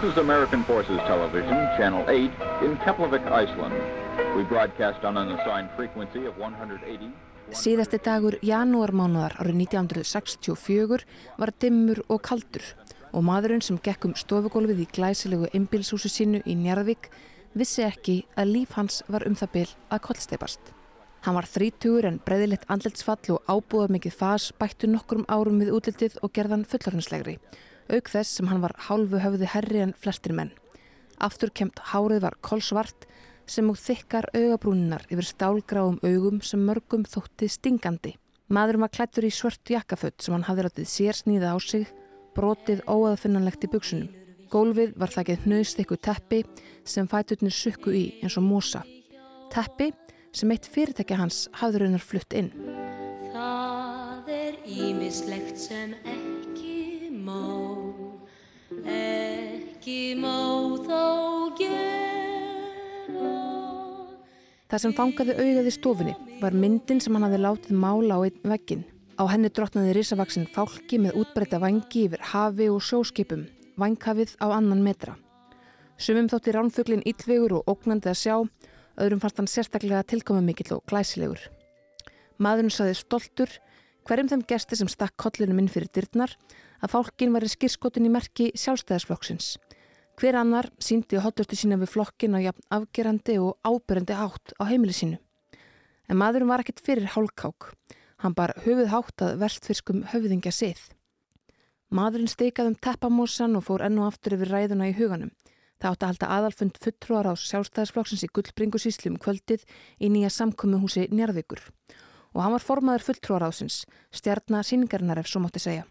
This 0.00 0.12
is 0.12 0.18
American 0.18 0.62
Forces 0.62 1.00
Television, 1.08 1.58
Channel 1.76 2.04
8, 2.08 2.30
in 2.62 2.76
Keflavik, 2.84 3.24
Iceland. 3.32 3.74
We 4.36 4.44
broadcast 4.44 5.04
on 5.04 5.16
an 5.16 5.32
assigned 5.32 5.70
frequency 5.74 6.24
of 6.24 6.38
180. 6.38 7.10
Síðasti 7.50 7.98
dagur 8.06 8.36
janúarmánuðar 8.38 9.34
árið 9.42 9.58
1964 9.64 11.02
var 11.42 11.52
dimmur 11.58 12.04
og 12.06 12.22
kaldur 12.22 12.62
og 13.10 13.26
maðurinn 13.26 13.64
sem 13.66 13.82
gekk 13.82 14.06
um 14.06 14.14
stofugólfið 14.14 14.84
í 14.84 14.88
glæsilegu 14.94 15.50
einbilshúsi 15.50 16.14
sínu 16.14 16.44
í 16.46 16.54
Njarðvík 16.54 17.10
vissi 17.58 17.82
ekki 17.82 18.20
að 18.38 18.52
líf 18.54 18.78
hans 18.78 19.02
var 19.10 19.26
um 19.26 19.34
það 19.34 19.54
byl 19.56 19.68
að 19.90 20.04
kollsteipast. 20.06 20.60
Hann 21.26 21.34
var 21.34 21.50
þrítugur 21.50 22.06
en 22.06 22.20
breyðilegt 22.22 22.70
andletsfall 22.70 23.34
og 23.34 23.50
ábúðað 23.50 23.96
mikið 23.98 24.14
fas 24.22 24.52
bættu 24.62 24.86
nokkrum 24.86 25.26
árum 25.26 25.58
við 25.58 25.74
útlitið 25.74 26.20
og 26.22 26.30
gerðan 26.38 26.68
fullarhanslegri, 26.70 27.40
auk 27.92 28.10
þess 28.12 28.38
sem 28.38 28.48
hann 28.50 28.62
var 28.64 28.76
hálfu 28.88 29.20
höfði 29.22 29.50
herri 29.54 29.82
en 29.84 29.94
flestir 29.98 30.34
menn. 30.36 30.52
Aftur 31.18 31.50
kemt 31.50 31.80
hárið 31.90 32.22
var 32.26 32.38
kolsvart 32.44 33.08
sem 33.48 33.68
og 33.70 33.78
þykkar 33.80 34.28
augabrúninar 34.36 35.06
yfir 35.08 35.26
stálgráum 35.26 35.98
augum 36.04 36.42
sem 36.44 36.62
mörgum 36.62 37.06
þótti 37.08 37.48
stingandi. 37.50 38.14
Maðurum 38.48 38.84
var 38.86 38.92
klættur 38.92 39.26
í 39.28 39.32
svört 39.32 39.72
jakkafött 39.72 40.22
sem 40.24 40.36
hann 40.36 40.46
hafði 40.46 40.66
ráttið 40.66 40.88
sér 40.88 41.16
sníða 41.16 41.52
á 41.52 41.56
sig, 41.60 41.88
brotið 42.36 42.84
óaðfinnanlegt 42.88 43.66
í 43.66 43.72
buksunum. 43.72 44.12
Gólfið 44.48 44.94
var 44.96 45.12
þakkið 45.12 45.42
hnaust 45.44 45.80
ykkur 45.82 46.00
teppi 46.00 46.44
sem 46.88 47.08
fætutnir 47.08 47.52
sukku 47.52 47.92
í 47.92 48.04
eins 48.22 48.38
og 48.40 48.46
mosa. 48.46 48.80
Teppi 49.52 49.90
sem 50.32 50.52
eitt 50.54 50.68
fyrirtækja 50.72 51.18
hans 51.20 51.46
hafði 51.60 51.82
raunar 51.82 52.04
flutt 52.04 52.36
inn. 52.36 52.48
Það 53.34 54.32
er 54.32 54.56
ímislegt 54.64 55.60
sem 55.60 55.92
ekki 56.08 57.12
má, 57.12 57.67
Það 64.68 64.82
sem 64.82 64.92
fangaði 64.92 65.34
auðað 65.40 65.68
í 65.70 65.72
stofunni 65.72 66.12
var 66.42 66.52
myndin 66.52 66.98
sem 67.00 67.14
hann 67.16 67.24
hafði 67.24 67.38
látið 67.40 67.78
mála 67.80 68.18
á 68.20 68.28
einn 68.28 68.50
veggin. 68.52 68.82
Á 69.16 69.24
henni 69.32 69.48
drotnaði 69.48 69.94
risavaksinn 69.96 70.50
fálki 70.52 70.98
með 71.00 71.16
útbreyta 71.22 71.58
vangi 71.62 72.02
yfir 72.04 72.20
hafi 72.34 72.68
og 72.68 72.84
sjóskipum, 72.84 73.46
vanghafið 73.80 74.34
á 74.44 74.52
annan 74.58 74.84
metra. 74.84 75.16
Sumum 75.96 76.28
þótti 76.28 76.52
ránfuglin 76.52 77.06
íllvegur 77.08 77.56
og 77.56 77.72
ógnandi 77.72 78.12
að 78.12 78.20
sjá, 78.20 78.36
öðrum 79.00 79.22
fannst 79.24 79.40
hann 79.40 79.48
sérstaklega 79.48 80.04
tilkomi 80.04 80.44
mikill 80.50 80.76
og 80.76 80.84
glæsilegur. 80.90 81.40
Maðurinn 82.36 82.76
saði 82.76 82.98
stoltur, 83.00 83.50
hverjum 84.04 84.28
þeim 84.34 84.44
gesti 84.52 84.76
sem 84.76 84.92
stakk 84.92 85.16
kollinum 85.16 85.64
inn 85.64 85.72
fyrir 85.72 85.88
dyrnar, 85.96 86.36
að 86.84 86.92
fálkin 86.92 87.32
var 87.32 87.42
í 87.42 87.50
skirskotin 87.50 88.06
í 88.06 88.12
merki 88.12 88.52
sjálfstæðisflokksins. 88.52 89.56
Hver 90.18 90.34
annar 90.34 90.66
síndi 90.82 91.20
hotlustu 91.22 91.54
sína 91.54 91.76
við 91.78 91.92
flokkin 91.92 92.34
á 92.34 92.42
jafn 92.42 92.64
afgerandi 92.74 93.36
og 93.38 93.60
ábyrjandi 93.62 94.16
átt 94.18 94.50
á 94.58 94.66
heimili 94.66 94.90
sínu. 94.90 95.18
En 96.10 96.18
maðurinn 96.18 96.50
var 96.50 96.64
ekkit 96.64 96.80
fyrir 96.82 97.12
hálkák. 97.12 97.68
Hann 98.24 98.34
bar 98.34 98.50
höfuð 98.64 98.88
hátt 98.90 99.22
að 99.22 99.36
verstfiskum 99.44 100.00
höfðingja 100.10 100.50
sið. 100.50 100.80
Maðurinn 101.94 102.32
steikaði 102.32 102.72
um 102.72 102.76
teppamossan 102.82 103.54
og 103.60 103.62
fór 103.68 103.84
enn 103.86 104.00
og 104.02 104.08
aftur 104.08 104.34
yfir 104.34 104.50
ræðuna 104.50 104.88
í 104.90 104.96
huganum. 104.98 105.30
Það 105.78 105.92
átti 105.92 106.02
að 106.02 106.10
halda 106.10 106.30
aðalfund 106.34 106.80
fulltrúar 106.82 107.28
á 107.30 107.34
sjálfstæðisflokksins 107.38 108.26
í 108.26 108.30
gullbringusíslu 108.34 109.12
um 109.12 109.20
kvöldið 109.22 109.62
í 110.02 110.10
nýja 110.10 110.32
samkomiðhúsi 110.34 111.06
Njarðvíkur. 111.14 111.62
Og 112.34 112.42
hann 112.42 112.56
var 112.56 112.66
formaður 112.66 113.06
fulltrúar 113.06 113.46
ásins, 113.46 113.84
stjarnar 114.10 114.66
síningarinnar 114.66 115.22
ef 115.22 115.30
svo 115.30 115.44
mátti 115.46 115.62
segja. 115.62 115.86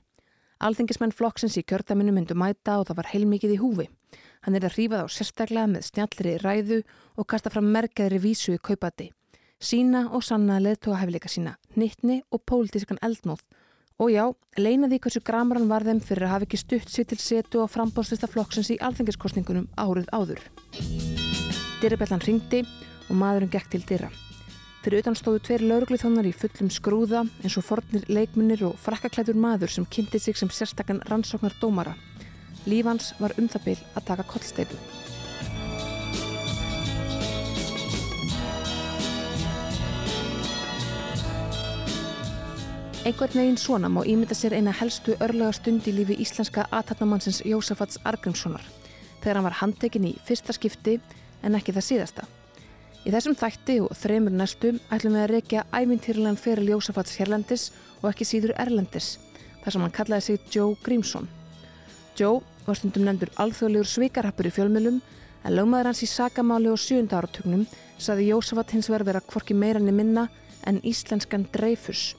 Alþengismenn 0.57 1.13
flokksins 1.13 1.57
í 1.59 1.63
kjördaminu 1.67 2.15
myndu 2.15 2.33
mæta 2.33 2.79
og 2.81 2.87
það 2.89 2.97
var 2.97 3.09
heilmikið 3.11 3.53
í 3.53 3.59
húfi. 3.61 3.85
Hann 4.41 4.57
er 4.57 4.65
að 4.65 4.77
hrífað 4.77 5.05
á 5.05 5.07
sérstaklega 5.13 5.69
með 5.69 5.85
snjallri 5.89 6.33
ræðu 6.41 6.81
og 7.17 7.27
kasta 7.29 7.51
fram 7.53 7.69
merkjaðri 7.73 8.21
vísu 8.23 8.55
í 8.55 8.61
kaupati. 8.63 9.11
Sína 9.61 10.07
og 10.13 10.25
sanna 10.25 10.59
leðtóa 10.61 10.99
hefleika 11.01 11.29
sína, 11.29 11.55
nittni 11.75 12.21
og 12.31 12.41
pólitískan 12.49 13.01
eldnóð. 13.05 13.41
Og 13.97 14.11
já, 14.13 14.25
leinaði 14.57 14.99
hversu 15.01 15.23
gramran 15.25 15.69
var 15.69 15.85
þeim 15.85 16.01
fyrir 16.05 16.27
að 16.27 16.33
hafa 16.35 16.45
ekki 16.45 16.61
stutt 16.61 16.93
sér 16.93 17.09
til 17.09 17.17
setu 17.21 17.63
og 17.63 17.71
frambóðslista 17.73 18.29
flokksins 18.29 18.69
í 18.73 18.77
alþengiskostningunum 18.85 19.65
árið 19.77 20.13
áður. 20.13 20.45
Dyrrabjallan 21.81 22.25
ringdi 22.25 22.61
og 23.09 23.17
maðurinn 23.17 23.53
gekk 23.53 23.73
til 23.73 23.85
dyrra. 23.89 24.13
Fyrir 24.87 25.03
utan 25.03 25.17
stóðu 25.19 25.41
tveir 25.43 25.63
lauruglið 25.67 25.99
þónar 25.99 26.27
í 26.29 26.31
fullum 26.31 26.69
skrúða 26.71 27.25
eins 27.43 27.57
og 27.59 27.65
fornir 27.67 28.05
leikmunir 28.07 28.61
og 28.69 28.77
frakkaklæður 28.79 29.35
maður 29.35 29.73
sem 29.73 29.87
kynnti 29.91 30.21
sig 30.23 30.37
sem 30.39 30.47
sérstakann 30.47 31.01
rannsóknar 31.09 31.57
dómara. 31.59 31.91
Lífans 32.63 33.09
var 33.19 33.35
um 33.35 33.49
það 33.51 33.65
byl 33.65 33.73
að 33.99 34.05
taka 34.07 34.23
kollsteipu. 34.31 34.79
Einhvern 43.03 43.35
veginn 43.41 43.59
svona 43.59 43.91
má 43.91 44.05
ímynda 44.07 44.39
sér 44.39 44.55
eina 44.55 44.71
helstu 44.71 45.19
örlega 45.19 45.51
stund 45.59 45.83
í 45.83 45.97
lífi 45.99 46.15
íslenska 46.23 46.63
aðtatnamannsins 46.71 47.43
Jósafats 47.43 47.99
Argrímssonar 48.07 48.63
þegar 49.19 49.35
hann 49.35 49.49
var 49.51 49.61
handtekinn 49.65 50.13
í 50.13 50.17
fyrsta 50.23 50.55
skipti 50.55 51.01
en 51.43 51.59
ekki 51.59 51.75
það 51.75 51.89
síðasta. 51.91 52.29
Í 53.05 53.13
þessum 53.13 53.37
þætti 53.37 53.77
og 53.85 53.93
þremur 53.95 54.33
næstum 54.35 54.79
ætlum 54.91 55.15
við 55.15 55.23
að 55.23 55.31
reykja 55.33 55.65
æmintýrlegan 55.71 56.39
fyrir 56.41 56.71
Jósafats 56.73 57.17
hérlendis 57.19 57.69
og 58.01 58.09
ekki 58.11 58.27
síður 58.27 58.55
erlendis 58.59 59.17
þar 59.63 59.75
sem 59.75 59.83
hann 59.83 59.95
kallaði 59.95 60.25
sig 60.25 60.49
Joe 60.55 60.75
Grímsson. 60.83 61.27
Joe 62.17 62.41
var 62.65 62.79
stundum 62.79 63.05
nefndur 63.07 63.31
alþjóðlegur 63.39 63.89
svikarhappur 63.91 64.49
í 64.49 64.53
fjölmjölum 64.55 64.99
en 65.43 65.55
lögmaður 65.55 65.91
hans 65.91 66.03
í 66.03 66.09
sagamáli 66.11 66.71
og 66.71 66.81
sjönda 66.81 67.21
áratögnum 67.21 67.67
saði 67.97 68.31
Jósafat 68.31 68.73
hins 68.75 68.89
verið 68.91 69.11
vera 69.11 69.23
hvorki 69.29 69.55
meirann 69.55 69.91
í 69.91 69.95
minna 69.95 70.27
en 70.67 70.81
íslenskan 70.83 71.47
dreifus 71.53 72.09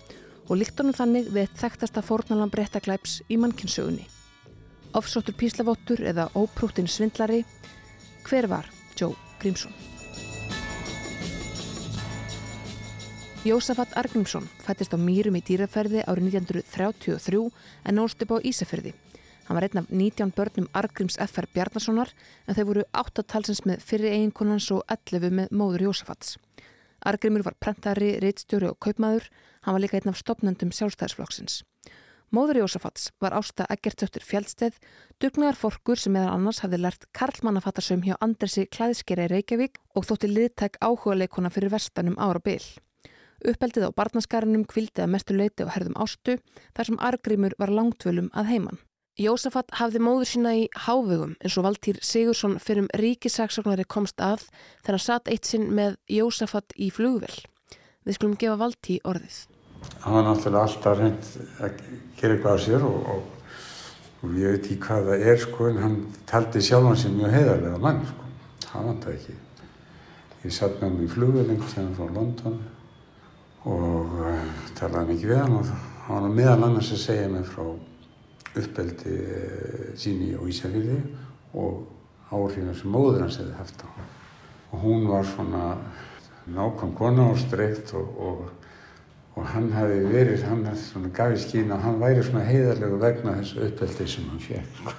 og 0.48 0.56
líkt 0.62 0.80
honum 0.80 0.96
þannig 0.96 1.28
við 1.34 1.52
þekktasta 1.60 2.04
fórnalan 2.04 2.52
breyttaglæps 2.52 3.20
í 3.28 3.36
mannkynsögunni. 3.40 4.08
Ofsóttur 4.96 5.36
píslavottur 5.36 6.00
eða 6.00 6.30
óprúttin 6.32 6.88
svindlari, 6.88 7.44
hver 8.24 8.48
var 8.48 8.72
Joe 8.96 9.12
Grímsson? 9.42 9.97
Jósafat 13.48 13.94
Argrímsson 13.96 14.44
fættist 14.60 14.92
á 14.92 15.00
Mýrum 15.00 15.38
í 15.38 15.40
dýraferði 15.40 16.02
árið 16.04 16.34
1933 16.36 17.38
en 17.88 17.96
nólst 17.96 18.20
upp 18.20 18.32
á 18.36 18.44
Ísafjörði. 18.44 18.90
Hann 19.46 19.56
var 19.56 19.64
einn 19.64 19.80
af 19.80 19.86
19 19.88 20.32
börnum 20.36 20.66
Argríms 20.76 21.16
F.R. 21.16 21.46
Bjarnasonar 21.54 22.10
en 22.44 22.58
þau 22.58 22.66
voru 22.68 22.82
8 22.92 23.22
talsins 23.24 23.62
með 23.64 23.86
fyrri 23.88 24.10
eiginkonans 24.10 24.66
og 24.74 24.82
11 24.92 25.32
með 25.38 25.54
móður 25.56 25.86
Jósafats. 25.86 26.34
Argrímur 27.00 27.46
var 27.46 27.56
prentari, 27.56 28.10
reitstjóri 28.20 28.68
og 28.68 28.76
kaupmaður. 28.84 29.30
Hann 29.64 29.78
var 29.78 29.84
líka 29.84 29.96
einn 29.96 30.12
af 30.12 30.18
stopnendum 30.20 30.74
sjálfstæðisflokksins. 30.76 31.62
Móður 32.28 32.60
Jósafats 32.60 33.06
var 33.24 33.32
ásta 33.38 33.64
Eggertsdóttir 33.72 34.26
Fjaldsteð, 34.28 34.76
dugnaðar 35.24 35.56
forkur 35.56 35.96
sem 35.96 36.12
meðan 36.12 36.34
annars 36.34 36.60
hafði 36.60 36.82
lært 36.82 37.08
Karlmannafattarsum 37.16 38.04
hjá 38.04 38.18
Andresi 38.20 38.66
Klæðskera 38.68 39.24
í 39.24 39.32
Reykjavík 39.32 39.80
og 39.96 40.04
þótti 40.10 40.34
liðtæk 40.34 40.76
áhuga 40.84 41.16
leikona 41.22 41.54
fyrir 41.54 41.72
vestanum 41.72 42.20
ára 42.20 42.44
byl. 42.44 42.60
Uppeldið 43.38 43.86
á 43.86 43.90
barnaskarinum 43.94 44.64
kvildi 44.66 45.04
að 45.04 45.12
mestu 45.14 45.34
leiti 45.36 45.62
og 45.62 45.70
herðum 45.70 45.98
ástu 46.02 46.40
þar 46.74 46.88
sem 46.88 46.96
Argrímur 46.98 47.54
var 47.60 47.70
langtvölum 47.70 48.32
að 48.34 48.48
heiman. 48.50 48.80
Jósafat 49.18 49.72
hafði 49.78 50.00
móður 50.02 50.28
sína 50.30 50.54
í 50.58 50.64
hávegum 50.86 51.36
eins 51.42 51.54
og 51.58 51.64
Valtýr 51.66 51.96
Sigursson 52.06 52.58
fyrir 52.62 52.84
um 52.84 52.90
ríkisaksóknari 52.98 53.86
komst 53.86 54.18
að 54.22 54.44
þegar 54.86 55.02
satt 55.02 55.30
eitt 55.30 55.46
sinn 55.46 55.68
með 55.74 55.96
Jósafat 56.10 56.74
í 56.74 56.90
flugvel. 56.94 57.34
Við 58.06 58.18
skulum 58.18 58.36
gefa 58.38 58.58
Valtý 58.60 59.00
orðið. 59.02 59.40
Hann 60.02 60.16
var 60.18 60.26
náttúrulega 60.26 60.62
alltaf 60.68 60.98
reynd 60.98 61.28
að 61.62 61.82
gera 62.18 62.36
eitthvað 62.36 62.58
á 62.58 62.62
sér 62.62 62.86
og, 62.86 63.10
og, 63.14 63.52
og 64.22 64.38
ég 64.38 64.54
veit 64.54 64.64
ekki 64.64 64.80
hvað 64.86 65.10
það 65.10 65.28
er 65.32 65.44
sko 65.44 65.68
en 65.70 65.82
hann 65.82 66.00
taldi 66.30 66.62
sjálfan 66.62 66.98
sér 67.02 67.14
mjög 67.18 67.36
heiðarlega 67.36 67.84
mann 67.86 68.02
sko. 68.06 68.32
Það 68.66 68.90
vant 68.90 69.06
það 69.06 69.18
ekki. 69.18 69.38
Ég 70.46 70.58
satt 70.58 70.78
með 70.78 70.88
hann 70.88 71.06
í 71.06 71.12
flugvel 71.14 71.46
einhvers 71.46 71.78
veginn 71.78 71.94
frá 71.98 72.10
London 72.18 72.58
og 73.66 74.18
uh, 74.22 74.42
talaði 74.78 75.14
mikið 75.14 75.32
við 75.32 75.40
hann 75.42 75.56
og 75.58 75.70
hann 76.06 76.26
var 76.28 76.34
meðal 76.36 76.66
annars 76.68 76.92
að 76.94 77.02
segja 77.02 77.30
mig 77.32 77.46
frá 77.48 77.64
uppeldi 78.58 79.14
uh, 79.14 79.88
síni 79.98 80.34
og 80.38 80.50
Ísafjörði 80.52 81.00
og 81.58 81.82
áhrifinu 82.30 82.76
sem 82.76 82.92
móður 82.92 83.24
hans 83.24 83.40
hefði 83.40 83.56
haft 83.58 83.82
á 83.82 83.88
hann. 83.88 84.14
Og 84.68 84.84
hún 84.84 85.08
var 85.08 85.26
svona 85.26 85.64
nákvæm 86.48 86.94
kona 86.96 87.30
og 87.32 87.40
streikt 87.40 87.92
og, 87.96 88.08
og, 88.20 88.46
og 89.36 89.50
hann 89.54 89.70
hefði 89.72 90.00
verið, 90.12 90.46
hann 90.48 90.64
hefði 90.68 90.84
svona 90.84 91.12
gafið 91.16 91.44
skín 91.44 91.74
og 91.74 91.84
hann 91.84 92.00
væri 92.02 92.24
svona 92.24 92.46
heiðarlegu 92.48 93.00
vegna 93.02 93.36
þessu 93.40 93.64
uppeldi 93.68 94.08
sem 94.12 94.30
hann 94.30 94.44
fekk. 94.44 94.96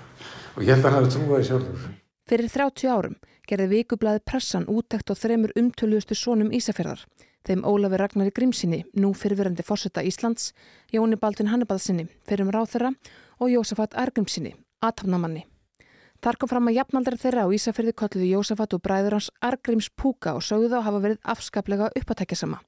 Og 0.58 0.64
ég 0.66 0.74
held 0.74 0.86
að 0.86 0.96
hann 0.96 1.06
hefði 1.06 1.18
trúaði 1.18 1.50
sjálfur. 1.50 1.90
Fyrir 2.30 2.54
30 2.54 2.94
árum 2.94 3.20
gerði 3.50 3.70
vikublaði 3.72 4.22
pressan 4.26 4.68
útækt 4.70 5.10
á 5.10 5.16
þremur 5.18 5.54
umtöluðustu 5.58 6.18
sónum 6.18 6.52
Ísafjörðar. 6.54 7.02
Þeim 7.50 7.64
Ólafi 7.66 7.98
Ragnari 7.98 8.30
Grímsinni, 8.30 8.84
nú 9.02 9.10
fyrirverandi 9.18 9.64
fórsetta 9.66 10.04
Íslands, 10.06 10.52
Jóni 10.94 11.18
Baldvin 11.18 11.48
Hannibalsinni, 11.50 12.04
fyrir 12.30 12.46
um 12.46 12.52
ráþurra 12.54 12.92
og 13.42 13.50
Jósafat 13.50 13.96
Argrímsinni, 13.98 14.52
aðtafnamanni. 14.86 15.48
Þar 16.22 16.38
kom 16.38 16.52
fram 16.52 16.70
að 16.70 16.78
jafnaldar 16.78 17.18
þeirra 17.18 17.48
á 17.50 17.54
Ísafyrði 17.58 17.96
kolluðu 17.98 18.30
Jósafat 18.36 18.76
og 18.78 18.84
bræður 18.86 19.18
hans 19.18 19.32
Argríms 19.42 19.90
Púka 19.90 20.36
og 20.38 20.46
sögðu 20.46 20.70
þá 20.76 20.86
hafa 20.92 21.02
verið 21.08 21.26
afskaplega 21.34 21.90
uppatækjasama. 21.98 22.62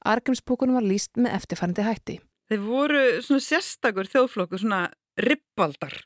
Argríms 0.00 0.40
Púkunum 0.40 0.80
var 0.80 0.88
líst 0.88 1.12
með 1.20 1.36
eftirfærandi 1.36 1.84
hætti. 1.90 2.18
Þeir 2.48 2.64
voru 2.64 3.04
svona 3.20 3.44
sérstakur 3.44 4.08
þjóðflokkur, 4.08 4.64
svona 4.64 4.86
ribbaldar 5.20 6.00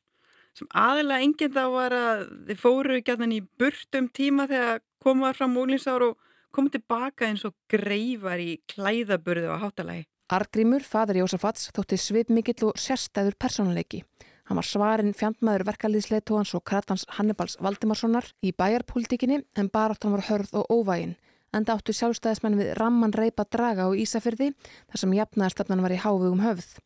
sem 0.56 0.66
aðilega 0.74 1.22
enginn 1.22 1.54
þá 1.54 1.64
var 1.70 1.94
að 1.94 2.28
þeir 2.48 2.58
fóru 2.58 3.02
gætan 3.04 3.38
í 3.38 3.42
burtum 3.60 4.10
tíma 4.10 4.50
þegar 4.50 4.80
komaðar 5.04 5.38
fram 5.38 5.52
múlinsár 5.54 6.10
og 6.10 6.25
komið 6.56 6.78
tilbaka 6.78 7.28
eins 7.28 7.44
og 7.48 7.54
greifar 7.70 8.40
í 8.40 8.56
klæðaburðu 8.72 9.52
á 9.52 9.56
hátalagi. 9.60 10.06
Argrímur, 10.32 10.82
fadur 10.82 11.20
Jósafats, 11.20 11.68
þótti 11.76 11.98
svip 12.00 12.32
mikill 12.34 12.70
og 12.70 12.80
sérstæður 12.80 13.36
personleiki. 13.38 14.02
Hann 14.46 14.58
var 14.58 14.66
svarinn 14.66 15.14
fjandmaður 15.14 15.66
verkalýðsleitóhans 15.68 16.54
og 16.54 16.64
kratans 16.66 17.04
Hannibals 17.16 17.56
Valdimarssonar 17.62 18.28
í 18.46 18.52
bæjarpolítikinni 18.54 19.40
en 19.58 19.70
baráttan 19.74 20.14
var 20.14 20.26
hörð 20.28 20.52
og 20.60 20.70
óvægin. 20.70 21.16
Enda 21.54 21.76
áttu 21.76 21.94
sjálfstæðismenn 21.94 22.58
við 22.58 22.72
ramman 22.78 23.14
reypa 23.14 23.46
draga 23.50 23.86
á 23.86 23.90
Ísafyrði 23.94 24.52
þar 24.90 25.02
sem 25.02 25.14
jafnaðarstefnan 25.18 25.82
var 25.82 25.94
í 25.94 26.00
hávugum 26.02 26.42
höfð. 26.42 26.76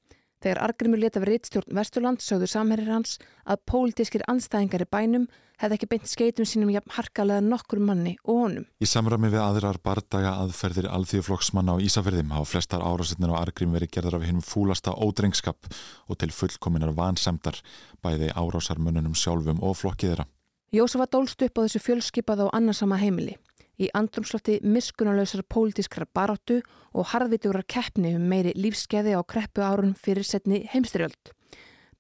Þegar 0.41 0.63
Argrimur 0.65 1.01
leta 1.03 1.21
við 1.21 1.35
rittstjórn 1.35 1.77
Vesturland 1.77 2.23
sögðu 2.25 2.47
samherrir 2.49 2.89
hans 2.89 3.19
að 3.45 3.61
pólitískir 3.69 4.25
anstæðingar 4.31 4.87
í 4.87 4.89
bænum 4.89 5.27
hefði 5.61 5.77
ekki 5.77 5.89
beint 5.91 6.09
skeitum 6.09 6.47
sínum 6.49 6.71
jafn 6.73 6.95
harkalega 6.97 7.45
nokkur 7.45 7.83
manni 7.85 8.15
og 8.25 8.39
honum. 8.47 8.65
Í 8.81 8.89
samrami 8.89 9.29
við 9.29 9.43
aðrar 9.45 9.77
bardaga 9.85 10.33
aðferðir 10.41 10.89
alþjóðflokksmanna 10.89 11.77
á 11.77 11.83
Ísafjörðim 11.85 12.33
hafa 12.33 12.49
flestar 12.55 12.81
árásinnir 12.81 13.35
á 13.37 13.41
Argrim 13.43 13.77
verið 13.77 13.93
gerðar 13.99 14.17
af 14.17 14.25
hinnum 14.25 14.47
fúlasta 14.47 14.97
ódrengskap 14.97 15.69
og 16.09 16.21
til 16.23 16.33
fullkominar 16.33 16.97
vansemdar 16.97 17.61
bæði 18.01 18.33
árásarmununum 18.33 19.13
sjálfum 19.13 19.61
og 19.61 19.77
flokkiðra. 19.83 20.25
Jósafa 20.73 21.11
dólst 21.11 21.45
upp 21.45 21.61
á 21.61 21.65
þessu 21.67 21.85
fjölskipað 21.85 22.47
á 22.49 22.57
annarsama 22.57 22.97
heimili 22.97 23.37
í 23.81 23.89
andrumslótti 23.97 24.59
miskunnulegsar 24.63 25.43
pólitískrar 25.49 26.09
baráttu 26.15 26.61
og 26.93 27.11
harðviturar 27.15 27.65
keppni 27.65 28.15
um 28.19 28.27
meiri 28.29 28.53
lífskeiði 28.57 29.17
á 29.17 29.23
kreppu 29.25 29.65
árun 29.65 29.95
fyrir 29.97 30.27
setni 30.27 30.67
heimstyrjöld. 30.73 31.33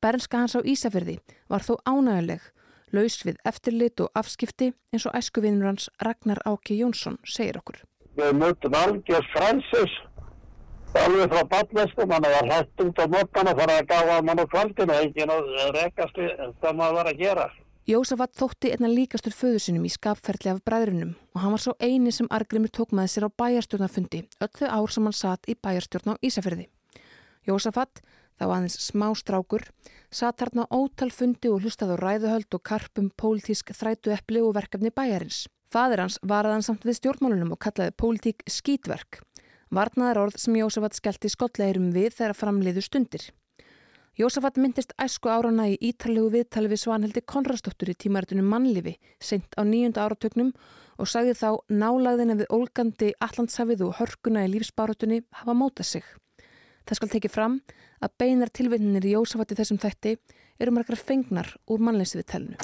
Bernska 0.01 0.41
hans 0.41 0.57
á 0.57 0.61
Ísafjörði 0.61 1.19
var 1.49 1.65
þó 1.65 1.77
ánæguleg, 1.89 2.41
laus 2.93 3.21
við 3.25 3.41
eftirlit 3.49 4.01
og 4.01 4.13
afskipti 4.17 4.73
eins 4.93 5.07
og 5.09 5.17
æskuvinnur 5.17 5.71
hans 5.71 5.89
Ragnar 6.05 6.41
Áki 6.45 6.79
Jónsson 6.81 7.19
segir 7.25 7.61
okkur. 7.61 7.81
Við 8.17 8.33
möttum 8.37 8.77
algjörð 8.77 9.29
fransis, 9.35 9.97
alveg 11.01 11.33
frá 11.33 11.45
ballvestum, 11.53 12.13
hann 12.13 12.29
var 12.29 12.49
hægt 12.53 12.85
út 12.85 13.01
á 13.01 13.07
mótana 13.13 13.57
fyrir 13.57 13.77
að 13.77 13.91
gafa 13.93 14.23
mann 14.27 14.43
á 14.43 14.47
kvaldinu, 14.53 14.97
enginn 15.05 15.35
að 15.37 15.53
rekast 15.79 16.19
við 16.19 16.33
það 16.61 16.81
maður 16.81 16.99
var 17.01 17.13
að 17.13 17.21
gera. 17.25 17.51
Jósafat 17.89 18.35
þótti 18.37 18.75
einna 18.75 18.91
líkastur 18.93 19.33
föðu 19.33 19.61
sinum 19.65 19.85
í 19.89 19.91
skapferðli 19.91 20.51
af 20.53 20.59
bræðrunum 20.69 21.15
og 21.33 21.39
hann 21.41 21.55
var 21.55 21.63
svo 21.65 21.73
eini 21.81 22.13
sem 22.13 22.29
Argrimur 22.29 22.69
tók 22.69 22.93
með 22.93 23.09
sér 23.09 23.25
á 23.25 23.31
bæjarstjórnafundi 23.41 24.21
öllu 24.45 24.69
ár 24.69 24.93
sem 24.93 25.09
hann 25.09 25.17
satt 25.17 25.49
í 25.49 25.57
bæjarstjórn 25.57 26.13
á 26.13 26.15
Ísafjörði. 26.21 26.67
Jósafat, 27.49 28.03
þá 28.37 28.45
aðeins 28.51 28.77
smá 28.85 29.09
strákur, 29.17 29.65
satt 30.13 30.45
hérna 30.45 30.69
ótal 30.69 31.09
fundi 31.09 31.49
og 31.49 31.65
hlustað 31.65 31.97
á 31.97 32.03
ræðuhöld 32.05 32.53
og 32.53 32.63
karpum 32.69 33.09
pólitísk 33.17 33.73
þrætu 33.73 34.13
eppli 34.13 34.45
og 34.45 34.55
verkefni 34.61 34.93
bæjarins. 34.93 35.47
Fadir 35.73 36.05
hans 36.05 36.21
varaðan 36.21 36.67
samt 36.67 36.85
við 36.85 37.01
stjórnmálunum 37.01 37.57
og 37.57 37.63
kallaði 37.65 37.97
pólitík 37.97 38.45
skítverk. 38.45 39.23
Varnaðar 39.73 40.27
orð 40.27 40.41
sem 40.43 40.61
Jósafat 40.61 41.01
skellti 41.01 41.33
skottleirum 41.33 41.93
við 41.97 42.13
þegar 42.19 42.37
framliðu 42.37 42.85
stundir. 42.85 43.31
Jósafat 44.21 44.59
myndist 44.61 44.91
æsku 45.01 45.31
árana 45.33 45.65
í 45.71 45.79
ítarlegu 45.81 46.29
viðtali 46.35 46.69
við 46.69 46.81
Svanhildi 46.83 47.23
Konrastóttur 47.25 47.89
í 47.89 47.95
tímarætunum 47.97 48.51
mannlifi 48.53 48.99
sent 49.17 49.55
á 49.57 49.65
nýjunda 49.65 50.03
áratögnum 50.05 50.51
og 51.01 51.09
sagði 51.09 51.33
þá 51.39 51.49
nálagðina 51.73 52.37
við 52.37 52.51
ólgandi 52.53 53.15
allansafið 53.25 53.87
og 53.87 53.95
hörkuna 53.97 54.43
í 54.45 54.51
lífsbáratunni 54.53 55.23
hafa 55.41 55.55
mótað 55.57 55.89
sig. 55.93 56.05
Það 56.85 56.99
skal 56.99 57.11
tekið 57.15 57.33
fram 57.33 57.57
að 58.05 58.17
beinar 58.21 58.53
tilvinninir 58.53 59.09
í 59.09 59.15
Jósafat 59.15 59.55
í 59.55 59.59
þessum 59.63 59.81
þætti 59.81 60.13
eru 60.61 60.75
margar 60.77 61.01
fengnar 61.01 61.55
úr 61.71 61.81
mannleysviðtalinu. 61.89 62.61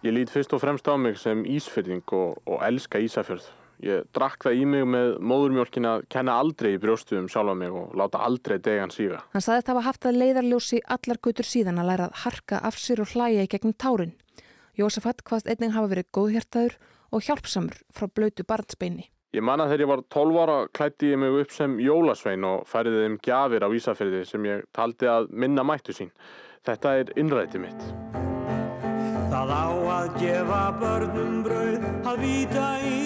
Ég 0.00 0.16
lít 0.16 0.32
fyrst 0.32 0.56
og 0.56 0.64
fremst 0.64 0.88
á 0.88 0.96
mig 0.96 1.20
sem 1.20 1.44
ísfyrðing 1.44 2.08
og, 2.16 2.40
og 2.48 2.64
elska 2.64 3.04
Ísafjörð. 3.04 3.50
Ég 3.84 4.06
drakk 4.16 4.46
það 4.46 4.56
í 4.56 4.64
mig 4.64 4.84
með 4.88 5.10
móðurmjölkin 5.28 5.86
að 5.88 6.04
kenna 6.12 6.38
aldrei 6.40 6.70
í 6.72 6.80
brjóstu 6.80 7.18
um 7.18 7.26
sjálfa 7.28 7.52
mig 7.58 7.74
og 7.76 7.92
láta 7.98 8.22
aldrei 8.24 8.56
degan 8.56 8.92
síga. 8.94 9.20
Hann 9.34 9.44
saði 9.44 9.60
þetta 9.60 9.76
var 9.76 9.86
haft 9.90 10.06
að 10.08 10.20
leiðarljósi 10.22 10.80
allar 10.96 11.20
gutur 11.20 11.48
síðan 11.48 11.82
að 11.82 11.90
læra 11.90 12.06
að 12.08 12.22
harka 12.22 12.60
af 12.64 12.78
sér 12.80 13.02
og 13.04 13.12
hlæja 13.12 13.44
í 13.44 13.50
gegnum 13.52 13.76
tárin. 13.76 14.14
Jósafat 14.80 15.20
hvaðst 15.28 15.50
einning 15.52 15.74
hafa 15.76 15.92
verið 15.92 16.08
góðhjartaður 16.16 16.78
og 17.12 17.26
hjálpsamur 17.28 17.76
frá 17.92 18.08
blötu 18.08 18.48
barnsbeini. 18.48 19.10
Ég 19.34 19.44
manna 19.44 19.68
þegar 19.68 19.84
ég 19.84 19.90
var 19.90 20.02
12 20.14 20.40
ára 20.40 20.58
klætti 20.72 21.12
ég 21.12 21.20
mig 21.20 21.36
upp 21.42 21.52
sem 21.52 21.76
jólasvein 21.82 22.46
og 22.48 22.64
færiði 22.70 23.04
þeim 23.04 23.20
gjafir 23.26 23.66
á 23.66 23.68
Ísafjörði 23.68 24.24
sem 24.30 24.48
ég 24.48 24.64
taldi 24.72 25.10
að 25.10 25.28
minna 25.28 25.66
mættu 25.66 25.92
sín. 25.92 26.14
Þetta 26.64 26.98
er 27.02 27.16
innræti 27.20 27.60
mitt. 27.60 27.88
Það 29.34 29.50
á 29.50 29.66
að 29.98 30.20
gefa 30.22 30.62
börnum 30.80 31.42
brauð 31.44 31.90
að 32.06 32.22
vita 32.22 32.68
í. 32.86 33.03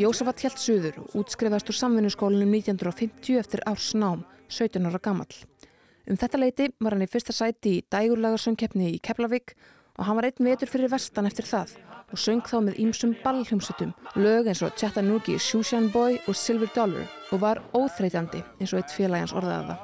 Jósafat 0.00 0.40
helt 0.46 0.56
suður 0.56 0.94
og 1.02 1.16
útskrifast 1.20 1.68
úr 1.68 1.76
samvinnuskólinum 1.76 2.54
1950 2.56 3.36
eftir 3.36 3.60
árs 3.68 3.90
nám, 3.92 4.22
17 4.48 4.86
ára 4.88 4.96
gammal. 5.02 5.28
Um 6.08 6.16
þetta 6.16 6.38
leiti 6.40 6.68
var 6.80 6.94
hann 6.96 7.04
í 7.04 7.08
fyrsta 7.10 7.34
sæti 7.36 7.74
í 7.74 7.82
dægurlagarsöngkeppni 7.92 8.94
í 8.94 9.00
Keflavík 9.04 9.52
og 9.98 10.06
hann 10.08 10.16
var 10.16 10.30
einn 10.30 10.46
vetur 10.48 10.72
fyrir 10.72 10.88
vestan 10.88 11.28
eftir 11.28 11.44
það 11.44 11.74
og 12.10 12.22
söng 12.22 12.40
þá 12.48 12.56
með 12.64 12.78
ímsum 12.80 13.12
ballhljómsutum, 13.20 13.92
lög 14.16 14.48
eins 14.48 14.62
og 14.64 14.72
Chattanooga, 14.80 15.36
Shushan 15.36 15.90
Boy 15.92 16.16
og 16.24 16.38
Silver 16.38 16.72
Dollar 16.74 17.04
og 17.28 17.44
var 17.44 17.60
óþreytandi 17.76 18.40
eins 18.56 18.72
og 18.72 18.80
eitt 18.80 18.96
félagans 18.96 19.36
orðaða. 19.36 19.76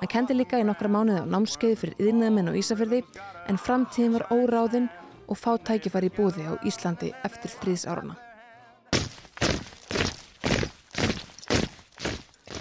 Hann 0.00 0.12
kendi 0.14 0.38
líka 0.40 0.56
í 0.56 0.64
nokkra 0.64 0.88
mánuði 0.88 1.20
á 1.20 1.32
námskeiði 1.36 1.82
fyrir 1.82 2.00
yðnaðmenn 2.08 2.48
og 2.54 2.58
Ísafjörði 2.62 3.04
en 3.44 3.60
framtíðin 3.60 4.16
var 4.16 4.26
óráðinn 4.32 4.88
og 5.28 5.36
fá 5.36 5.52
tækifari 5.60 6.08
í 6.08 6.16
búði 6.16 6.48
á 6.48 6.56
Íslandi 6.64 7.12
eftir 7.28 7.52
stríðsáruna. 7.58 8.29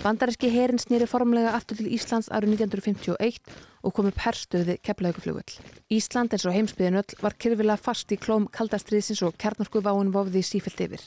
Bandaríski 0.10 0.50
herin 0.50 0.80
snýri 0.82 1.06
formlega 1.06 1.52
aftur 1.54 1.78
til 1.78 1.92
Íslands 1.94 2.32
árið 2.34 2.56
1951 2.56 3.52
og 3.86 3.92
kom 3.94 4.08
upp 4.10 4.22
herstöði 4.24 4.80
keflauguflugull. 4.82 5.60
Ísland 5.94 6.34
eins 6.34 6.48
og 6.50 6.56
heimsbyðin 6.56 6.98
öll 7.04 7.18
var 7.22 7.36
kyrfilega 7.38 7.78
fast 7.78 8.10
í 8.10 8.18
klóm 8.18 8.48
kaldastriðsins 8.50 9.22
og 9.28 9.38
kjarnorku 9.38 9.84
váin 9.86 10.10
vofði 10.16 10.42
sífilt 10.42 10.82
yfir. 10.82 11.04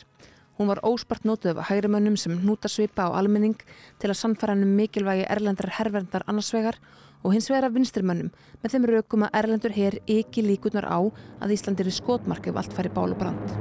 Hún 0.55 0.71
var 0.71 0.85
óspart 0.87 1.27
nótuð 1.27 1.59
af 1.59 1.73
hægrimönnum 1.73 2.15
sem 2.15 2.37
hnúta 2.45 2.71
svipa 2.71 3.09
á 3.11 3.19
almenning 3.19 3.59
til 3.99 4.13
að 4.13 4.21
sannfæra 4.21 4.55
hann 4.55 4.63
um 4.69 4.77
mikilvægi 4.79 5.27
erlendrar 5.35 5.75
herrverndar 5.81 6.23
annarsvegar 6.31 6.79
og 7.25 7.35
hins 7.35 7.51
vegar 7.51 7.67
af 7.67 7.75
vinstrimönnum 7.75 8.31
með 8.63 8.77
þeim 8.77 8.87
raukum 8.93 9.27
að 9.27 9.35
erlendur 9.43 9.75
hér 9.75 9.99
ekki 10.07 10.47
líkunar 10.47 10.87
á 10.87 11.03
að 11.43 11.57
Íslandir 11.57 11.91
er 11.91 11.99
skotmark 11.99 12.47
ef 12.47 12.55
allt 12.55 12.79
færi 12.79 12.95
bál 12.95 13.11
og 13.11 13.19
brand. 13.19 13.59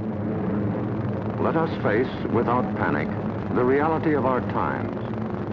Let 1.41 1.57
us 1.57 1.73
face, 1.81 2.13
without 2.29 2.69
panic, 2.77 3.09
the 3.57 3.65
reality 3.65 4.13
of 4.13 4.29
our 4.29 4.45
times. 4.53 5.00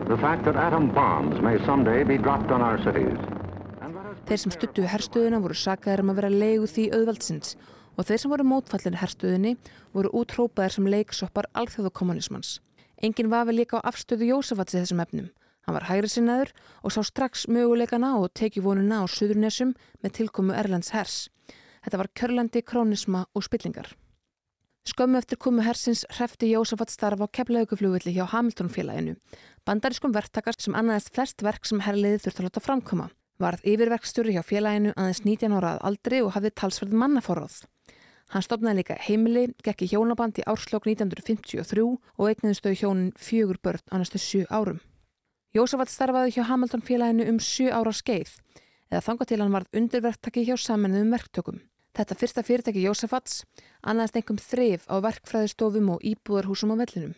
The 0.09 0.17
fact 0.17 0.45
that 0.45 0.57
atom 0.57 0.89
bombs 0.95 1.39
may 1.43 1.59
someday 1.67 2.03
be 2.03 2.17
dropped 2.17 2.51
on 2.51 2.63
our 2.63 2.79
cities. 2.81 3.19
Þeir 4.25 4.41
sem 4.41 4.53
stuttu 4.55 4.87
herstuðuna 4.89 5.37
voru 5.45 5.53
sakaðir 5.53 6.01
um 6.01 6.13
að 6.15 6.21
vera 6.23 6.31
leigu 6.33 6.71
því 6.73 6.87
auðvaldsins 6.97 7.59
og 7.93 8.09
þeir 8.09 8.23
sem 8.23 8.33
voru 8.33 8.47
mótfallir 8.49 8.97
herstuðinni 9.03 9.53
voru 9.93 10.15
útrópaðir 10.23 10.79
sem 10.79 10.89
leiksoppar 10.89 11.51
alþjóðukommunismans. 11.61 12.55
Engin 13.05 13.29
vafi 13.29 13.59
líka 13.59 13.85
á 13.85 13.89
afstöðu 13.93 14.33
Jósafats 14.33 14.79
í 14.79 14.81
þessum 14.81 15.05
efnum. 15.05 15.29
Hann 15.69 15.77
var 15.77 15.91
hægri 15.91 16.09
sinnaður 16.09 16.57
og 16.81 16.97
sá 16.97 17.03
strax 17.05 17.45
möguleikana 17.45 18.17
og 18.17 18.33
teki 18.33 18.65
vonuna 18.65 19.05
á 19.05 19.13
Suðurnesum 19.13 19.77
með 20.01 20.21
tilkomu 20.23 20.57
Erlends 20.57 20.97
hers. 20.97 21.27
Þetta 21.85 22.01
var 22.01 22.15
körlandi, 22.17 22.65
krónisma 22.65 23.27
og 23.37 23.45
spillingar. 23.45 23.93
Skömmu 24.89 25.19
eftir 25.19 25.37
komu 25.37 25.61
hersins 25.61 26.07
hrefti 26.17 26.49
Jósafat 26.49 26.89
starf 26.89 27.21
á 27.21 27.27
keflauguflugvilli 27.37 28.15
hjá 28.15 28.25
Hamiltonfélaginu, 28.33 29.19
bandariskum 29.69 30.15
verktakar 30.17 30.57
sem 30.57 30.77
annaðist 30.79 31.11
flest 31.13 31.45
verk 31.45 31.69
sem 31.69 31.83
herliði 31.85 32.23
þurft 32.25 32.41
að 32.41 32.47
láta 32.47 32.63
framkoma. 32.65 33.09
Varð 33.43 33.67
yfirverkstjóri 33.69 34.39
hjá 34.39 34.41
félaginu 34.49 34.95
aðeins 34.97 35.21
19 35.27 35.59
árað 35.59 35.83
aldri 35.91 36.23
og 36.25 36.33
hafði 36.39 36.55
talsverð 36.63 36.97
mannaforráð. 37.03 37.61
Hann 38.33 38.47
stopnaði 38.47 38.81
líka 38.81 38.97
heimili, 39.05 39.45
gekk 39.61 39.85
í 39.85 39.93
hjónaband 39.93 40.41
í 40.41 40.49
árslokk 40.49 40.89
1953 40.89 41.85
og 41.85 42.25
eignuðist 42.31 42.65
þau 42.65 42.75
hjónin 42.81 43.13
fjögur 43.21 43.61
börn 43.61 43.85
á 43.93 44.01
næstu 44.01 44.21
sjö 44.25 44.47
árum. 44.49 44.81
Jósafat 45.53 45.93
starfaði 45.93 46.39
hjá 46.39 46.47
Hamilton 46.49 46.85
félaginu 46.89 47.29
um 47.29 47.43
sjö 47.45 47.69
ára 47.77 47.93
skeið 47.93 48.39
eða 48.89 49.05
þanga 49.05 49.29
til 49.29 49.43
hann 49.43 49.53
varð 49.53 49.83
undirverktaki 49.83 50.49
hjá 50.49 50.57
samennuðum 50.57 51.13
verktökum. 51.13 51.61
Þetta 51.99 52.15
fyrsta 52.15 52.43
fyrirtæki 52.47 52.85
Jósafats 52.85 53.41
annaðist 53.83 54.19
einhverjum 54.21 54.39
þrif 54.39 54.85
á 54.87 55.03
verkfræðistofum 55.03 55.89
og 55.97 56.05
íbúðarhúsum 56.07 56.71
á 56.71 56.79
vellinum. 56.79 57.17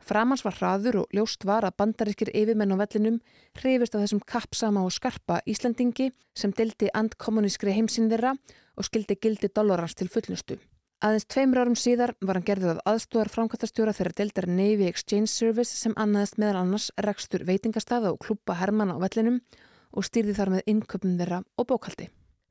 Framans 0.00 0.44
var 0.46 0.54
hraður 0.56 1.02
og 1.02 1.12
ljóst 1.12 1.44
var 1.44 1.66
að 1.68 1.76
bandarískir 1.82 2.30
yfirmenn 2.32 2.72
á 2.72 2.80
vellinum 2.80 3.18
hrifist 3.58 3.98
af 3.98 4.06
þessum 4.06 4.22
kappsama 4.24 4.86
og 4.86 4.94
skarpa 4.96 5.42
Íslandingi 5.44 6.08
sem 6.32 6.54
dildi 6.56 6.88
andkommunískri 6.96 7.74
heimsinn 7.76 8.08
þeirra 8.08 8.32
og 8.78 8.88
skildi 8.88 9.18
gildi 9.20 9.50
dollarans 9.52 9.98
til 9.98 10.08
fullnustu. 10.08 10.56
Aðeins 11.04 11.28
tveimur 11.28 11.60
árum 11.60 11.76
síðar 11.76 12.14
var 12.24 12.38
hann 12.38 12.46
gerður 12.48 12.78
að 12.78 12.80
aðstóðar 12.94 13.32
framkvæmtastjóra 13.34 13.92
þeirra 13.94 14.16
deildar 14.22 14.48
Navy 14.48 14.88
Exchange 14.88 15.28
Service 15.30 15.76
sem 15.76 15.92
annaðist 16.00 16.40
meðal 16.40 16.62
annars 16.62 16.88
rekstur 17.04 17.44
veitingastafa 17.44 18.14
og 18.14 18.22
klúpa 18.24 18.56
hermann 18.56 18.94
á 18.94 18.98
vellinum 19.04 19.42
og 19.92 20.08
stýrði 20.08 20.38
þar 20.40 20.56
með 20.56 20.72
innköpum 20.72 21.20
þeirra 21.20 21.44
og 21.58 21.68
bókaldi. 21.68 22.08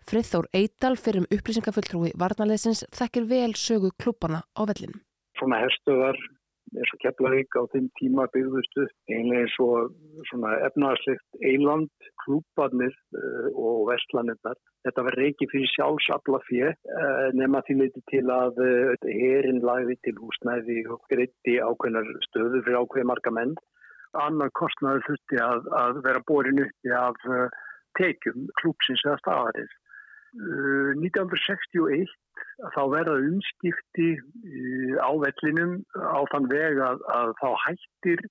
Friðþór 0.07 0.45
Eidal 0.55 0.95
fyrir 0.95 1.25
um 1.25 1.29
upplýsingafulltrúi 1.35 2.13
varnarleysins 2.21 2.85
þekkir 2.95 3.25
vel 3.27 3.53
sögu 3.59 3.89
klúpana 3.99 4.45
á 4.55 4.63
vellinum. 4.69 5.01
Svona 5.35 5.59
herstuðar 5.65 6.19
eins 6.75 6.91
og 6.95 7.01
Keflavík 7.01 7.55
á 7.59 7.63
þeim 7.73 7.87
tíma 7.99 8.27
byggðustu 8.31 8.85
einlega 9.11 9.43
eins 9.43 9.55
og 9.63 9.91
svona 10.29 10.53
efnaðarslegt 10.67 11.41
eiland, 11.49 11.91
klúparnir 12.23 12.93
uh, 13.19 13.49
og 13.51 13.87
vestlanirnar. 13.91 14.55
Þetta 14.87 15.05
var 15.07 15.17
reiki 15.19 15.47
fyrir 15.51 15.71
sjálfsabla 15.73 16.39
fjö 16.47 16.71
uh, 16.71 17.27
nema 17.35 17.63
því 17.67 17.77
leiti 17.81 18.03
til 18.11 18.25
að 18.31 18.61
uh, 18.63 18.93
herin 19.07 19.59
lagði 19.67 19.97
til 20.07 20.15
húsnæði 20.21 20.85
og 20.91 21.03
greitti 21.11 21.57
ákveðnar 21.59 22.13
stöðu 22.29 22.63
fyrir 22.63 22.79
ákveð 22.79 23.09
marga 23.11 23.33
menn. 23.35 23.57
Annar 24.15 24.53
kostnaður 24.55 25.03
þurfti 25.09 25.43
að, 25.43 25.67
að 25.75 25.99
vera 26.07 26.23
borin 26.31 26.63
uppi 26.63 26.95
af 26.95 27.19
tekjum 27.99 28.47
klúpsins 28.61 29.03
eða 29.03 29.19
staðarins. 29.19 29.75
1961 30.35 32.09
þá 32.75 32.81
verða 32.91 33.15
umskipti 33.21 34.09
á 34.99 35.09
vellinum 35.23 35.79
á 35.95 36.19
þann 36.33 36.49
veg 36.51 36.81
að, 36.83 37.01
að 37.13 37.33
þá 37.41 37.49
hættir 37.65 38.25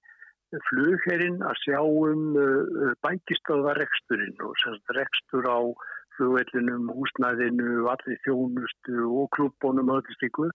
flugherinn 0.68 1.40
að 1.42 1.58
sjá 1.64 1.80
um 1.82 2.36
bækistöðareksturinn 3.02 4.36
og 4.46 4.54
rekstur 4.94 5.48
á 5.48 5.58
flugvellinum, 6.16 6.88
húsnæðinu, 6.96 7.86
allir 7.92 8.20
þjónustu 8.24 9.02
og 9.04 9.28
klúbónum 9.36 9.90
og 9.92 10.00
öllu 10.00 10.16
stíku 10.16 10.48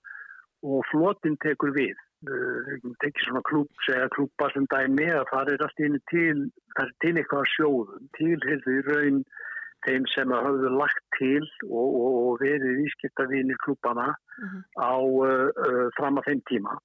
og 0.61 0.87
flotin 0.91 1.37
tekur 1.43 1.73
við. 1.75 1.97
Það 2.21 2.97
tekir 3.01 3.25
svona 3.25 3.41
klúb, 3.49 3.69
segja 3.85 4.09
klúba 4.13 4.49
sem 4.53 4.67
dæmi 4.69 5.07
að 5.09 5.29
það 5.31 5.53
er 5.53 5.63
alltaf 5.65 6.03
til, 6.11 6.43
það 6.77 6.83
er 6.83 6.91
til 7.01 7.13
eitthvað 7.15 7.47
sjóðum, 7.55 8.09
til 8.17 8.35
hefur 8.45 8.75
í 8.75 8.83
raun 8.89 9.23
þeim 9.85 10.05
sem 10.13 10.31
hafðu 10.35 10.71
lagt 10.75 11.03
til 11.17 11.43
og, 11.69 11.87
og, 11.87 12.15
og 12.21 12.39
verið 12.43 12.83
ískiptavinir 12.85 13.59
klúpana 13.65 14.11
uh 14.13 14.45
-huh. 14.45 14.61
á 14.77 14.95
uh, 15.01 15.49
uh, 15.49 15.87
fram 15.97 16.17
að 16.17 16.27
þeim 16.29 16.41
tíma. 16.49 16.77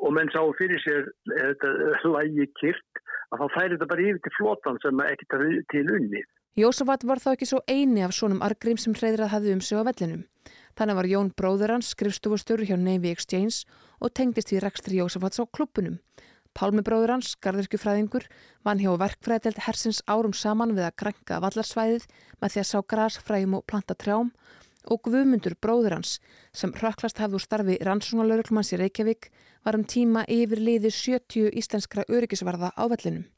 Og 0.00 0.12
menn 0.16 0.32
sá 0.32 0.40
fyrir 0.56 0.80
sér 0.80 1.04
þetta 1.28 1.68
lægi 2.08 2.46
kyrkt 2.60 3.02
að 3.32 3.40
þá 3.40 3.46
færi 3.56 3.74
þetta 3.74 3.90
bara 3.90 4.04
yfir 4.08 4.20
til 4.24 4.36
flotan 4.38 4.78
sem 4.82 5.00
ekkert 5.00 5.34
er 5.36 5.62
til 5.72 5.90
unni. 5.92 6.22
Jósafat 6.56 7.04
var 7.08 7.16
þá 7.16 7.30
ekki 7.32 7.46
svo 7.48 7.60
eini 7.64 8.02
af 8.04 8.12
svonum 8.12 8.42
argrím 8.44 8.76
sem 8.76 8.92
hreyðrað 8.92 9.32
hafði 9.32 9.52
um 9.56 9.60
sig 9.60 9.78
á 9.80 9.88
vellinum. 9.88 10.24
Þannig 10.76 10.96
var 10.98 11.08
Jón 11.08 11.30
bróður 11.36 11.72
hans 11.72 11.92
skrifstofustur 11.92 12.64
hjá 12.64 12.76
Navy 12.76 13.08
Exchange 13.12 13.64
og 14.00 14.12
tengdist 14.12 14.52
í 14.52 14.60
rekstri 14.60 15.00
Jósafats 15.00 15.40
á 15.40 15.44
klubunum. 15.48 15.96
Pálmi 16.52 16.82
bróður 16.84 17.14
hans, 17.14 17.32
garðirkjufræðingur, 17.40 18.26
vann 18.66 18.80
hjá 18.82 18.92
verkfræðdelt 19.00 19.62
hersins 19.66 20.02
árum 20.06 20.34
saman 20.36 20.74
við 20.76 20.88
að 20.88 20.98
grænka 21.02 21.40
vallarsvæðið 21.40 22.04
með 22.42 22.54
því 22.54 22.62
að 22.62 22.68
sá 22.68 22.78
grasfræjum 22.92 23.56
og 23.56 23.64
planta 23.70 23.96
trjám 23.96 24.32
og 24.90 25.02
Guðmundur 25.06 25.54
bróður 25.62 25.96
hans 25.96 26.16
sem 26.56 26.72
röklast 26.74 27.20
hafði 27.22 27.38
úr 27.38 27.44
starfi 27.44 27.76
rannsónalauruglmanns 27.86 28.72
í 28.74 28.80
Reykjavík 28.80 29.30
var 29.64 29.78
um 29.78 29.84
tíma 29.86 30.24
yfir 30.26 30.60
liði 30.60 30.90
70 30.90 31.52
íslenskra 31.58 32.04
öryggisvarða 32.08 32.72
á 32.74 32.84
vellinum. 32.90 33.28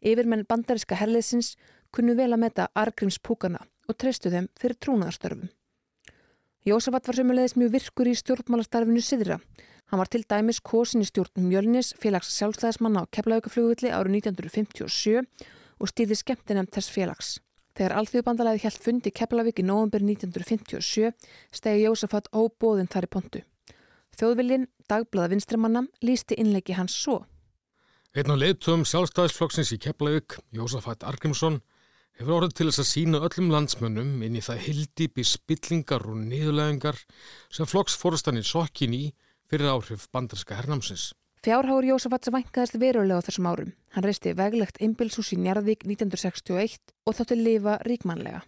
Yfirmenn 0.00 0.46
bandariska 0.48 0.96
herliðsins 0.96 1.56
kunnu 1.92 2.14
vel 2.16 2.32
að 2.32 2.42
meta 2.44 2.68
argrimspúkana 2.74 3.64
og 3.88 3.96
treystu 4.00 4.32
þeim 4.32 4.48
fyrir 4.58 4.78
trúnaðarstörfum. 4.80 5.48
Jósafat 6.68 7.06
var 7.08 7.16
sömulegis 7.16 7.56
mjög 7.56 7.74
virkur 7.76 8.08
í 8.10 8.16
stjórnmálastarfinu 8.18 9.02
Sidra. 9.04 9.38
Hann 9.88 10.02
var 10.02 10.10
til 10.12 10.24
dæmis 10.28 10.58
kosin 10.60 11.00
í 11.00 11.06
stjórnum 11.08 11.46
Mjölnis, 11.48 11.94
félags 11.96 12.28
sjálfstæðismanna 12.36 13.06
á 13.08 13.10
Keflaugaflugulli 13.14 13.88
árið 13.88 14.18
1957 14.20 15.22
og 15.80 15.88
stýði 15.88 16.18
skemmtinemn 16.18 16.68
þess 16.74 16.92
félags. 16.92 17.30
Þegar 17.78 17.94
alþjóðbandalæði 18.00 18.60
hjælt 18.64 18.82
fundi 18.84 19.12
Keflavík 19.14 19.62
í 19.62 19.64
nóvambur 19.64 20.04
1957 20.04 21.14
stegi 21.54 21.86
Jósafat 21.86 22.28
óbóðin 22.36 22.90
þar 22.92 23.06
í 23.06 23.10
pontu. 23.14 23.42
Þjóðviljin, 24.18 24.66
dagblaða 24.90 25.32
vinstrimanna, 25.32 25.84
lísti 26.04 26.36
innleiki 26.36 26.76
hans 26.76 26.96
svo. 26.98 27.22
Einn 28.12 28.34
á 28.34 28.36
leiðtöfum 28.36 28.84
sjálfstæðisflokksins 28.88 29.72
í 29.72 29.78
Keflavík, 29.86 30.36
Jósafat 30.52 31.06
Argrímsson, 31.06 31.60
hefur 32.18 32.40
orðið 32.40 32.56
til 32.58 32.66
þess 32.68 32.82
að 32.82 32.90
sína 32.90 33.22
öllum 33.24 33.52
landsmönnum 33.54 34.12
inn 34.26 34.36
í 34.36 34.42
það 34.44 34.64
hildýpi 34.66 35.24
spillingar 35.24 36.04
og 36.04 36.18
niðurlegingar 36.26 36.98
sem 37.46 37.68
flokksforustan 37.70 38.40
í 38.40 38.44
sokkin 38.44 38.96
í 38.98 39.04
fyrir 39.48 39.72
áhrif 39.72 40.06
bandarska 40.12 40.54
hernámsins. 40.54 41.12
Fjárháur 41.44 41.86
Jósafats 41.86 42.28
vankaðist 42.34 42.76
verulega 42.82 43.22
á 43.22 43.26
þessum 43.26 43.46
árum. 43.46 43.72
Hann 43.94 44.04
reisti 44.04 44.34
veglegt 44.36 44.80
einbilshús 44.82 45.32
í 45.32 45.38
Njarðvík 45.38 45.86
1961 45.86 46.80
og 47.06 47.14
þátti 47.14 47.38
lifa 47.38 47.78
ríkmannlega. 47.86 48.42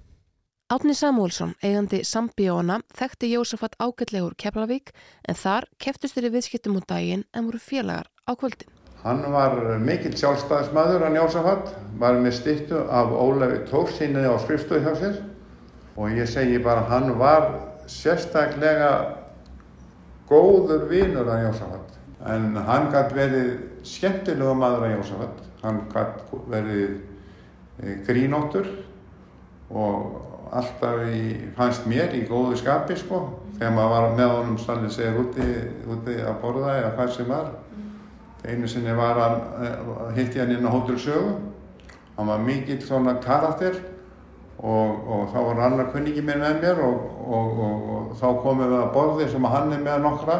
Átni 0.70 0.94
Samúlsson, 0.94 1.54
eigandi 1.62 2.02
Sambíóna, 2.06 2.80
þekkti 2.94 3.30
Jósafat 3.32 3.72
ágætlegur 3.82 4.36
Keflavík 4.38 4.92
en 5.26 5.38
þar 5.38 5.66
keftust 5.82 6.14
þeirri 6.14 6.34
viðskiptum 6.36 6.76
út 6.78 6.86
daginn 6.90 7.24
en 7.34 7.48
voru 7.48 7.58
félagar 7.58 8.10
á 8.26 8.34
kvöldin. 8.38 8.70
Hann 9.02 9.24
var 9.32 9.56
mikill 9.80 10.14
sjálfstæðismæður 10.14 11.06
hann 11.06 11.18
Jósafat, 11.18 11.72
var 11.98 12.20
með 12.22 12.36
stittu 12.38 12.84
af 12.86 13.10
Ólefi 13.10 13.64
Tórsínni 13.70 14.26
á 14.26 14.34
skrifstöðu 14.42 14.82
hjá 14.84 14.94
sér 15.00 15.18
og 15.96 16.14
ég 16.14 16.28
segi 16.30 16.58
bara 16.62 16.84
hann 16.90 17.16
var 17.18 17.48
sérstaklega 17.90 18.90
góður 20.30 20.86
vinur 20.90 21.28
hann 21.30 21.46
Jósafat. 21.48 21.98
En 22.30 22.56
hann 22.66 22.90
gæti 22.92 23.16
verið 23.16 23.50
skemmtilega 23.88 24.54
maður 24.54 24.86
hann 24.86 24.96
Jósafat, 24.98 25.44
hann 25.62 25.80
gæti 25.92 26.42
verið 26.50 26.98
grínóttur 28.06 28.68
og 29.70 30.50
alltaf 30.52 31.04
í, 31.06 31.50
fannst 31.56 31.86
mér 31.88 32.14
í 32.18 32.24
góðu 32.28 32.58
skapi 32.58 32.96
sko, 32.98 33.20
þegar 33.58 33.74
maður 33.76 33.92
var 33.94 34.16
með 34.18 34.32
honum 34.36 34.58
stannir 34.58 34.92
segir 34.92 35.20
úti, 35.22 35.46
úti 35.90 36.16
að 36.18 36.40
borða 36.42 36.74
eða 36.80 36.94
hvað 36.96 37.12
sem 37.16 37.30
var. 37.30 37.52
Einu 38.40 38.68
sinni 38.68 38.92
var 38.96 39.20
hann, 39.20 39.40
hildi 40.16 40.40
hann 40.40 40.52
inn 40.54 40.66
á 40.66 40.72
Hótel 40.72 40.98
Sögu, 40.98 41.34
hann 42.16 42.30
var 42.32 42.42
mikill 42.42 42.80
svona 42.82 43.18
karakter 43.22 43.76
og, 44.60 45.06
og 45.08 45.28
þá 45.32 45.38
var 45.46 45.62
annar 45.66 45.92
kunningi 45.92 46.22
minn 46.24 46.42
með 46.42 46.58
mér 46.64 46.82
og, 46.84 47.04
og, 47.24 47.60
og 47.64 48.10
þá 48.20 48.26
komum 48.42 48.66
við 48.66 48.76
að 48.80 48.90
borði 48.96 49.28
sem 49.32 49.48
hann 49.54 49.72
er 49.72 49.84
með 49.84 50.02
nokkra 50.04 50.36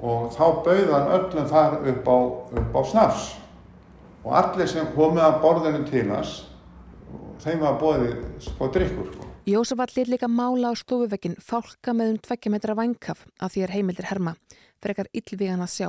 og 0.00 0.28
þá 0.34 0.44
bauð 0.66 0.92
hann 0.94 1.14
öllum 1.16 1.48
þar 1.48 1.78
upp 1.92 2.10
á, 2.10 2.18
upp 2.60 2.76
á 2.76 2.82
snafs 2.92 3.26
og 4.24 4.36
allir 4.36 4.68
sem 4.68 4.92
komið 4.92 5.24
að 5.24 5.40
borðinu 5.44 5.82
til 5.88 6.06
hans, 6.10 6.34
þeim 7.40 7.62
var 7.64 7.78
bóðið 7.80 8.18
sko 8.44 8.68
drikkur 8.74 9.08
sko. 9.14 9.28
Jósef 9.48 9.80
allir 9.80 10.10
líka 10.12 10.28
mála 10.28 10.70
á 10.70 10.74
stofuvekkin 10.76 11.38
fálka 11.40 11.94
með 11.96 12.12
um 12.12 12.18
tvekkja 12.20 12.52
metra 12.52 12.76
vangkaf 12.76 13.24
að 13.40 13.54
því 13.54 13.64
er 13.64 13.72
heimildir 13.74 14.10
herma, 14.10 14.34
frekar 14.84 15.08
illvígan 15.16 15.64
að 15.64 15.72
sjá 15.72 15.88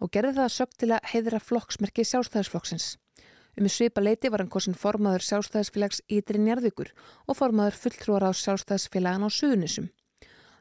og 0.00 0.10
gerði 0.10 0.40
það 0.40 0.96
að 0.96 1.08
heiðra 1.12 1.40
flokksmerki 1.44 2.04
sjálfstæðisflokksins. 2.08 2.96
Um 3.58 3.66
svipa 3.68 4.02
leiti 4.02 4.30
var 4.30 4.44
hann 4.44 4.52
kosin 4.52 4.76
formaður 4.78 5.24
sjálfstæðisfélags 5.26 6.02
Ítri 6.08 6.38
Njarðvíkur 6.38 6.92
og 7.26 7.38
formaður 7.38 7.78
fulltrúar 7.82 8.28
á 8.28 8.30
sjálfstæðisfélagan 8.30 9.26
á 9.26 9.28
Suðunissum. 9.30 9.90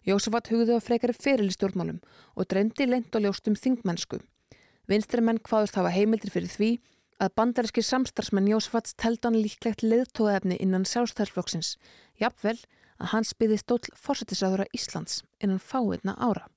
Jósefat 0.08 0.50
hugði 0.50 0.78
á 0.78 0.82
frekari 0.82 1.14
feril 1.14 1.50
í 1.52 1.56
stjórnmálum 1.56 2.00
og 2.36 2.48
dreymdi 2.50 2.88
leint 2.90 3.14
og 3.16 3.26
ljóst 3.26 3.50
um 3.52 3.58
þingmennsku. 3.60 4.20
Vinstri 4.90 5.22
menn 5.22 5.42
hvaðust 5.46 5.78
hafa 5.78 5.94
heimildir 5.94 6.34
fyrir 6.34 6.50
því 6.50 6.72
að 7.20 7.34
bandaríski 7.36 7.84
samstarfsmenn 7.84 8.50
Jósefats 8.50 8.96
teldan 8.98 9.38
líklegt 9.38 9.84
leðtóðefni 9.84 10.58
innan 10.64 10.88
sjálfstæðisflokksins, 10.88 11.76
jafnvel 12.18 12.58
að 13.00 13.12
hans 13.14 13.36
byði 13.36 13.60
stóll 13.60 13.84
fórsetisraðura 13.96 14.70
Íslands 14.76 15.22
innan 15.44 15.62
fáiðna 15.62 16.16
ára. 16.18 16.48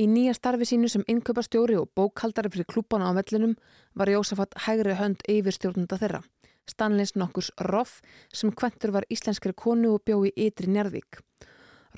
Í 0.00 0.06
nýja 0.08 0.32
starfi 0.32 0.64
sínu 0.64 0.88
sem 0.88 1.02
innköpastjóri 1.12 1.74
og 1.76 1.90
bókaldari 1.98 2.48
fyrir 2.48 2.68
klúpana 2.72 3.10
á 3.10 3.16
vellinum 3.18 3.50
var 3.92 4.08
Jósafat 4.08 4.54
hægri 4.64 4.94
hönd 4.96 5.20
yfir 5.28 5.52
stjórnunda 5.52 5.98
þeirra. 6.00 6.22
Stanleins 6.64 7.12
nokkurs 7.20 7.50
Roff 7.68 7.98
sem 8.32 8.52
kventur 8.56 8.94
var 8.94 9.04
íslenskri 9.12 9.52
konu 9.52 9.90
og 9.98 10.06
bjó 10.08 10.22
í 10.24 10.32
ytri 10.46 10.72
Njarðvík. 10.72 11.20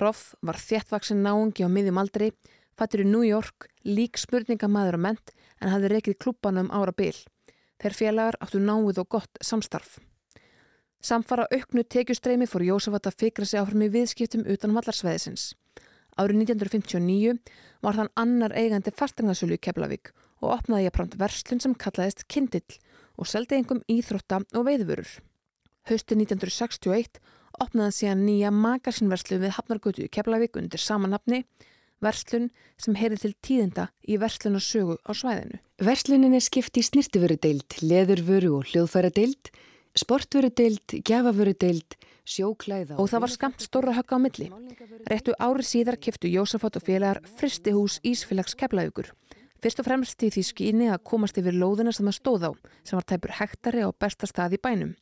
Roff 0.03 0.33
var 0.43 0.59
þéttvaksinn 0.59 1.23
náungi 1.23 1.63
á 1.63 1.71
miðjum 1.71 2.01
aldri, 2.03 2.33
fattur 2.75 3.05
í 3.05 3.07
New 3.07 3.23
York, 3.23 3.69
lík 3.87 4.19
spurningamæður 4.19 4.99
og 4.99 5.05
ment 5.07 5.35
en 5.61 5.71
hafði 5.71 5.95
reykið 5.95 6.19
klúpana 6.19 6.65
um 6.65 6.75
ára 6.75 6.91
bil. 6.91 7.15
Þeir 7.79 7.99
félagar 8.01 8.39
áttu 8.43 8.59
náið 8.59 8.99
og 9.05 9.11
gott 9.15 9.39
samstarf. 9.39 10.01
Samfara 10.99 11.47
auknu 11.55 11.87
tekjustreimi 11.87 12.51
fór 12.51 12.67
Jósafat 12.67 13.07
að 13.07 13.19
fikra 13.23 13.47
sig 13.47 13.63
áfram 13.63 13.87
í 13.87 13.93
viðskiptum 13.95 14.43
utan 14.43 14.75
vallarsveðisins. 14.75 15.53
Árið 16.19 16.43
1959 16.45 17.37
var 17.83 17.97
þann 17.99 18.11
annar 18.19 18.55
eigandi 18.57 18.93
fastegnasölu 18.95 19.57
í 19.57 19.61
Keflavík 19.63 20.13
og 20.43 20.55
opnaði 20.57 20.87
ég 20.87 20.95
pramt 20.95 21.17
verslun 21.19 21.61
sem 21.63 21.75
kallaðist 21.75 22.25
Kindill 22.31 22.79
og 23.17 23.29
seldi 23.29 23.57
einhverjum 23.57 23.85
íþrótta 23.91 24.41
og 24.53 24.67
veiðvörur. 24.67 25.09
Hausti 25.89 26.15
1961 26.15 27.19
opnaði 27.61 27.97
síðan 27.97 28.23
nýja 28.27 28.51
magasinverslu 28.55 29.39
við 29.41 29.55
Hafnargötu 29.57 30.05
í 30.05 30.11
Keflavík 30.13 30.57
undir 30.59 30.81
samanhafni, 30.81 31.43
verslun 32.03 32.49
sem 32.81 32.97
heyri 32.99 33.19
til 33.19 33.33
tíðinda 33.45 33.89
í 34.07 34.17
verslun 34.21 34.59
og 34.59 34.65
sögu 34.65 34.97
á 35.07 35.11
svæðinu. 35.15 35.59
Verslunin 35.83 36.35
er 36.37 36.43
skipt 36.43 36.77
í 36.79 36.83
snirtiförudeild, 36.85 37.77
leðurvöru 37.81 38.57
og 38.59 38.71
hljóðfæradeild, 38.71 39.51
sportvörudeild, 39.99 40.97
gjafavörudeild, 41.05 41.97
og 42.23 43.09
það 43.11 43.23
var 43.25 43.31
skamt 43.33 43.63
stóra 43.65 43.93
högg 43.97 44.13
á 44.15 44.17
milli. 44.23 44.47
Réttu 45.11 45.35
ári 45.39 45.65
síðar 45.67 45.99
kiftu 45.99 46.31
Jósafat 46.31 46.79
og 46.79 46.85
félagar 46.87 47.19
fristihús 47.37 47.99
Ísfélags 48.03 48.55
Keflavíkur. 48.55 49.11
Fyrst 49.63 49.79
og 49.79 49.87
fremst 49.87 50.23
í 50.23 50.29
því 50.31 50.43
skýni 50.43 50.87
að 50.91 51.03
komast 51.07 51.37
yfir 51.39 51.55
lóðina 51.55 51.91
sem 51.95 52.07
það 52.07 52.17
stóð 52.19 52.45
á, 52.47 52.51
sem 52.83 52.99
var 52.99 53.07
tæpur 53.07 53.35
hektari 53.39 53.83
á 53.83 53.89
besta 53.91 54.27
stað 54.27 54.57
í 54.57 54.61
bænum. 54.63 54.95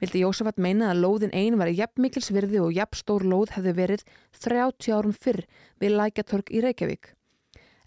Vildi 0.00 0.24
Jósafat 0.24 0.58
meina 0.60 0.90
að 0.92 1.04
lóðin 1.04 1.32
einu 1.32 1.60
var 1.60 1.70
jafn 1.72 2.02
mikilsvirði 2.04 2.60
og 2.60 2.72
jafn 2.76 2.98
stór 3.00 3.24
lóð 3.24 3.54
hefði 3.56 3.76
verið 3.78 4.06
30 4.40 4.96
árum 4.96 5.14
fyrr 5.14 5.44
við 5.80 5.94
Lækjatorg 5.96 6.50
í 6.52 6.64
Reykjavík. 6.64 7.12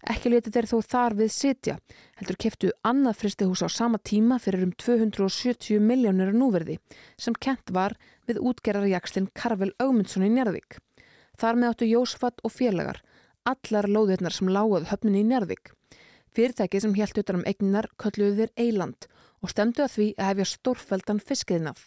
Ekki 0.08 0.30
leti 0.30 0.52
þeir 0.54 0.68
þó 0.70 0.76
þar 0.86 1.14
við 1.18 1.30
sitja, 1.34 1.74
heldur 2.20 2.38
keftu 2.38 2.70
annað 2.86 3.18
fristihús 3.18 3.64
á 3.66 3.68
sama 3.68 3.98
tíma 3.98 4.38
fyrir 4.38 4.62
um 4.68 4.72
270 4.78 5.82
miljónir 5.82 6.30
núverði 6.32 6.78
sem 7.18 7.34
kent 7.34 7.74
var 7.74 7.96
við 8.28 8.42
útgerarjakslinn 8.50 9.30
Karvel 9.34 9.72
Augmundsson 9.82 10.26
í 10.26 10.30
Njarðvík. 10.34 10.78
Þar 11.38 11.58
með 11.58 11.72
áttu 11.72 11.88
Jósafat 11.88 12.42
og 12.44 12.54
félagar, 12.54 13.02
allar 13.48 13.88
lóðirnar 13.88 14.34
sem 14.34 14.50
láguð 14.52 14.88
höfnin 14.92 15.20
í 15.20 15.24
Njarðvík. 15.28 15.72
Fyrirtæki 16.34 16.82
sem 16.82 16.96
helt 16.98 17.18
utan 17.18 17.40
um 17.40 17.46
eignar 17.48 17.88
kölluðu 17.98 18.42
þeir 18.42 18.52
Eiland 18.60 19.08
og 19.42 19.52
stemdu 19.52 19.84
að 19.84 19.94
því 19.94 20.08
að 20.18 20.28
hefja 20.32 20.50
stórfældan 20.52 21.22
fiskiðnaf. 21.24 21.86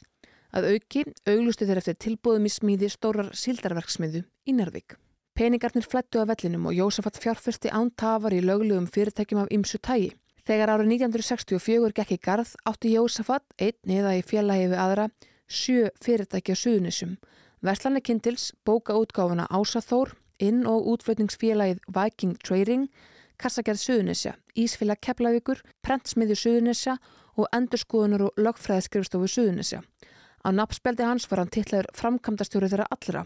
Að 0.51 0.67
auki 0.73 1.05
auglustu 1.29 1.67
þeir 1.67 1.79
eftir 1.79 1.99
tilbúðum 2.07 2.49
í 2.49 2.51
smíði 2.51 2.89
stórar 2.91 3.31
síldarverksmiðu 3.37 4.25
í 4.25 4.55
Njarðvík. 4.57 4.97
Peningarnir 5.37 5.87
flættu 5.87 6.19
af 6.19 6.27
vellinum 6.27 6.67
og 6.67 6.75
Jósafat 6.75 7.19
fjárfyrsti 7.21 7.71
ántafar 7.71 8.35
í 8.35 8.41
löglegum 8.43 8.89
fyrirtækjum 8.91 9.45
af 9.45 9.53
ymsu 9.55 9.79
tægi. 9.79 10.11
Þegar 10.43 10.73
árið 10.73 10.91
1964 10.97 11.93
gekk 11.95 12.11
í 12.15 12.19
garð 12.19 12.51
átti 12.67 12.91
Jósafat, 12.95 13.45
einn 13.61 13.95
eða 13.95 14.17
í 14.17 14.23
fjallahi 14.25 14.67
við 14.73 14.81
aðra, 14.83 15.05
sjö 15.51 15.89
fyrirtæki 16.01 16.55
á 16.55 16.57
Suðunissum. 16.57 17.17
Verslanir 17.61 18.01
Kindils 18.01 18.53
bóka 18.65 18.95
útgáfuna 18.97 19.45
Ásaþór, 19.51 20.15
inn- 20.39 20.65
og 20.65 20.87
útflutningsfélagið 20.95 21.81
Viking 21.93 22.37
Trading, 22.41 22.87
kassagerð 23.37 23.81
Suðunisja, 23.81 24.35
Ísfélag 24.55 25.01
Keflavíkur, 25.03 25.61
Prentsmiðju 25.85 26.37
Suðunisja 26.39 26.97
og 27.37 27.49
Endurskoðunar 27.53 28.27
og 28.27 28.41
Logfræðiskrifstofu 28.41 29.29
Suðunisja. 29.29 29.81
Á 30.41 30.49
nabbspeldi 30.49 31.05
hans 31.05 31.27
var 31.29 31.43
hann 31.43 31.53
tillaður 31.53 31.91
framkamtastjóri 31.93 32.69
þeirra 32.71 32.89
allra. 32.89 33.25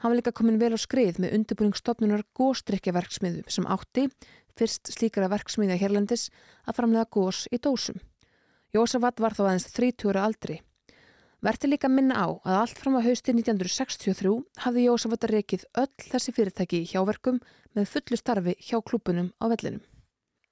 Hann 0.00 0.10
var 0.10 0.18
líka 0.18 0.32
komin 0.32 0.58
vel 0.58 0.72
á 0.74 0.78
skrið 0.80 1.20
með 1.20 1.34
undirbúningsstofnunar 1.38 2.24
góstrykjaverksmiðu 2.34 3.44
sem 3.52 3.68
átti, 3.68 4.08
fyrst 4.56 4.90
slíkara 4.94 5.28
verksmiðja 5.30 5.78
hérlendis, 5.78 6.30
að 6.66 6.80
framlega 6.80 7.10
gós 7.12 7.44
í 7.52 7.60
dósum. 7.62 8.00
Jósafat 8.74 9.20
var 9.20 9.36
þá 9.36 9.44
aðeins 9.46 9.70
30 9.74 10.10
ára 10.10 10.24
aldri. 10.28 10.60
Verti 11.40 11.70
líka 11.70 11.88
minna 11.88 12.20
á 12.20 12.28
að 12.44 12.56
allt 12.58 12.76
fram 12.76 12.98
á 12.98 13.00
hausti 13.00 13.32
1963 13.32 14.32
hafði 14.60 14.82
Jósafat 14.84 15.22
að 15.24 15.30
rekið 15.38 15.62
öll 15.80 16.08
þessi 16.10 16.34
fyrirtæki 16.36 16.80
í 16.82 16.88
hjáverkum 16.90 17.38
með 17.72 17.86
fullu 17.88 18.18
starfi 18.20 18.52
hjá 18.60 18.76
klúpunum 18.84 19.30
á 19.40 19.48
vellinum. 19.48 19.80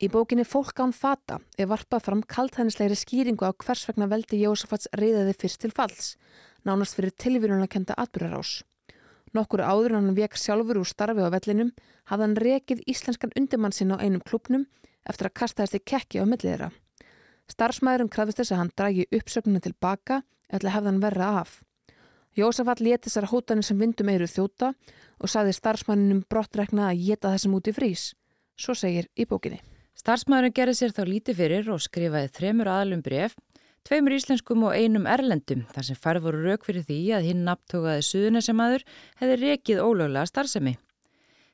Í 0.00 0.08
bókinni 0.08 0.46
Fólk 0.48 0.80
án 0.80 0.94
fata 0.96 1.42
er 1.60 1.68
varpað 1.68 2.06
fram 2.06 2.22
kaltæðnislegri 2.24 2.96
skýringu 2.96 3.44
á 3.44 3.52
hvers 3.52 3.82
vegna 3.90 4.08
veldi 4.08 4.40
Jósafats 4.40 4.88
reyðaði 4.96 5.34
fyrst 5.36 5.60
til 5.60 5.72
falls, 5.76 6.08
nánast 6.64 6.96
fyrir 6.96 7.12
tilvíðunarkenda 7.20 7.92
atbyrjarás. 7.92 8.62
Nokkur 9.36 9.60
áður 9.60 9.98
hann 9.98 10.16
vek 10.16 10.40
sjálfur 10.40 10.80
úr 10.80 10.88
starfi 10.88 11.20
á 11.20 11.28
vellinum 11.36 11.74
hafði 12.08 12.28
hann 12.30 12.38
rekið 12.46 12.82
íslenskan 12.88 13.36
undirmann 13.36 13.76
sinn 13.76 13.92
á 13.92 14.00
einum 14.00 14.24
klubnum 14.24 14.64
eftir 15.04 15.28
að 15.28 15.36
kasta 15.36 15.66
þessi 15.66 15.84
kekki 15.84 16.22
á 16.22 16.24
millið 16.24 16.48
þeirra. 16.48 16.72
Starfsmæðurum 17.52 18.08
krafðist 18.08 18.40
þess 18.40 18.56
að 18.56 18.62
hann 18.62 18.74
dragi 18.76 19.08
uppsögnuna 19.12 19.60
tilbaka 19.68 20.22
eða 20.52 20.74
hefði 20.76 20.92
hann 20.92 21.02
verra 21.02 21.30
af. 21.42 21.58
Jósafat 22.38 22.80
leti 22.80 23.08
þessar 23.08 23.28
hótanir 23.32 23.66
sem 23.66 23.78
vindum 23.80 24.10
eiru 24.12 24.28
þjóta 24.30 24.72
og 25.18 25.30
saði 25.32 25.54
starfsmæninum 25.56 26.22
brottrekna 26.30 26.90
að 26.90 27.02
geta 27.08 27.32
þessum 27.34 27.56
út 27.58 27.70
í 27.70 27.74
frís. 27.74 28.12
Svo 28.58 28.76
segir 28.78 29.08
í 29.18 29.26
bókinni. 29.26 29.58
Starfsmæðurinn 29.98 30.54
gerði 30.54 30.74
sér 30.78 30.94
þá 30.94 31.02
lítið 31.08 31.40
fyrir 31.40 31.70
og 31.74 31.82
skrifaði 31.82 32.30
þremur 32.36 32.70
aðalum 32.70 33.00
bref, 33.02 33.34
tveimur 33.82 34.14
íslenskum 34.14 34.68
og 34.68 34.76
einum 34.76 35.08
erlendum 35.10 35.64
þar 35.72 35.88
sem 35.88 35.98
farið 35.98 36.28
voru 36.28 36.44
rauk 36.44 36.66
fyrir 36.66 36.86
því 36.86 36.98
að 37.16 37.26
hinn 37.26 37.42
nabtókaði 37.48 38.04
suðunesemaður 38.06 38.84
hefði 39.18 39.40
rekið 39.42 39.82
ólöglega 39.82 40.30
starfsemi. 40.30 40.76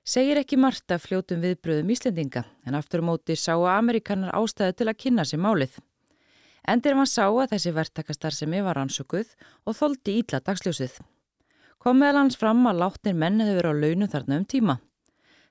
Segir 0.04 0.36
ekki 0.36 0.58
Marta 0.60 0.98
fljótum 1.00 1.40
viðbröðum 1.40 1.94
Íslendinga 1.94 2.44
en 2.68 2.76
aftur 2.76 3.00
móti 3.00 3.38
sáu 3.40 3.64
Amerikanar 3.64 4.34
ástæðu 4.36 4.76
til 4.76 4.90
að 4.90 4.98
kynna 5.00 5.24
sér 5.24 5.40
málið. 5.40 5.78
Endir 6.64 6.96
var 6.96 7.08
sá 7.10 7.26
að 7.28 7.50
þessi 7.52 7.72
verktakastarfsemi 7.76 8.62
var 8.64 8.78
ansökuð 8.80 9.34
og 9.68 9.76
þóldi 9.76 10.14
ítla 10.22 10.40
dagsljósið. 10.40 10.96
Kom 11.76 11.98
meðal 12.00 12.22
hans 12.22 12.38
fram 12.40 12.62
að 12.70 12.80
látnir 12.80 13.16
menn 13.20 13.42
hefur 13.44 13.58
verið 13.58 13.74
á 13.76 13.80
launum 13.82 14.12
þarna 14.14 14.38
um 14.40 14.46
tíma. 14.48 14.76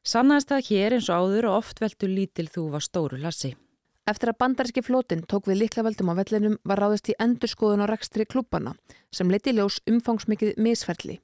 Sannaðist 0.04 0.50
það 0.50 0.66
hér 0.72 0.96
eins 0.98 1.10
og 1.14 1.22
áður 1.22 1.50
og 1.52 1.58
oft 1.60 1.84
veldur 1.84 2.10
lítil 2.10 2.48
þú 2.50 2.64
var 2.74 2.84
stóru 2.84 3.20
hlassi. 3.22 3.54
Eftir 4.10 4.34
að 4.34 4.40
bandaríski 4.42 4.82
flótinn 4.84 5.22
tók 5.30 5.46
við 5.48 5.62
liklaveldum 5.62 6.10
á 6.12 6.18
vellinum 6.18 6.58
var 6.68 6.82
ráðist 6.82 7.14
í 7.14 7.18
endurskoðun 7.22 7.86
á 7.86 7.88
rekstri 7.88 8.26
klúbana 8.26 8.74
sem 9.14 9.30
leiti 9.32 9.54
ljós 9.54 9.78
umfangsmikið 9.88 10.58
misferli. 10.58 11.20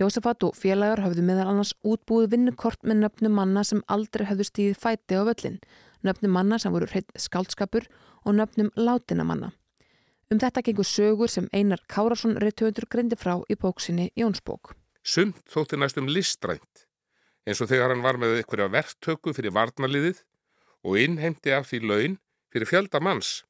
Jósefat 0.00 0.42
og 0.44 0.58
félagar 0.58 1.00
hafðu 1.04 1.22
meðal 1.24 1.46
annars 1.52 1.72
útbúið 1.86 2.34
vinnukort 2.34 2.82
með 2.82 3.04
nöfnum 3.04 3.38
manna 3.38 3.62
sem 3.64 3.80
aldrei 3.86 4.26
hafðu 4.26 4.48
stíðið 4.48 4.82
fæti 4.82 5.16
á 5.16 5.22
völlin, 5.24 5.58
nöfnum 6.04 6.34
manna 6.34 6.58
sem 6.58 6.74
voru 6.74 6.90
hreitt 6.90 7.14
skálskapur 7.16 7.86
og 8.24 8.36
nöfnum 8.36 8.70
látina 8.76 9.24
manna. 9.24 9.52
Um 10.30 10.38
þetta 10.38 10.62
gengur 10.62 10.86
sögur 10.86 11.30
sem 11.30 11.48
Einar 11.52 11.80
Kárasson 11.88 12.38
reittöfundur 12.38 12.86
greindi 12.90 13.16
frá 13.18 13.40
í 13.50 13.56
bóksinni 13.58 14.10
Jónsbók. 14.16 14.76
Sumt 15.02 15.42
þótti 15.50 15.78
næstum 15.80 16.06
listrænt 16.06 16.86
eins 17.48 17.60
og 17.64 17.70
þegar 17.70 17.94
hann 17.94 18.04
var 18.04 18.18
með 18.20 18.36
einhverja 18.38 18.70
verktöku 18.70 19.32
fyrir 19.34 19.54
varnaliðið 19.56 20.20
og 20.86 20.98
innheimti 21.00 21.54
af 21.56 21.70
því 21.70 21.80
laun 21.88 22.18
fyrir 22.52 22.68
fjölda 22.68 23.00
manns 23.02 23.40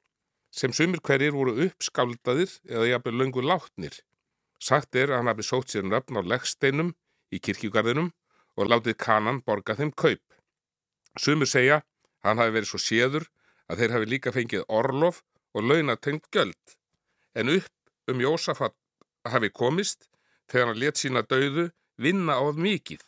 sem 0.51 0.73
sumir 0.75 1.03
hverjir 1.05 1.35
voru 1.35 1.53
uppskáldaðir 1.65 2.57
eða 2.67 2.87
jafnveg 2.89 3.19
löngu 3.19 3.43
látnir. 3.45 3.93
Sagt 4.59 4.95
er 4.95 5.11
að 5.11 5.21
hann 5.21 5.31
hafi 5.31 5.45
sótt 5.47 5.71
sér 5.71 5.85
nöfn 5.87 6.19
á 6.19 6.21
leggsteinum 6.27 6.91
í 7.31 7.39
kirkjugarðinum 7.39 8.11
og 8.59 8.67
látið 8.67 8.97
kanan 8.99 9.39
borga 9.45 9.77
þeim 9.79 9.93
kaup. 9.95 10.23
Sumir 11.17 11.47
segja 11.47 11.81
hann 12.25 12.41
hafi 12.41 12.57
verið 12.57 12.71
svo 12.71 12.81
séður 12.83 13.29
að 13.71 13.81
þeir 13.81 13.95
hafi 13.95 14.09
líka 14.11 14.33
fengið 14.35 14.65
orlof 14.67 15.21
og 15.55 15.67
launatengt 15.67 16.27
göld. 16.35 16.75
En 17.35 17.49
upp 17.49 18.11
um 18.11 18.19
Jósafat 18.19 18.75
hafi 19.31 19.49
komist 19.49 20.09
þegar 20.51 20.71
hann 20.71 20.81
let 20.81 20.99
sína 20.99 21.23
dauðu 21.23 21.69
vinna 22.01 22.35
á 22.35 22.43
mikið. 22.51 23.01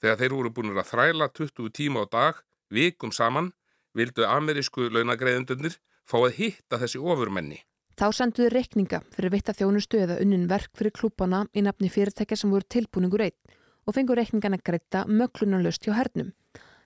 Þegar 0.00 0.20
þeir 0.20 0.34
voru 0.36 0.52
búin 0.54 0.76
að 0.76 0.90
þræla 0.92 1.28
20 1.34 1.72
tíma 1.74 2.04
á 2.04 2.06
dag, 2.08 2.34
vikum 2.70 3.12
saman, 3.12 3.52
vildu 3.92 4.24
amerísku 4.24 4.88
launagreðendunir 4.94 5.78
fá 6.08 6.20
að 6.22 6.36
hitta 6.38 6.78
þessi 6.80 7.00
ofurmenni. 7.02 7.60
Þá 7.98 8.14
senduðu 8.14 8.52
reikninga 8.54 9.00
fyrir 9.10 9.32
vitt 9.34 9.48
að 9.50 9.64
þjónustu 9.64 9.98
eða 9.98 10.20
unnin 10.22 10.46
verk 10.50 10.70
fyrir 10.78 10.94
klúpana 10.94 11.42
í 11.50 11.64
nafni 11.66 11.90
fyrirtækja 11.90 12.38
sem 12.38 12.52
voru 12.54 12.68
tilbúningur 12.70 13.24
einn 13.26 13.56
og 13.88 13.96
fengur 13.96 14.20
reikningana 14.20 14.60
greita 14.62 15.02
möglunarlöst 15.08 15.88
hjá 15.88 15.96
hernum. 15.96 16.30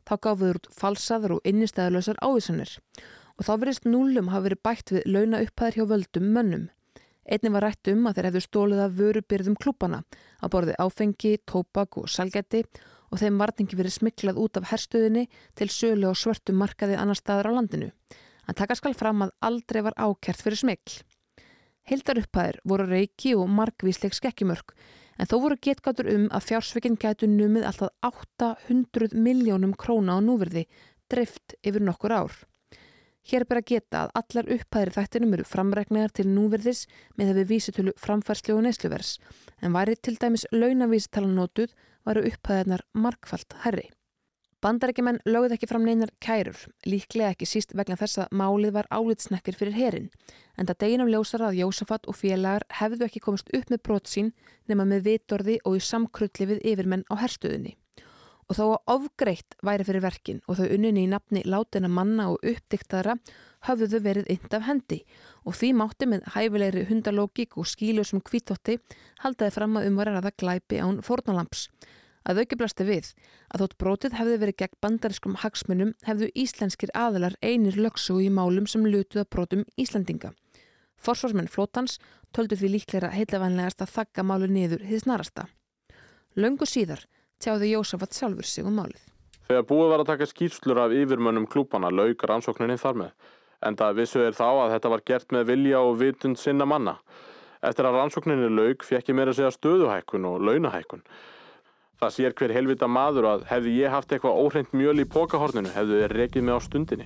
Þá 0.08 0.14
gáfuður 0.26 0.60
út 0.60 0.70
falsaður 0.74 1.36
og 1.36 1.48
innistæðalösar 1.48 2.20
ávísanir 2.22 2.78
og 3.38 3.46
þá 3.46 3.52
verist 3.62 3.88
núlum 3.88 4.30
hafa 4.32 4.46
verið 4.48 4.62
bætt 4.66 4.92
við 4.94 5.06
launa 5.08 5.42
upphæðir 5.42 5.78
hjá 5.78 5.84
völdum 5.92 6.32
mönnum. 6.34 6.64
Einnig 7.22 7.54
var 7.54 7.64
rætt 7.68 7.90
um 7.92 8.08
að 8.08 8.18
þeir 8.18 8.28
hefðu 8.28 8.42
stólið 8.44 8.82
af 8.82 8.96
vörubyrðum 8.98 9.56
klúpana 9.62 10.02
að 10.42 10.52
borði 10.54 10.74
áfengi, 10.82 11.36
tópak 11.46 12.00
og 12.00 12.10
salgæti 12.10 12.64
og 13.12 13.20
þeim 13.20 13.38
varningi 13.38 13.78
verið 13.78 13.96
smiklað 13.98 14.40
út 14.42 14.58
af 14.58 14.68
herstuðinni 14.72 15.28
til 15.58 15.68
sölu 15.70 16.10
og 16.10 16.18
svörtum 16.18 16.58
markaði 16.58 16.98
annar 16.98 17.18
staður 17.18 17.52
á 17.52 17.56
landinu. 17.58 17.90
En 18.48 18.58
taka 18.58 18.74
skal 18.74 18.96
fram 18.98 19.22
að 19.22 19.34
aldrei 19.44 19.82
var 19.86 19.96
ákert 19.96 20.42
fyrir 20.42 20.58
smikl. 20.58 20.98
Hildar 21.86 22.22
upphæðir 22.22 22.58
voru 22.66 22.88
reiki 22.90 23.36
og 23.38 23.50
markvísleik 23.50 24.16
skekkjumörk 24.18 24.74
en 25.18 25.28
þó 25.28 25.36
voru 25.42 25.58
getgátur 25.66 26.08
um 26.12 26.24
að 26.32 26.46
fjársveikin 26.48 26.98
gætu 27.00 27.28
numið 27.30 27.68
alltaf 27.68 27.92
800 28.08 29.12
miljónum 29.14 29.76
króna 29.78 30.16
á 30.16 30.18
núverði 30.24 30.66
drift 31.12 31.56
yfir 31.62 31.84
nokkur 31.84 32.14
ár. 32.16 32.34
Hér 33.22 33.44
er 33.44 33.48
bara 33.50 33.62
geta 33.62 34.04
að 34.04 34.14
allar 34.18 34.48
upphæðir 34.56 34.94
þættinum 34.96 35.34
eru 35.36 35.46
framregnegar 35.46 36.10
til 36.16 36.26
núverðis 36.26 36.86
með 37.14 37.30
þeirri 37.30 37.48
vísitölu 37.52 37.94
framfærslu 38.04 38.56
og 38.56 38.64
nesluvers 38.66 39.14
en 39.62 39.76
væri 39.76 39.94
til 39.94 40.16
dæmis 40.18 40.48
launavísitalan 40.50 41.36
nótuð 41.38 41.76
varu 42.02 42.24
upphæðirnar 42.32 42.82
markfalt 42.98 43.54
herri. 43.62 43.90
Bandarækjumenn 44.62 45.24
lögði 45.26 45.56
ekki 45.56 45.66
fram 45.66 45.82
neinar 45.82 46.12
kærur, 46.22 46.54
líklega 46.86 47.32
ekki 47.32 47.48
síst 47.50 47.72
vegna 47.74 47.96
þess 47.98 48.20
að 48.22 48.34
málið 48.38 48.76
var 48.76 48.86
álitsnekkir 48.94 49.56
fyrir 49.58 49.74
herin, 49.74 50.04
en 50.54 50.68
það 50.68 50.78
deginum 50.84 51.08
ljósar 51.10 51.42
að 51.48 51.56
Jósafat 51.58 52.06
og 52.06 52.14
félagar 52.14 52.62
hefðu 52.78 53.08
ekki 53.08 53.22
komist 53.24 53.48
upp 53.58 53.72
með 53.72 53.80
brot 53.82 54.10
sín 54.12 54.28
nema 54.70 54.86
með 54.86 55.08
vitorði 55.08 55.56
og 55.66 55.80
í 55.80 55.82
samkrulli 55.82 56.46
við 56.52 56.60
yfirmenn 56.62 57.02
á 57.10 57.14
herstuðinni. 57.18 57.72
Og 58.46 58.58
þó 58.58 58.62
að 58.68 58.92
ofgreitt 58.94 59.56
væri 59.66 59.86
fyrir 59.88 60.04
verkin 60.04 60.38
og 60.46 60.60
þau 60.60 60.68
unninni 60.68 61.08
í 61.08 61.10
nafni 61.10 61.42
látina 61.42 61.90
manna 61.90 62.28
og 62.30 62.46
uppdiktaðra 62.46 63.16
hafðu 63.66 63.88
þau 63.90 64.04
verið 64.04 64.30
ynd 64.36 64.54
af 64.58 64.68
hendi 64.68 65.00
og 65.42 65.56
því 65.58 65.72
mátti 65.80 66.06
með 66.10 66.28
hæfilegri 66.36 66.84
hundalógík 66.90 67.58
og 67.58 67.66
skílusum 67.70 68.22
kvítótti 68.22 68.78
haldaði 69.24 69.56
fram 69.56 69.80
að 69.80 69.88
umvarar 69.90 70.20
að 70.20 70.28
það 70.28 70.38
glæpi 70.44 70.82
án 70.84 71.02
fórnalamps. 71.02 71.66
Að 72.28 72.44
aukiblasti 72.44 72.86
við 72.86 73.08
að 73.50 73.64
þótt 73.64 73.78
brotið 73.82 74.16
hefði 74.18 74.36
verið 74.42 74.58
gegn 74.62 74.78
bandariskum 74.84 75.38
hagsmunum 75.42 75.94
hefðu 76.06 76.28
íslenskir 76.38 76.92
aðalar 76.94 77.34
einir 77.42 77.78
lögsu 77.80 78.20
í 78.22 78.28
málum 78.30 78.68
sem 78.70 78.86
lutuða 78.86 79.26
brotum 79.26 79.64
Íslandinga. 79.76 80.30
Forsvarsmenn 81.02 81.50
flótans 81.50 81.98
töldu 82.30 82.54
því 82.58 82.76
líklega 82.76 83.10
heitlevanlegast 83.10 83.82
að 83.82 83.94
þakka 83.96 84.22
málu 84.22 84.46
niður 84.46 84.86
hins 84.86 85.08
narasta. 85.10 85.48
Löngu 86.38 86.68
síðar 86.68 87.02
tjáði 87.42 87.72
Jósafat 87.74 88.14
sjálfur 88.14 88.46
sig 88.46 88.64
um 88.64 88.78
málið. 88.78 89.02
Þegar 89.48 89.66
búið 89.68 89.90
var 89.90 90.02
að 90.04 90.10
taka 90.12 90.30
skýrslur 90.30 90.78
af 90.80 90.94
yfirmönnum 90.94 91.48
klúpana 91.50 91.90
laug 91.90 92.22
rannsókninni 92.22 92.78
þar 92.78 93.00
með. 93.02 93.12
En 93.66 93.76
það 93.78 93.98
vissu 93.98 94.22
er 94.22 94.38
þá 94.38 94.46
að 94.48 94.72
þetta 94.76 94.92
var 94.94 95.02
gert 95.10 95.34
með 95.34 95.48
vilja 95.50 95.82
og 95.82 95.98
vitund 95.98 96.38
sinna 96.38 96.66
manna. 96.66 96.96
Eftir 97.62 97.86
að 97.86 97.98
rannsókninni 97.98 98.48
laug 98.50 98.86
fekk 98.86 99.10
ég 99.10 99.18
meira 99.18 99.34
segja 99.34 99.52
stöðuhækkun 99.54 100.24
og 100.30 100.40
launahækkun. 100.46 101.02
Það 102.02 102.14
sér 102.16 102.32
hver 102.34 102.50
helvita 102.50 102.86
maður 102.90 103.26
að 103.30 103.42
hefði 103.46 103.72
ég 103.78 103.92
haft 103.94 104.10
eitthvað 104.10 104.38
óhreint 104.42 104.72
mjöl 104.74 104.96
í 104.98 105.04
pókahorninu 105.06 105.70
hefðu 105.70 106.00
þeir 106.00 106.14
rekið 106.18 106.42
mig 106.48 106.56
á 106.58 106.60
stundinni. 106.64 107.04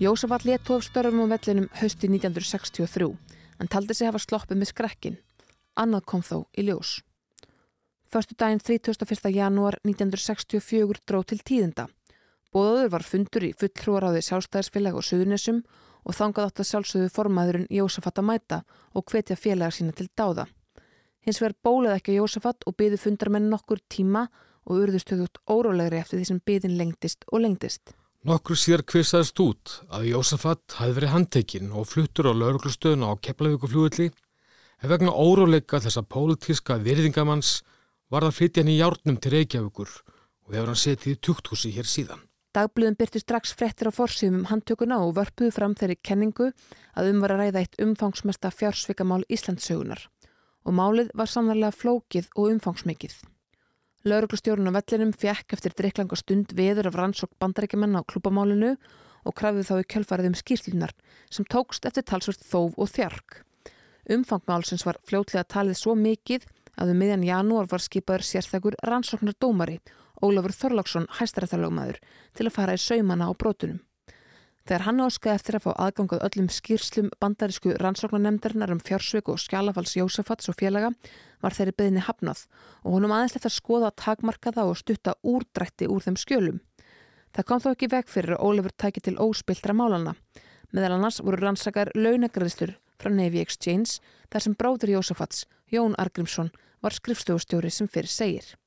Jósafat 0.00 0.46
letu 0.48 0.78
af 0.78 0.86
störfum 0.86 1.20
á 1.28 1.36
vellinum 1.36 1.68
hausti 1.82 2.08
1963 2.08 3.10
en 3.60 3.68
taldi 3.68 3.92
sig 3.98 4.08
hafa 4.08 4.22
sloppið 4.24 4.62
með 4.62 4.70
skrekkin. 4.72 5.20
Annað 5.76 6.06
kom 6.08 6.24
þó 6.24 6.48
í 6.56 6.64
ljós. 6.64 7.02
Förstu 8.08 8.40
daginn 8.40 8.64
31. 8.64 9.28
janúar 9.36 9.76
1964 9.84 11.04
dró 11.04 11.20
til 11.28 11.42
tíðinda. 11.44 11.90
Bóður 12.56 12.88
var 12.96 13.04
fundur 13.04 13.44
í 13.44 13.52
fulltrúaráði 13.52 14.24
sjálfstæðarsfélag 14.24 14.96
og 14.96 15.04
söðunessum 15.04 15.60
og 15.60 15.89
þangað 16.08 16.48
átt 16.48 16.62
að 16.62 16.68
sjálfsögðu 16.70 17.10
formaðurinn 17.14 17.68
Jósafat 17.70 18.18
að 18.20 18.28
mæta 18.30 18.58
og 18.96 19.04
hvetja 19.10 19.36
félagar 19.36 19.76
sína 19.76 19.92
til 19.92 20.08
dáða. 20.16 20.46
Hins 21.20 21.40
vegar 21.42 21.56
bólað 21.62 21.98
ekki 21.98 22.16
Jósafat 22.16 22.64
og 22.66 22.76
byði 22.80 22.98
fundarmenn 23.00 23.50
nokkur 23.52 23.82
tíma 23.92 24.26
og 24.64 24.84
urðustuð 24.84 25.26
út 25.26 25.40
órólegri 25.50 26.00
eftir 26.00 26.20
því 26.20 26.28
sem 26.30 26.40
byðin 26.46 26.78
lengtist 26.78 27.26
og 27.30 27.44
lengtist. 27.44 27.92
Nokkur 28.24 28.58
sér 28.60 28.82
kvisaðist 28.84 29.40
út 29.40 29.76
að 29.88 30.10
Jósafat 30.10 30.76
hafi 30.76 30.96
verið 30.96 31.14
handtekinn 31.14 31.70
og 31.72 31.88
fluttur 31.88 32.28
á 32.28 32.36
lauruglustöðuna 32.36 33.12
á 33.12 33.20
Keflavíkuflúðli 33.24 34.10
ef 34.10 34.88
vegna 34.88 35.12
óróleika 35.12 35.80
þessa 35.80 36.04
pólitíska 36.04 36.78
virðingamanns 36.84 37.60
var 38.12 38.26
það 38.26 38.36
flytja 38.36 38.64
hann 38.64 38.72
í 38.72 38.80
járnum 38.80 39.20
til 39.20 39.32
Reykjavíkur 39.36 39.94
og 40.04 40.52
hefur 40.56 40.72
hann 40.72 40.82
setið 40.82 41.14
í 41.14 41.20
tukthúsi 41.24 41.72
hér 41.76 41.88
síðan. 41.88 42.20
Dagblöðum 42.50 42.96
byrtu 42.98 43.20
strax 43.22 43.52
frettir 43.54 43.86
á 43.86 43.94
forsýðum 43.94 44.40
um 44.40 44.46
handtökuna 44.50 44.96
og 45.04 45.12
vörpuðu 45.14 45.52
fram 45.54 45.74
þeirri 45.78 45.94
kenningu 46.02 46.48
að 46.98 47.10
um 47.12 47.20
var 47.22 47.36
að 47.36 47.42
ræða 47.44 47.60
eitt 47.60 47.76
umfangsmesta 47.84 48.50
fjársvikamál 48.50 49.22
Íslandsögunar 49.30 50.08
og 50.66 50.74
málið 50.74 51.12
var 51.14 51.30
samðarlega 51.30 51.76
flókið 51.78 52.26
og 52.34 52.50
umfangsmikið. 52.56 53.14
Lauruglustjórun 54.02 54.66
á 54.66 54.76
vellinum 54.80 55.12
fjekk 55.14 55.54
eftir 55.54 55.76
dreiklanga 55.78 56.18
stund 56.18 56.56
veður 56.58 56.90
af 56.90 56.98
rannsók 56.98 57.30
bandarækjumenn 57.38 57.94
á 57.94 58.02
klúpamálinu 58.02 58.74
og 59.22 59.36
krafið 59.38 59.70
þá 59.70 59.74
í 59.78 59.88
kjölfarið 59.94 60.30
um 60.32 60.38
skýrslunar 60.42 60.96
sem 61.30 61.46
tókst 61.46 61.86
eftir 61.86 62.08
talsvört 62.10 62.42
þóf 62.42 62.74
og 62.74 62.90
þjark. 62.90 63.44
Umfangmálsins 64.10 64.82
var 64.88 64.98
fljótlega 65.06 65.46
talið 65.46 65.78
svo 65.78 65.94
mikið 65.94 66.50
að 66.80 66.96
um 66.96 66.98
miðjan 66.98 67.28
janúar 67.30 67.70
var 67.70 67.84
skipaður 67.84 68.26
sérstakur 68.26 68.78
rannsóknar 68.82 69.38
dómari 69.38 69.78
Ólafur 70.20 70.54
Þorláksson 70.56 71.06
hæstarættalögmaður 71.18 72.00
til 72.36 72.46
að 72.46 72.56
fara 72.56 72.76
í 72.76 72.82
saumana 72.82 73.28
á 73.28 73.32
brotunum. 73.32 73.80
Þegar 74.68 74.84
hann 74.84 75.00
áskaði 75.02 75.34
eftir 75.34 75.56
að 75.56 75.64
fá 75.64 75.70
aðgangað 75.82 76.24
öllum 76.26 76.48
skýrslum 76.52 77.08
bandarísku 77.22 77.72
rannsóknarnemndarinnar 77.80 78.74
um 78.74 78.82
fjársveiku 78.84 79.32
og 79.32 79.40
skjálafals 79.40 79.96
Jósafats 79.96 80.50
og 80.52 80.58
félaga 80.60 80.92
var 81.40 81.56
þeirri 81.56 81.74
beðinni 81.80 82.04
hafnað 82.04 82.44
og 82.84 82.94
honum 82.98 83.14
aðeins 83.16 83.34
lefði 83.34 83.50
að 83.50 83.56
skoða 83.56 83.90
takmarkaða 84.04 84.68
og 84.68 84.78
stutta 84.78 85.16
úrdrætti 85.24 85.88
úr 85.88 86.04
þeim 86.04 86.20
skjölum. 86.20 86.60
Það 87.32 87.48
kom 87.48 87.64
þó 87.64 87.68
ekki 87.72 87.90
veg 87.90 88.12
fyrir 88.12 88.36
að 88.36 88.46
Ólafur 88.46 88.76
tæki 88.76 89.02
til 89.06 89.16
óspiltra 89.18 89.74
málana. 89.74 90.14
Meðal 90.70 90.98
annars 90.98 91.22
voru 91.24 91.40
rannsakar 91.40 91.90
launagræðslur 91.96 92.76
frá 93.00 93.10
Navy 93.10 93.40
Exchange 93.40 93.98
þar 94.30 94.44
sem 94.44 94.54
bráður 94.54 94.98
Jósafats, 94.98 95.46
Jón 95.72 95.96
Argrímsson, 95.98 96.52
var 96.84 96.94
skrifstofustjóri 96.94 97.72
sem 97.72 97.88
fyrir 97.88 98.12
segir. 98.12 98.59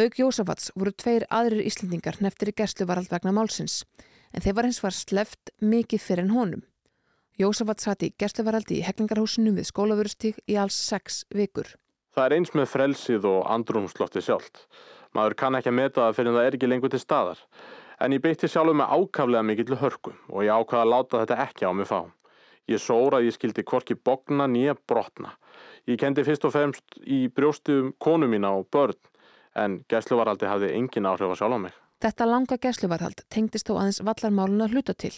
Auk 0.00 0.14
Jósafats 0.16 0.70
voru 0.72 0.88
tveir 0.96 1.26
aðrir 1.28 1.66
Íslendingar 1.68 2.16
neftir 2.24 2.48
í 2.48 2.54
gerstluvarald 2.56 3.10
vegna 3.12 3.28
málsins, 3.36 3.82
en 4.32 4.40
þeir 4.40 4.54
var 4.56 4.64
hins 4.64 4.78
var 4.80 4.94
sleft 4.96 5.52
mikið 5.60 6.00
fyrir 6.00 6.24
en 6.24 6.32
honum. 6.32 6.62
Jósafats 7.36 7.84
satt 7.84 8.06
í 8.06 8.08
gerstluvaraldi 8.16 8.78
í 8.78 8.86
heklingarhúsinu 8.86 9.52
við 9.52 9.68
skólafurustík 9.68 10.40
í 10.48 10.56
alls 10.56 10.78
sex 10.80 11.26
vikur. 11.28 11.68
Það 12.16 12.24
er 12.24 12.36
eins 12.38 12.54
með 12.56 12.70
frelsið 12.72 13.28
og 13.28 13.44
andrumslotti 13.52 14.24
sjálft. 14.24 14.64
Maður 15.12 15.36
kann 15.44 15.60
ekki 15.60 15.68
að 15.68 15.78
meta 15.82 16.06
það 16.06 16.16
fyrir 16.16 16.32
en 16.32 16.40
það 16.40 16.48
er 16.48 16.56
ekki 16.56 16.72
lengur 16.72 16.94
til 16.96 17.04
staðar. 17.04 17.44
En 18.00 18.16
ég 18.16 18.24
beitti 18.24 18.48
sjálfur 18.48 18.80
með 18.80 18.96
ákaflega 18.96 19.44
mikill 19.44 19.76
hörku 19.76 20.16
og 20.32 20.40
ég 20.48 20.56
ákvaði 20.56 20.86
að 20.86 20.92
láta 20.94 21.24
þetta 21.26 21.40
ekki 21.50 21.68
á 21.68 21.72
mig 21.76 21.92
fá. 21.92 22.00
Ég 22.70 22.80
sóra 22.80 23.20
að 23.20 23.28
ég 23.28 23.36
skildi 23.36 23.68
korki 23.68 23.92
bogna 23.92 24.48
nýja 24.48 24.72
brotna. 24.88 25.36
Ég 25.84 26.00
kendi 26.00 26.24
fyrst 26.24 26.48
og 26.48 26.56
fremst 26.56 27.00
í 27.04 27.26
brjóstum 27.28 27.92
konu 28.00 28.30
mína 28.30 28.56
og 28.56 28.70
börn 28.72 28.96
en 29.58 29.82
gæsluvarhaldi 29.90 30.48
hafði 30.48 30.72
engin 30.78 31.08
áhrif 31.08 31.32
á 31.32 31.36
sjálf 31.38 31.56
á 31.56 31.60
mig. 31.66 31.74
Þetta 32.02 32.26
langa 32.26 32.58
gæsluvarhald 32.58 33.24
tengdist 33.30 33.68
þó 33.68 33.76
aðeins 33.78 34.02
vallarmálun 34.02 34.64
að 34.64 34.76
hluta 34.76 34.94
til. 34.94 35.14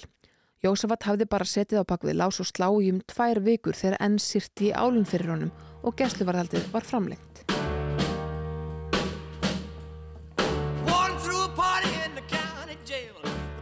Jósafat 0.65 1.05
hafði 1.09 1.29
bara 1.29 1.45
setið 1.49 1.81
á 1.81 1.89
bakvið 1.89 2.19
lás 2.21 2.41
og 2.41 2.49
slá 2.49 2.69
í 2.81 2.91
um 2.93 3.01
tvær 3.05 3.41
vikur 3.45 3.77
þegar 3.77 3.99
enn 4.05 4.19
sýrti 4.21 4.71
í 4.71 4.73
álun 4.73 5.05
fyrir 5.09 5.35
honum 5.35 5.53
og 5.85 5.97
gæsluvarhaldið 5.99 6.71
var 6.73 6.87
framlengt. 6.89 7.45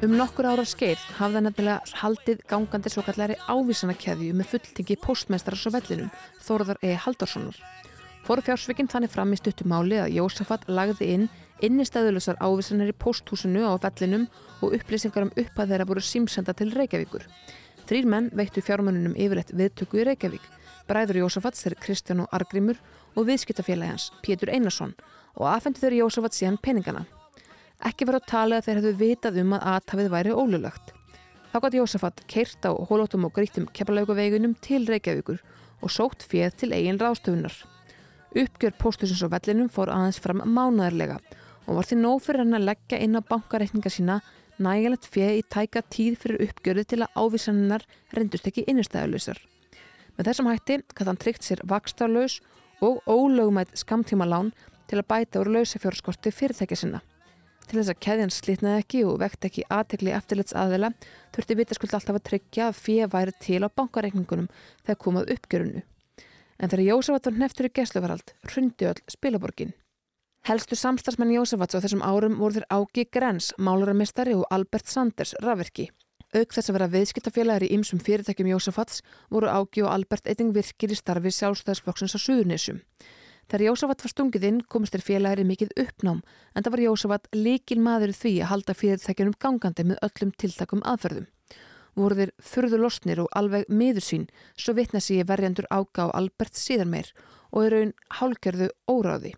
Um 0.03 0.17
nokkur 0.19 0.49
ára 0.51 0.65
skeið 0.67 0.99
hafða 1.15 1.45
nefnilega 1.45 1.99
haldið 2.01 2.41
gangandi 2.51 2.91
svo 2.91 3.05
kallari 3.07 3.37
ávísanakeðju 3.47 4.33
með 4.35 4.49
fulltingi 4.51 4.97
postmestrar 4.99 5.55
svo 5.55 5.71
vellinum 5.77 6.09
Þóruðar 6.43 6.81
E. 6.83 6.97
Haldarssonar. 7.05 7.55
Fóru 8.23 8.43
fjársvikinn 8.47 8.87
þannig 8.87 9.11
fram 9.11 9.33
í 9.35 9.37
stuttumáli 9.41 9.97
að 9.99 10.13
Jósafat 10.21 10.69
lagði 10.71 11.09
inn 11.11 11.25
innistæðulusar 11.67 12.37
ávísanir 12.39 12.93
í 12.93 12.95
posthúsinu 12.95 13.65
á 13.67 13.75
vellinum 13.83 14.29
og 14.63 14.77
upplýsingar 14.77 15.27
um 15.27 15.33
uppað 15.35 15.73
þeirra 15.73 15.87
voru 15.89 16.03
símsenda 16.07 16.55
til 16.55 16.71
Reykjavíkur. 16.71 17.25
Þrýr 17.89 18.07
menn 18.07 18.29
veittu 18.39 18.63
fjármönunum 18.63 19.17
yfirleitt 19.19 19.51
viðtöku 19.59 19.99
í 19.99 20.07
Reykjavík. 20.07 20.45
Bræður 20.87 21.19
Jósafats 21.25 21.65
þeir 21.67 21.77
Kristján 21.83 22.23
og 22.23 22.31
Argrimur 22.39 22.79
og 23.17 23.27
viðskiptafélagi 23.27 23.91
hans, 23.91 24.07
Pétur 24.23 24.55
Einarsson 24.55 24.95
og 25.35 25.49
aðfendu 25.51 25.83
þeir 25.83 25.99
Jósafat 26.05 26.39
síðan 26.39 26.61
peningana. 26.63 27.05
Ekki 27.83 28.07
var 28.07 28.21
á 28.23 28.29
tali 28.31 28.55
að 28.55 28.69
þeir 28.69 28.81
hefðu 28.81 28.95
vitað 29.03 29.43
um 29.43 29.57
að 29.59 29.67
aðtafið 29.73 30.13
væri 30.15 30.39
ólulagt. 30.39 30.95
Þá 31.51 31.59
gæti 31.67 31.83
Jósafat 31.83 32.23
keirt 32.31 32.71
á 32.71 32.71
hólótum 32.71 33.27
og 33.27 33.35
grítum 33.35 33.67
keppalaugavegunum 33.75 34.55
til 34.63 34.87
Reykjavíkur 34.87 35.43
og 35.83 35.91
sótt 35.91 36.23
fjöð 36.23 36.55
til 36.63 36.71
eigin 36.79 37.03
ráðstöfunar. 37.03 37.72
Uppgjör 38.33 38.73
póstusins 38.81 39.21
á 39.21 39.29
vellinum 39.29 39.69
fór 39.69 39.91
aðeins 39.93 40.19
fram 40.25 40.39
mánaðarlega 40.41 41.19
og 41.67 41.77
var 41.77 41.85
því 41.85 41.99
nóg 42.01 42.23
fyrir 42.25 42.41
hann 42.41 42.57
að 42.57 42.65
leggja 42.71 43.01
inn 43.05 43.19
á 43.19 43.29
bankareikninga 43.29 43.93
sína 43.93 44.17
nægilegt 44.63 45.09
fjöð 45.13 45.37
í 45.37 45.43
tæka 45.53 45.83
tíð 45.93 46.17
fyrir 46.23 46.45
uppgjörði 46.47 46.85
til 46.89 47.01
að 47.05 47.19
ávísaninnar 47.19 47.85
reyndust 48.17 48.49
ekki 48.49 48.65
innistæðuleysar. 48.73 49.37
Með 50.17 50.31
þessum 50.31 50.49
hætti 50.49 50.79
gæti 50.81 51.09
hann 51.11 51.21
tryggt 51.21 51.45
sér 51.45 51.63
vakstarlaus 51.69 52.39
og 52.81 53.05
ólögumætt 53.05 53.77
skamtíma 53.77 54.25
lán 54.25 54.55
til 54.89 55.03
að 55.03 55.09
bæta 55.13 55.45
úr 55.45 55.53
lausafjörðskorti 55.59 56.33
fyrirtækja 56.33 56.81
sinna. 56.87 57.05
Til 57.69 57.83
þess 57.83 57.93
að 57.93 58.03
keðjan 58.09 58.33
slitnaði 58.33 58.81
ekki 58.81 59.05
og 59.09 59.21
vekt 59.21 59.45
ekki 59.45 59.69
aðtegli 59.69 60.17
eftirlits 60.17 60.57
aðeila 60.57 60.95
þurfti 61.37 61.61
vitaskuld 61.61 61.95
alltaf 62.01 62.17
að 62.17 62.29
tryggja 62.33 62.73
að 62.73 62.81
fjöð 62.81 63.13
væri 63.13 63.41
til 63.45 63.61
á 63.61 63.69
bankareikningunum 63.69 64.53
þegar 64.83 65.03
komað 65.05 65.35
uppgjörunu 65.37 65.89
en 66.63 66.71
þegar 66.71 66.87
Jósafat 66.87 67.27
var 67.29 67.39
hneftur 67.39 67.69
í 67.69 67.73
gesluvarald 67.75 68.35
hrundi 68.47 68.87
öll 68.89 69.01
spilaborgin. 69.11 69.75
Helstu 70.47 70.79
samstagsmenn 70.79 71.35
Jósafats 71.35 71.75
á 71.75 71.83
þessum 71.83 72.03
árum 72.03 72.39
voru 72.39 72.59
þeir 72.59 72.69
Ági 72.75 73.05
Grens, 73.15 73.53
máluramistari 73.59 74.35
og 74.35 74.47
Albert 74.51 74.91
Sanders, 74.91 75.35
rafverki. 75.43 75.91
Auk 76.33 76.55
þess 76.55 76.71
að 76.71 76.77
vera 76.79 76.91
viðskiptafélagir 76.91 77.67
í 77.69 77.75
ymsum 77.77 78.01
fyrirtækjum 78.03 78.49
Jósafats 78.55 79.03
voru 79.31 79.51
Ági 79.53 79.85
og 79.85 79.93
Albert 79.93 80.31
eitting 80.31 80.55
virkir 80.57 80.95
í 80.95 80.99
starfi 80.99 81.31
sjálfstæðisflokksins 81.37 82.17
á 82.17 82.19
Suðurnesum. 82.25 82.81
Þegar 83.51 83.67
Jósafat 83.69 84.03
var 84.03 84.13
stungið 84.15 84.47
inn 84.49 84.61
komist 84.71 84.97
þér 84.97 85.05
félagir 85.07 85.43
í 85.43 85.49
mikið 85.51 85.75
uppnám 85.85 86.23
en 86.23 86.65
það 86.65 86.75
var 86.75 86.85
Jósafat 86.87 87.29
líkil 87.37 87.79
maður 87.85 88.15
því 88.17 88.33
að 88.41 88.51
halda 88.55 88.77
fyrirtækjunum 88.81 89.39
gangandi 89.45 89.87
með 89.91 90.03
öllum 90.09 90.33
tiltakum 90.41 90.83
aðferðum. 90.89 91.27
Voru 91.99 92.17
þeir 92.17 92.33
fyrðu 92.41 92.81
losnir 92.81 93.21
og 93.21 93.31
alveg 93.37 93.69
miður 93.69 94.07
sín 94.07 94.27
svo 94.57 94.75
vitna 94.79 95.01
sig 95.01 95.27
verjandur 95.29 95.69
ágá 95.69 96.09
Albert 96.09 96.57
síðan 96.57 96.93
meir 96.95 97.13
og 97.53 97.67
er 97.67 97.77
raun 97.77 97.95
hálgjörðu 98.19 98.69
óráði. 98.89 99.35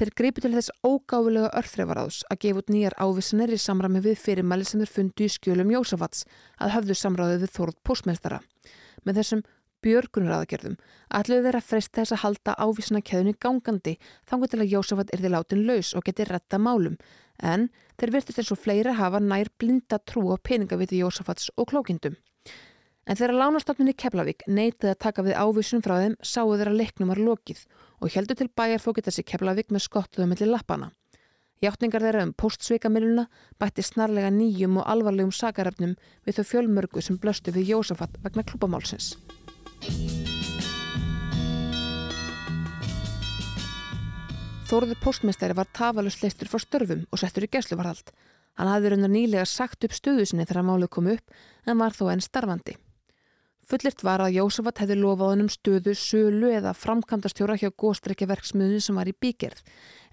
Þeir 0.00 0.10
greipi 0.16 0.40
til 0.40 0.54
þess 0.54 0.72
ógáfulega 0.80 1.50
örþrefaráðs 1.60 2.22
að 2.32 2.38
gefa 2.40 2.62
út 2.62 2.70
nýjar 2.72 2.94
ávissanir 2.96 3.50
í 3.52 3.58
samræmi 3.60 4.00
við 4.00 4.22
fyrirmæli 4.22 4.64
sem 4.64 4.80
þeir 4.80 4.92
fundu 4.94 5.26
í 5.26 5.32
skjölum 5.34 5.72
Jósafats 5.74 6.24
að 6.56 6.72
höfðu 6.78 6.96
samráðið 6.96 7.42
við 7.44 7.52
Þórð 7.58 7.80
Pósmeistara. 7.84 8.38
Með 9.04 9.20
þessum 9.20 9.42
björgunaraðgerðum 9.84 10.78
ætluðu 11.16 11.44
þeir 11.46 11.58
að 11.58 11.68
freysta 11.68 12.00
þess 12.00 12.14
að 12.16 12.22
halda 12.24 12.56
ávísanakeðunni 12.64 13.36
gangandi 13.44 13.94
þangu 14.28 14.48
til 14.48 14.60
að 14.60 14.72
Jósafat 14.74 15.12
er 15.12 15.22
því 15.22 15.32
látin 15.34 15.66
laus 15.68 15.92
og 15.96 16.04
geti 16.08 16.26
retta 16.28 16.60
málum 16.60 16.96
en 17.42 17.68
þeir 18.00 18.14
virtist 18.14 18.40
eins 18.40 18.52
og 18.54 18.60
fleiri 18.60 18.94
hafa 18.96 19.20
nær 19.20 19.50
blinda 19.58 19.98
trú 19.98 20.30
á 20.32 20.36
peningaviti 20.36 21.00
Jósafats 21.00 21.50
og 21.56 21.70
klókindum. 21.72 22.16
En 23.08 23.16
þegar 23.16 23.38
lánastofninni 23.40 23.96
Keflavík 23.96 24.44
neytið 24.46 24.92
að 24.92 25.00
taka 25.02 25.24
við 25.26 25.38
ávísunum 25.40 25.82
frá 25.82 25.96
þeim 26.02 26.16
sáu 26.22 26.52
þeirra 26.52 26.76
leiknum 26.76 27.10
var 27.10 27.22
lokið 27.24 27.64
og 28.00 28.14
heldur 28.14 28.38
til 28.38 28.50
bæjar 28.54 28.84
fókit 28.84 29.08
þessi 29.08 29.26
Keflavík 29.26 29.72
með 29.72 29.86
skottuðum 29.88 30.34
mellir 30.34 30.52
lappana. 30.52 30.92
Hjáttningar 31.60 32.04
þeirra 32.04 32.22
um 32.28 32.32
postsveikamiluna 32.40 33.26
bætti 33.60 33.84
snarlega 33.84 34.30
nýjum 34.32 34.78
og 34.80 34.88
alvarlegum 34.94 35.34
sakarefnum 35.34 35.96
við 36.24 36.40
þau 36.40 36.48
fjölmörgu 36.54 37.04
sem 37.04 37.20
blöstu 37.20 37.52
við 37.56 37.74
Jósafat 37.74 38.16
vegna 38.24 38.46
klúpamálsins. 38.46 39.16
Þóruður 44.70 45.00
postmestæri 45.02 45.54
var 45.58 45.66
tafalust 45.74 46.20
leistur 46.22 46.46
frá 46.46 46.60
störfum 46.62 47.00
og 47.10 47.18
settur 47.18 47.42
í 47.42 47.48
gæsluvarhald. 47.50 48.12
Hann 48.54 48.68
hafði 48.70 48.92
raunar 48.92 49.10
nýlega 49.10 49.46
sagt 49.50 49.82
upp 49.82 49.96
stöðu 49.96 50.22
sinni 50.30 50.44
þegar 50.46 50.62
málið 50.68 50.90
kom 50.94 51.08
upp 51.10 51.32
en 51.66 51.80
var 51.80 51.96
þó 51.96 52.04
enn 52.12 52.22
starfandi. 52.22 52.76
Fullirt 53.66 54.04
var 54.06 54.22
að 54.22 54.36
Jósafat 54.36 54.84
hefði 54.84 54.98
lofað 55.00 55.32
honum 55.32 55.48
stöðu, 55.50 55.94
sölu 55.98 56.52
eða 56.54 56.76
framkvæmdastjóra 56.78 57.56
hjá 57.58 57.72
góstrækjaverksmiðunum 57.82 58.84
sem 58.86 59.00
var 59.00 59.10
í 59.10 59.16
bígerð 59.26 59.64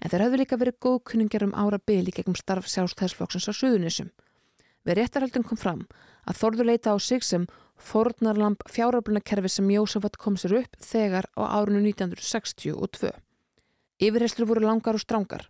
en 0.02 0.10
þeir 0.10 0.26
hefðu 0.26 0.42
líka 0.42 0.58
verið 0.58 0.78
góðkunningar 0.88 1.46
um 1.46 1.54
ára 1.54 1.78
byli 1.78 2.16
gegum 2.18 2.34
starf 2.34 2.66
sjálfstæðsflokksins 2.74 3.46
á 3.46 3.54
Suðunissum. 3.54 4.10
Við 4.82 4.98
réttarhaldum 4.98 5.46
kom 5.46 5.62
fram 5.62 5.86
að 6.26 6.42
Þorður 6.42 6.70
leita 6.72 6.90
á 6.90 6.98
sig 6.98 7.22
sem 7.22 7.46
fornarlamp 7.78 8.66
fjáröflunakerfi 8.66 9.54
sem 9.54 9.70
Jósafat 9.70 10.18
kom 10.18 10.34
sér 10.34 10.64
upp 10.64 10.82
þegar 10.82 11.30
á 11.38 11.46
árunum 11.46 11.86
1962. 11.86 13.14
Yfirherslur 13.98 14.46
voru 14.46 14.62
langar 14.62 14.94
og 14.94 15.02
strángar. 15.02 15.48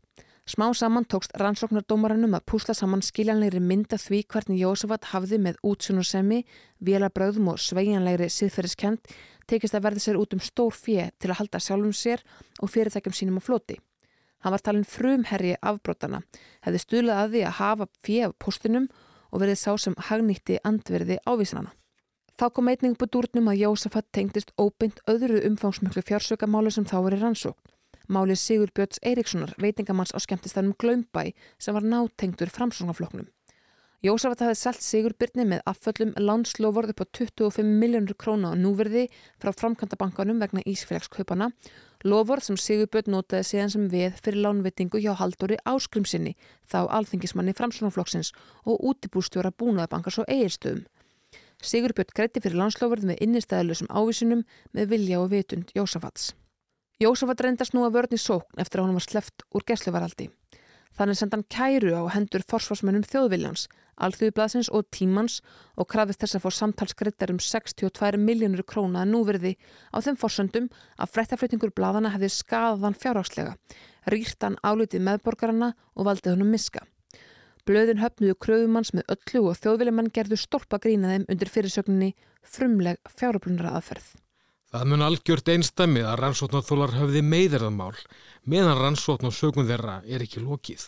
Smá 0.49 0.71
saman 0.73 1.05
tókst 1.05 1.35
rannsóknardómaranum 1.37 2.33
að 2.39 2.47
púsla 2.49 2.73
saman 2.73 3.03
skiljanlegri 3.05 3.61
mynda 3.61 3.99
því 4.01 4.23
hvernig 4.33 4.63
Jósafat 4.63 5.11
hafði 5.11 5.37
með 5.45 5.59
útsunarsemi, 5.69 6.39
vélabröðum 6.81 7.51
og 7.53 7.61
sveianlegri 7.61 8.31
siðferðiskend 8.33 9.13
tekist 9.53 9.77
að 9.77 9.85
verði 9.85 10.05
sér 10.07 10.21
út 10.23 10.33
um 10.33 10.41
stór 10.41 10.73
fjö 10.73 11.11
til 11.21 11.29
að 11.29 11.43
halda 11.43 11.61
sjálfum 11.61 11.93
sér 11.93 12.25
og 12.65 12.73
fyrirtækjum 12.73 13.19
sínum 13.21 13.37
á 13.37 13.45
floti. 13.45 13.77
Hann 14.41 14.57
var 14.57 14.65
talin 14.65 14.89
frumherri 14.89 15.55
afbrótana, 15.61 16.25
hefði 16.65 16.85
stuðlað 16.87 17.21
að 17.21 17.33
því 17.37 17.45
að 17.45 17.57
hafa 17.61 17.93
fjö 18.01 18.27
af 18.31 18.37
postinum 18.41 18.89
og 19.29 19.43
verið 19.45 19.61
sá 19.61 19.73
sem 19.77 20.01
hagnýtti 20.09 20.63
andverði 20.65 21.21
ávísanana. 21.29 21.75
Þá 22.41 22.49
kom 22.55 22.73
eitning 22.73 22.97
på 22.97 23.13
dúrnum 23.13 23.53
að 23.53 23.67
Jósafat 23.67 24.09
tengdist 24.15 24.57
óbeint 24.57 25.05
öðru 25.05 25.43
umfangsmöklu 25.51 26.01
fjársökamálu 26.01 26.73
sem 26.73 26.89
þá 26.89 27.03
í 27.03 27.19
rannsókn. 27.19 27.61
Málið 28.09 28.39
Sigur 28.41 28.71
Björns 28.73 29.03
Eiríkssonar, 29.05 29.51
veitingamanns 29.61 30.15
á 30.17 30.19
skemmtistanum 30.25 30.73
Glömbæ 30.81 31.35
sem 31.61 31.77
var 31.77 31.85
nátengtur 31.85 32.49
framsóknarfloknum. 32.49 33.27
Jósafat 34.01 34.45
hafði 34.47 34.57
selt 34.57 34.81
Sigur 34.87 35.13
Byrni 35.19 35.45
með 35.51 35.61
afföllum 35.67 36.15
lánslóvorð 36.17 36.95
upp 36.95 37.03
á 37.03 37.07
25 37.19 37.69
miljónur 37.83 38.15
króna 38.15 38.53
á 38.53 38.57
núverði 38.57 39.09
frá 39.43 39.51
framkvæmdabankanum 39.51 40.41
vegna 40.41 40.65
Ísfélagskaupana, 40.65 41.51
lóvorð 42.07 42.47
sem 42.49 42.61
Sigur 42.63 42.89
Björn 42.89 43.13
notaði 43.17 43.51
síðan 43.51 43.75
sem 43.75 43.87
við 43.93 44.17
fyrir 44.23 44.45
lánveitingu 44.47 45.03
hjá 45.03 45.13
Haldóri 45.19 45.61
Áskrimsinni, 45.67 46.37
þá 46.65 46.87
alþingismanni 46.87 47.59
framsóknarflokksins 47.59 48.33
og 48.65 48.81
útibústjóra 48.87 49.51
búnaðabankars 49.51 50.23
og 50.23 50.31
eigirstöðum. 50.31 50.87
Sigur 51.61 51.93
Björn 51.93 52.15
greitti 52.15 52.41
fyrir 52.41 52.63
lánslóvorð 52.63 53.11
með 53.11 53.25
innistæðilegum 53.27 53.91
ávísunum 53.91 54.47
með 54.73 54.95
vilja 54.95 55.25
og 55.27 55.33
vitund 55.35 55.75
Jósafats. 55.75 56.37
Jósafat 56.99 57.45
reyndast 57.45 57.77
nú 57.77 57.85
að 57.87 57.93
vörni 57.95 58.19
sókn 58.19 58.59
eftir 58.59 58.81
að 58.81 58.89
hún 58.89 58.97
var 58.99 59.05
sleft 59.05 59.45
úr 59.55 59.63
gesluvaraldi. 59.71 60.25
Þannig 60.99 61.19
senda 61.21 61.39
hann 61.39 61.45
kæru 61.47 61.93
á 61.95 62.03
hendur 62.11 62.43
forsvarsmönnum 62.51 63.05
þjóðviljans, 63.07 63.69
alþjóðblasins 64.03 64.71
og 64.75 64.89
tímans 64.91 65.37
og 65.79 65.87
krafist 65.93 66.25
þess 66.25 66.41
að 66.41 66.43
fá 66.43 66.57
samtalskreitar 66.57 67.31
um 67.31 67.39
62 67.39 68.19
miljónur 68.19 68.67
króna 68.67 69.05
að 69.05 69.15
núverði 69.15 69.55
á 69.95 70.03
þeim 70.03 70.19
forsöndum 70.19 70.69
að 70.99 71.15
frettaflutningur 71.15 71.71
bladana 71.71 72.11
hefði 72.17 72.35
skadaðan 72.35 72.99
fjárhagslega, 72.99 73.55
rýrtan 74.11 74.59
álutið 74.67 75.07
meðborgarana 75.07 75.77
og 75.95 76.11
valdið 76.11 76.35
húnum 76.35 76.51
miska. 76.51 76.83
Blöðin 77.63 78.03
höfnuðu 78.03 78.41
kröfumanns 78.43 78.91
með 78.91 79.13
öllu 79.15 79.47
og 79.53 79.61
þjóðviljumann 79.63 80.11
gerðu 80.11 80.43
stólpa 80.43 80.83
grínaðum 80.83 81.31
undir 81.31 81.53
fyrirsögninni 81.53 82.17
frumleg 82.43 82.99
fjáröflunara 83.07 83.79
aðferð. 83.79 84.17
Það 84.69 84.89
mun 84.91 85.03
algjört 85.07 85.49
einstæmið 85.49 86.07
að 86.11 86.19
rannsóknarþólar 86.21 86.91
höfði 86.99 87.23
meðerðamál 87.25 87.95
meðan 88.45 88.77
rannsókn 88.77 89.31
og 89.31 89.33
sögum 89.33 89.65
þeirra 89.69 90.03
er 90.05 90.25
ekki 90.27 90.43
lokið. 90.45 90.83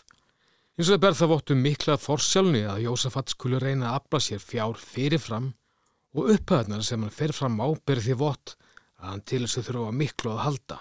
Eins 0.77 0.91
og 0.91 0.95
það 0.95 1.01
ber 1.05 1.17
það 1.17 1.31
vottu 1.33 1.57
miklað 1.57 2.03
forsjálni 2.03 2.61
að 2.69 2.83
Jósafat 2.85 3.33
skulu 3.33 3.61
reyna 3.61 3.91
að 3.91 3.97
afla 4.03 4.21
sér 4.27 4.43
fjár 4.45 4.77
fyrirfram 4.81 5.49
og 6.13 6.29
upphæðnar 6.35 6.85
sem 6.85 7.01
hann 7.07 7.15
fer 7.15 7.33
fram 7.37 7.57
á 7.65 7.69
ber 7.87 8.03
því 8.05 8.19
vott 8.21 8.55
að 9.01 9.07
hann 9.09 9.25
til 9.25 9.43
þess 9.47 9.61
að 9.63 9.69
þurfa 9.71 9.97
miklu 10.03 10.35
að 10.35 10.45
halda. 10.45 10.79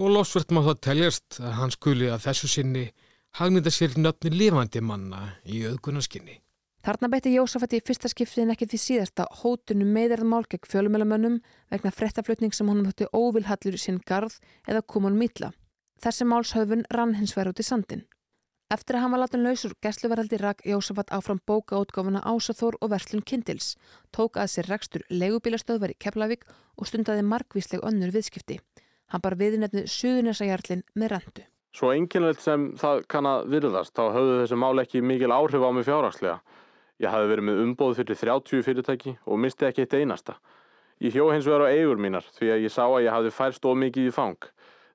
Og 0.00 0.14
losvert 0.16 0.52
má 0.52 0.62
það 0.64 0.82
teljast 0.88 1.40
að 1.42 1.56
hann 1.58 1.74
skuli 1.76 2.08
að 2.08 2.24
þessu 2.24 2.48
sinni 2.54 2.86
hagnita 3.36 3.72
sér 3.72 3.98
nöfni 4.00 4.32
lifandi 4.32 4.80
manna 4.80 5.26
í 5.44 5.60
auðgunarskinni. 5.68 6.38
Þarna 6.82 7.12
beitti 7.12 7.30
Jósafat 7.30 7.76
í 7.76 7.78
fyrsta 7.86 8.08
skiptin 8.10 8.50
ekki 8.50 8.66
því 8.66 8.78
síðasta 8.82 9.28
hótunum 9.38 9.92
meðerðmál 9.94 10.42
gegn 10.50 10.66
fjölumölamönnum 10.66 11.36
vegna 11.70 11.92
frettaflutning 11.94 12.50
sem 12.56 12.66
honum 12.66 12.88
hötti 12.88 13.06
óvilhallur 13.14 13.78
sinn 13.78 14.00
garð 14.02 14.40
eða 14.66 14.80
komun 14.82 15.14
mítla. 15.14 15.52
Þessi 16.02 16.26
málshöfun 16.26 16.82
rann 16.90 17.14
hins 17.14 17.36
verið 17.36 17.54
út 17.54 17.62
í 17.62 17.66
sandin. 17.68 18.02
Eftir 18.74 18.96
að 18.96 19.04
hann 19.04 19.14
var 19.14 19.22
látin 19.22 19.44
lausur 19.46 19.76
gæsluveraldi 19.84 20.40
rak 20.42 20.64
Jósafat 20.66 21.12
áfram 21.14 21.38
bókaótgáfuna 21.46 22.24
Ásaþór 22.26 22.80
og 22.80 22.90
Verslun 22.90 23.22
Kindils, 23.22 23.76
tók 24.10 24.40
að 24.40 24.50
sér 24.56 24.70
rekstur 24.72 25.04
legubílastöðvar 25.12 25.92
í 25.94 25.98
Keflavík 26.02 26.48
og 26.74 26.88
stundaði 26.90 27.22
markvísleg 27.22 27.84
önnur 27.86 28.10
viðskipti. 28.10 28.58
Hann 29.12 29.22
bar 29.22 29.36
viðnefnið 29.38 29.86
Suðunesajárlin 29.92 30.82
með 30.96 31.14
rendu. 31.14 31.46
Svo 31.76 31.92
enginlegt 31.92 32.42
sem 32.42 32.72
það 32.80 33.04
kann 33.12 33.28
að 33.28 33.46
virðast, 33.52 33.94
þá 33.94 34.16
höfðu 34.16 34.40
þessi 34.40 34.58
mál 34.64 34.82
ekki 34.82 35.04
mikil 35.04 35.30
áhrif 35.36 35.62
á 35.62 35.70
mig 35.70 35.86
fjárhagslega. 35.86 36.40
Ég 37.00 37.10
hafi 37.10 37.30
verið 37.30 37.48
með 37.48 37.62
umbóð 37.64 37.96
fyrir 38.00 38.18
30 38.20 38.66
fyrirtæki 38.66 39.16
og 39.24 39.40
misti 39.40 39.68
ekki 39.68 39.86
eitt 39.86 39.96
einasta. 39.96 40.36
Ég 41.02 41.16
hjó 41.16 41.30
hins 41.32 41.48
vegar 41.48 41.64
á 41.66 41.72
eigur 41.72 41.98
mínar 41.98 42.26
því 42.36 42.52
að 42.52 42.66
ég 42.66 42.74
sá 42.74 42.84
að 42.84 43.06
ég 43.06 43.14
hafi 43.16 43.32
færst 43.34 43.64
ómikið 43.64 44.10
í 44.10 44.14
fang. 44.14 44.38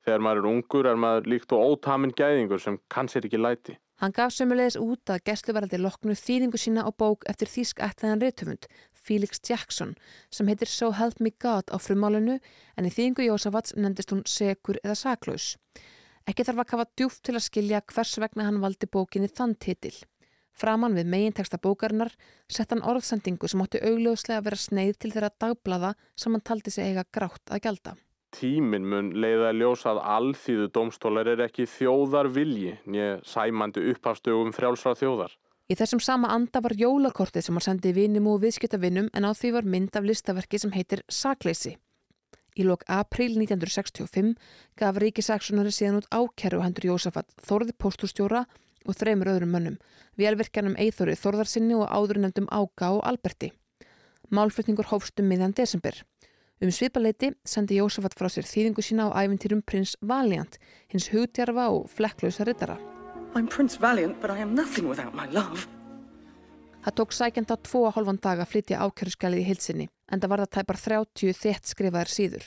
Þegar 0.06 0.24
maður 0.24 0.40
er 0.40 0.50
ungur 0.54 0.88
er 0.88 1.00
maður 1.04 1.28
líkt 1.34 1.52
og 1.52 1.74
ótaminn 1.74 2.16
gæðingur 2.16 2.62
sem 2.64 2.78
kann 2.88 3.10
sér 3.12 3.28
ekki 3.28 3.42
læti. 3.42 3.76
Hann 3.98 4.14
gaf 4.14 4.32
sömulegis 4.32 4.78
út 4.78 5.10
að 5.10 5.24
gæsluveraldi 5.26 5.80
loknu 5.82 6.14
þýðingu 6.16 6.60
sína 6.62 6.86
á 6.86 6.94
bók 6.94 7.26
eftir 7.28 7.50
þýsk 7.50 7.82
ætlaðan 7.82 8.22
reytumund, 8.22 8.68
Felix 8.94 9.42
Jackson, 9.42 9.96
sem 10.30 10.48
heitir 10.48 10.70
So 10.70 10.92
Help 10.94 11.18
Me 11.20 11.32
God 11.42 11.74
á 11.74 11.82
frumálunu 11.82 12.38
en 12.78 12.88
í 12.88 12.92
þýðingu 12.94 13.26
Jósafats 13.26 13.74
nefndist 13.76 14.14
hún 14.14 14.22
Segur 14.30 14.78
eða 14.84 14.96
Saklaus. 15.02 15.56
Ekki 16.30 16.46
þarf 16.46 16.62
að 16.62 16.70
kafa 16.72 16.86
djúft 16.94 17.24
til 17.26 17.36
að 17.40 17.48
skilja 17.48 17.82
hvers 17.90 18.14
vegna 18.22 18.46
hann 18.46 18.62
valdi 18.62 18.86
bókinni 18.86 19.32
þann 19.34 19.58
titil. 19.58 19.96
Framan 20.58 20.98
við 20.98 21.10
meginteksta 21.14 21.60
bókarinnar 21.62 22.14
sett 22.50 22.74
hann 22.74 22.82
orðsendingu 22.82 23.50
sem 23.50 23.62
átti 23.62 23.82
augljóslega 23.86 24.42
að 24.42 24.50
vera 24.50 24.60
sneið 24.64 24.98
til 24.98 25.12
þeirra 25.14 25.30
dagblada 25.44 25.94
sem 26.18 26.34
hann 26.34 26.46
taldi 26.50 26.74
sig 26.74 26.90
eiga 26.90 27.06
grátt 27.14 27.54
að 27.54 27.64
gjalda. 27.68 27.94
Tímin 28.34 28.86
mun 28.90 29.14
leiða 29.22 29.52
að 29.52 29.60
ljósa 29.62 29.94
að 29.94 30.04
alþýðu 30.18 30.68
domstólar 30.74 31.30
er 31.32 31.46
ekki 31.46 31.68
þjóðar 31.70 32.32
vilji 32.34 32.74
nýja 32.90 33.20
sæmandi 33.26 33.86
upphafstögum 33.94 34.54
frjálsra 34.56 34.98
þjóðar. 35.00 35.32
Í 35.68 35.76
þessum 35.76 36.02
sama 36.04 36.32
anda 36.34 36.62
var 36.64 36.76
jólakortið 36.80 37.46
sem 37.46 37.58
hann 37.58 37.66
sendi 37.66 37.94
vinum 37.96 38.30
og 38.32 38.42
viðskiptavinum 38.44 39.10
en 39.14 39.28
á 39.28 39.32
því 39.36 39.54
var 39.56 39.68
mynd 39.68 39.98
af 40.00 40.06
listaverki 40.08 40.60
sem 40.64 40.74
heitir 40.76 41.04
Sakleysi. 41.12 41.78
Í 42.58 42.66
lok 42.66 42.86
april 42.90 43.36
1965 43.38 44.34
gaf 44.80 44.98
Ríkisaksonari 45.04 45.74
síðan 45.76 46.00
út 46.02 46.08
ákerru 46.10 46.64
hendur 46.64 46.88
Jósafat 46.90 47.30
Þorði 47.46 47.76
postúrstjóra 47.78 48.48
og 48.48 48.64
þreymur 48.86 49.32
öðrum 49.34 49.56
mönnum, 49.56 49.80
velvirkjanum 50.20 50.78
Eithori 50.78 51.16
Þorðarsinni 51.18 51.78
og 51.78 51.90
áður 51.90 52.22
nefndum 52.24 52.50
Ága 52.52 52.92
og 52.98 53.02
Alberti. 53.08 53.52
Málflutningur 54.30 54.90
hófstum 54.92 55.30
miðjan 55.32 55.56
desember. 55.56 56.04
Um 56.62 56.72
svipaleiti 56.74 57.32
sendi 57.46 57.78
Jósafat 57.78 58.16
frá 58.18 58.28
sér 58.34 58.48
þýðingu 58.50 58.82
sína 58.82 59.12
á 59.14 59.22
æfintýrum 59.22 59.62
prins 59.62 59.96
Valiant, 60.02 60.58
hins 60.90 61.10
hugdjarfa 61.14 61.68
og 61.70 61.90
flekklausa 61.94 62.48
rittara. 62.48 62.78
I'm 63.36 63.48
Prince 63.48 63.78
Valiant, 63.78 64.20
but 64.22 64.32
I 64.32 64.42
am 64.42 64.56
nothing 64.56 64.90
without 64.90 65.14
my 65.14 65.28
love. 65.30 65.68
Það 66.88 66.96
tók 66.98 67.14
sækjanda 67.14 67.58
tvo 67.68 67.84
að 67.86 67.98
hálfan 67.98 68.20
dag 68.24 68.42
að 68.42 68.52
flytja 68.54 68.82
ákjörðskjalið 68.86 69.42
í 69.42 69.48
hilsinni, 69.50 69.88
en 70.08 70.22
það 70.24 70.32
var 70.32 70.44
það 70.44 70.54
tæpar 70.56 70.80
30 70.84 71.38
þétt 71.42 71.72
skrifaðar 71.74 72.12
síður. 72.12 72.46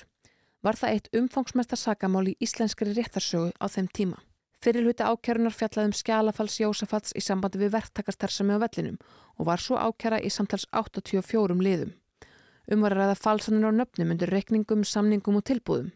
Var 0.64 0.79
það 0.81 0.95
eitt 0.95 1.11
umfangsmesta 1.21 1.77
sagamál 1.77 2.27
í 2.33 2.37
íslenskri 2.40 2.95
réttarsögu 2.97 3.53
á 3.61 3.66
þeim 3.69 3.88
tíma. 3.95 4.19
Fyrir 4.61 4.85
hluti 4.85 5.01
ákjörðunar 5.01 5.55
fjallaðum 5.57 5.94
skjalafals 5.96 6.59
Jósafats 6.61 7.14
í 7.16 7.20
sambandi 7.25 7.57
við 7.62 7.70
verktakarstarfsemi 7.79 8.59
á 8.61 8.61
vellinum 8.61 8.99
og 9.40 9.46
var 9.49 9.62
svo 9.64 9.79
ákjara 9.81 10.18
í 10.20 10.29
samtals 10.29 10.66
84 10.77 11.57
liðum. 11.57 11.94
Um 12.68 12.85
var 12.85 12.92
að 12.92 13.01
ræða 13.01 13.14
falsanir 13.16 13.64
á 13.64 13.73
nöfnum 13.73 14.12
undir 14.12 14.29
rekningum, 14.29 14.83
samningum 14.85 15.38
og 15.40 15.46
tilbúðum. 15.49 15.88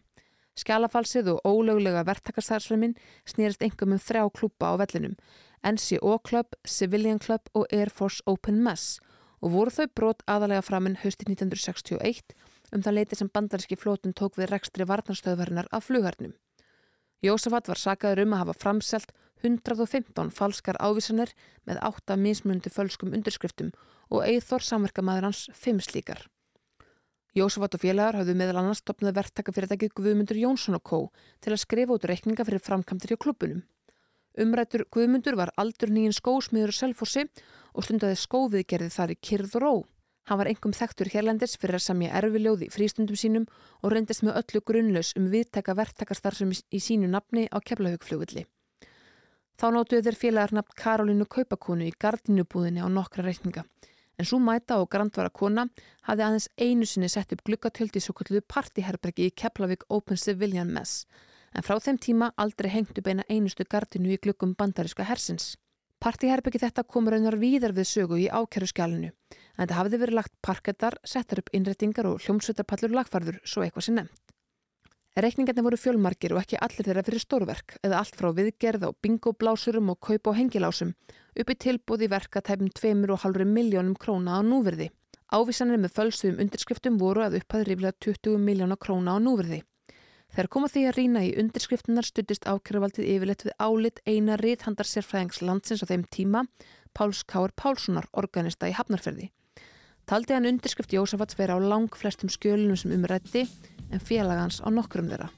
Skjalafalsið 0.57 1.29
og 1.35 1.45
ólöglega 1.45 2.01
verktakarstarfsemin 2.07 2.95
snýrist 3.29 3.61
engum 3.61 3.93
um 3.93 4.01
þrjá 4.01 4.23
klúpa 4.33 4.73
á 4.73 4.81
vellinum, 4.81 5.13
NCO 5.61 6.17
Club, 6.25 6.57
Civilian 6.65 7.21
Club 7.21 7.45
og 7.53 7.67
Air 7.69 7.93
Force 7.93 8.25
Open 8.25 8.63
Mess 8.65 8.97
og 9.45 9.53
voru 9.53 9.75
þau 9.77 9.85
brot 9.93 10.25
aðalega 10.25 10.65
framinn 10.65 10.97
hösti 11.03 11.29
1961 11.29 12.33
um 12.73 12.81
það 12.81 12.97
leiti 12.97 13.21
sem 13.21 13.29
bandaríski 13.29 13.77
flótun 13.77 14.17
tók 14.17 14.39
við 14.41 14.49
rekstri 14.55 14.89
varnarstöðverðinar 14.89 15.69
af 15.69 15.85
flugharnum. 15.91 16.33
Jósafat 17.23 17.69
var 17.71 17.79
sagaður 17.79 18.25
um 18.25 18.35
að 18.35 18.41
hafa 18.43 18.57
framselt 18.59 19.13
115 19.43 20.31
falskar 20.33 20.79
ávísanir 20.81 21.31
með 21.67 21.81
8 21.87 22.17
mismundi 22.19 22.71
fölskum 22.73 23.13
undirskriftum 23.15 23.71
og 24.09 24.25
Eithor 24.25 24.63
samverkamæður 24.65 25.29
hans 25.29 25.45
5 25.53 25.83
slíkar. 25.87 26.25
Jósafat 27.35 27.75
og 27.75 27.81
félagar 27.83 28.15
hafðu 28.21 28.35
meðal 28.39 28.61
annars 28.61 28.79
stopnað 28.79 29.17
verktakafyrirtæki 29.17 29.89
Guðmundur 29.91 30.37
Jónsson 30.39 30.77
og 30.77 30.83
Kó 30.87 30.99
til 31.43 31.51
að 31.51 31.63
skrifa 31.65 31.97
út 31.97 32.05
reikninga 32.07 32.45
fyrir 32.47 32.63
framkamtir 32.63 33.11
hjá 33.11 33.19
klubunum. 33.25 33.65
Umrættur 34.39 34.85
Guðmundur 34.91 35.35
var 35.39 35.51
aldur 35.59 35.91
nýjinn 35.91 36.15
skósmiður 36.15 36.71
og 36.71 36.77
selfossi 36.77 37.25
og 37.75 37.83
stundaði 37.83 38.21
skóviðgerði 38.21 38.91
þar 38.91 39.13
í 39.15 39.19
kyrð 39.19 39.59
og 39.59 39.63
ró. 39.63 39.73
Hann 40.25 40.39
var 40.41 40.49
engum 40.49 40.73
þekktur 40.73 41.11
hérlendis 41.13 41.53
fyrir 41.61 41.77
að 41.77 41.85
samja 41.85 42.13
erfiljóði 42.17 42.71
frístundum 42.73 43.17
sínum 43.19 43.43
og 43.81 43.91
reyndist 43.93 44.23
með 44.25 44.39
öllu 44.41 44.61
grunnlaus 44.65 45.11
um 45.19 45.27
viðteka 45.29 45.75
verktakarstar 45.77 46.33
sem 46.33 46.49
í 46.51 46.81
sínu 46.81 47.09
nafni 47.11 47.45
á 47.53 47.61
keflahaugflugulli. 47.61 48.47
Þá 49.55 49.67
nótuðu 49.71 50.01
þeir 50.07 50.17
félagarnafn 50.19 50.75
Karolínu 50.81 51.27
Kaupakonu 51.31 51.85
í 51.85 51.93
gardinubúðinni 52.01 52.81
á 52.81 52.89
nokkra 52.89 53.23
reikninga. 53.23 53.63
En 54.17 54.27
svo 54.27 54.39
mæta 54.39 54.79
og 54.81 54.89
grandvara 54.91 55.29
kona 55.29 55.67
hafði 56.07 56.25
aðeins 56.25 56.49
einu 56.57 56.87
sinni 56.89 57.09
sett 57.11 57.31
upp 57.35 57.43
glukkatöld 57.47 57.95
í 57.95 58.01
svo 58.03 58.15
kalluðu 58.17 58.41
partiherbergi 58.49 59.29
í 59.29 59.35
Keflavík 59.43 59.85
Open 59.89 60.17
Civilian 60.17 60.71
Mess. 60.73 61.05
En 61.53 61.63
frá 61.63 61.77
þeim 61.79 61.99
tíma 62.01 62.31
aldrei 62.35 62.71
hengt 62.73 62.97
upp 62.97 63.07
eina 63.07 63.27
einustu 63.29 63.67
gardinu 63.69 64.11
í 64.15 64.19
glukkum 64.19 64.55
bandariska 64.57 65.05
hersins. 65.07 65.53
Partiherbyggi 66.05 66.59
þetta 66.61 66.83
kom 66.85 67.07
raunar 67.09 67.33
víðar 67.41 67.71
við 67.73 67.87
sögu 67.89 68.19
í 68.21 68.27
ákjæruskjálinu 68.29 69.07
en 69.09 69.63
þetta 69.63 69.77
hafði 69.79 69.99
verið 70.03 70.17
lagt 70.19 70.33
parketar, 70.45 70.99
settar 71.01 71.41
upp 71.41 71.49
innrettingar 71.57 72.05
og 72.05 72.19
hljómsveitarpallur 72.21 72.93
lagfarður 72.93 73.39
svo 73.41 73.63
eitthvað 73.65 73.87
sem 73.87 73.97
nefnt. 73.97 74.21
Reikningarnir 75.17 75.65
voru 75.65 75.79
fjölmarkir 75.81 76.35
og 76.35 76.43
ekki 76.43 76.61
allir 76.61 76.85
þeirra 76.85 77.05
fyrir 77.07 77.23
stórverk 77.23 77.77
eða 77.81 78.03
allt 78.03 78.19
frá 78.19 78.29
viðgerð 78.37 78.85
á 78.85 78.89
bingoblásurum 79.01 79.93
og 79.95 80.01
kaup 80.03 80.29
og 80.29 80.37
hengilásum 80.37 80.93
uppi 81.41 81.55
tilbúði 81.65 82.11
verkatæpum 82.13 82.69
2,5 82.69 83.47
miljónum 83.57 83.97
króna 83.97 84.37
á 84.37 84.39
núverði. 84.45 84.91
Ávísanir 85.33 85.81
með 85.81 85.95
fölsuðum 85.97 86.43
undirskriftum 86.43 86.99
voru 87.01 87.25
að 87.25 87.39
upphæði 87.39 87.71
ríflega 87.71 87.97
20 88.11 88.43
miljóna 88.45 88.77
króna 88.77 89.15
á 89.15 89.23
núverði. 89.23 89.63
Þegar 90.35 90.49
koma 90.51 90.67
því 90.67 90.81
að 90.83 90.97
rýna 90.97 91.21
í 91.23 91.29
undirskriftunar 91.39 92.03
stuttist 92.03 92.43
ákjöruvaldið 92.43 93.05
yfirleitt 93.07 93.43
við 93.47 93.53
álit 93.55 94.01
eina 94.03 94.35
ríthandar 94.35 94.87
sérfræðings 94.89 95.37
landsins 95.39 95.79
á 95.79 95.87
þeim 95.87 96.01
tíma, 96.11 96.41
Páls 96.91 97.21
Káur 97.23 97.53
Pálssonar, 97.55 98.09
organista 98.11 98.67
í 98.67 98.73
Hafnarferði. 98.75 99.29
Taldi 100.03 100.35
hann 100.35 100.47
undirskrift 100.49 100.91
Jósafats 100.91 101.37
vera 101.39 101.55
á 101.55 101.59
lang 101.63 101.87
flestum 101.95 102.27
skjölunum 102.27 102.75
sem 102.75 102.91
umrætti 102.91 103.45
en 103.95 104.03
félagans 104.03 104.59
á 104.59 104.67
nokkrum 104.67 105.07
þeirra. 105.07 105.29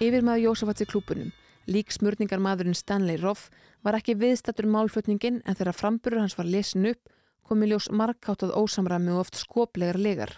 Yfir 0.00 0.24
maður 0.24 0.46
Jósafats 0.46 0.86
í 0.86 0.86
klúpunum, 0.88 1.34
lík 1.68 1.92
smurningar 1.92 2.40
maðurinn 2.40 2.78
Stanley 2.78 3.20
Roth, 3.20 3.52
var 3.84 3.98
ekki 4.00 4.16
viðstattur 4.16 4.70
málflutningin 4.72 5.42
en 5.44 5.60
þegar 5.60 5.76
framburur 5.76 6.24
hans 6.24 6.38
var 6.40 6.48
lesin 6.48 6.88
upp, 6.94 7.12
komi 7.44 7.68
ljós 7.68 7.90
markáttað 7.92 8.56
ósamræmi 8.56 9.12
og 9.12 9.26
oft 9.26 9.36
skoplegar 9.36 10.00
legar. 10.00 10.32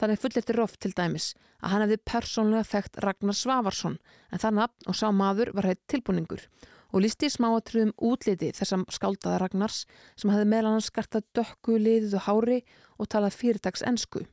Þannig 0.00 0.20
fullirti 0.22 0.56
Roff 0.56 0.78
til 0.80 0.94
dæmis 0.96 1.34
að 1.60 1.74
hann 1.74 1.82
hefði 1.84 2.00
persónlega 2.08 2.68
þekkt 2.70 3.00
Ragnar 3.04 3.36
Svavarsson 3.36 3.98
en 4.32 4.40
það 4.40 4.56
nafn 4.62 4.88
og 4.88 4.96
sá 4.96 5.08
maður 5.12 5.52
var 5.56 5.68
heitt 5.68 5.82
tilbúningur 5.92 6.46
og 6.90 7.04
lísti 7.04 7.28
í 7.28 7.34
smáatröðum 7.34 7.92
útliti 8.10 8.50
þessam 8.56 8.86
skáldaða 8.90 9.42
Ragnars 9.44 9.84
sem 10.18 10.32
hefði 10.32 10.48
meðlan 10.50 10.78
hann 10.78 10.86
skartað 10.86 11.26
dökku, 11.36 11.76
liðið 11.78 12.16
og 12.18 12.26
hári 12.26 12.58
og 12.98 13.10
talað 13.12 13.36
fyrirtags 13.38 13.84
ensku. 13.86 14.24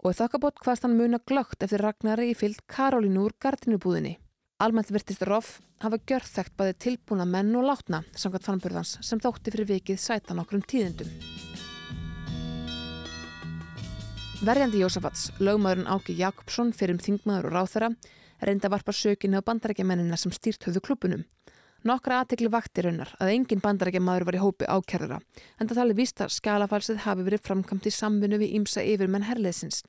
Og 0.00 0.12
í 0.12 0.18
þokkabót 0.18 0.60
hvaðst 0.64 0.86
hann 0.86 0.98
muna 0.98 1.20
glögt 1.28 1.62
eftir 1.64 1.84
Ragnari 1.84 2.30
í 2.32 2.36
fyllt 2.36 2.64
Karolínu 2.68 3.24
úr 3.26 3.36
gardinubúðinni. 3.40 4.16
Almennt 4.60 4.92
virtist 4.92 5.24
Roff 5.28 5.60
hafa 5.80 6.00
gjörþekkt 6.04 6.56
bæði 6.58 6.76
tilbúna 6.84 7.24
menn 7.28 7.54
og 7.56 7.68
látna 7.68 8.02
samkvæmt 8.12 8.48
fannburðans 8.48 8.98
sem 9.00 9.22
þótti 9.22 9.54
fyrir 9.54 9.72
vikið 9.76 10.02
sætan 10.02 10.42
okkur 10.42 10.60
um 10.60 10.68
tíðindum. 10.68 11.59
Verjandi 14.40 14.78
Jósafats, 14.80 15.26
lögmaðurinn 15.36 15.88
Áki 15.92 16.14
Jakobsson 16.16 16.70
fyrir 16.72 16.94
um 16.94 17.00
þingmaður 17.04 17.50
og 17.50 17.52
ráþara, 17.52 17.90
reynda 18.40 18.70
varpa 18.72 18.94
sökinu 18.96 19.36
á 19.36 19.44
bandarækjamennina 19.44 20.16
sem 20.16 20.32
stýrt 20.32 20.64
höfðu 20.64 20.80
klubunum. 20.86 21.26
Nokkra 21.84 22.22
aðtekli 22.22 22.48
vakti 22.48 22.86
raunar 22.86 23.12
að 23.20 23.34
engin 23.34 23.60
bandarækjamaður 23.60 24.26
var 24.30 24.38
í 24.38 24.40
hópi 24.40 24.64
ákjörðara, 24.64 25.20
en 25.60 25.68
það 25.68 25.80
tali 25.82 25.98
víst 26.00 26.24
að 26.24 26.32
skalafalsið 26.38 27.04
hafi 27.04 27.28
verið 27.28 27.44
framkamt 27.50 27.84
í 27.84 27.92
samvinnu 27.92 28.40
við 28.40 28.56
ímsa 28.62 28.80
yfirmenn 28.80 29.28
herleðsins. 29.28 29.84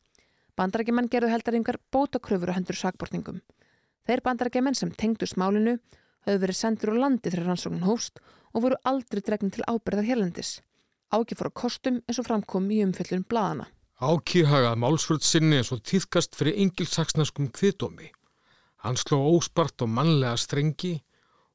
Bandarækjaman 0.60 1.08
gerðu 1.08 1.32
heldaringar 1.32 1.80
bótakröfur 1.88 2.52
á 2.52 2.58
hendur 2.60 2.76
sakbortningum. 2.76 3.40
Þeir 4.04 4.28
bandarækjamenn 4.28 4.76
sem 4.76 4.92
tengdu 4.92 5.32
smálinu 5.32 5.80
höfðu 6.28 6.40
verið 6.44 6.60
sendur 6.60 6.92
á 7.00 7.08
landi 7.08 7.32
þegar 7.32 7.54
rannsóknin 7.54 7.88
hóst 7.88 8.20
og 8.52 8.66
voru 8.68 8.84
aldrei 8.84 9.24
dregn 9.24 9.56
til 9.56 9.64
ábyrðar 9.64 10.12
hérlendis. 10.12 10.58
Áki 11.08 11.40
fór 11.40 11.56
á 11.56 11.60
kostum 11.64 12.04
eins 12.04 12.20
og 12.20 12.28
framkom 12.28 12.68
í 12.68 12.84
umfjöllun 12.84 13.24
bladana. 13.24 13.72
Áki 14.02 14.42
hagað 14.50 14.80
málsvörð 14.82 15.22
sinni 15.22 15.60
eins 15.60 15.70
og 15.76 15.84
týðkast 15.86 16.34
fyrir 16.34 16.56
engilsaksnaskum 16.64 17.52
kviðdómi. 17.54 18.08
Hann 18.82 18.98
sló 18.98 19.20
óspart 19.30 19.84
og 19.86 19.92
mannlega 19.94 20.40
strengi 20.42 20.96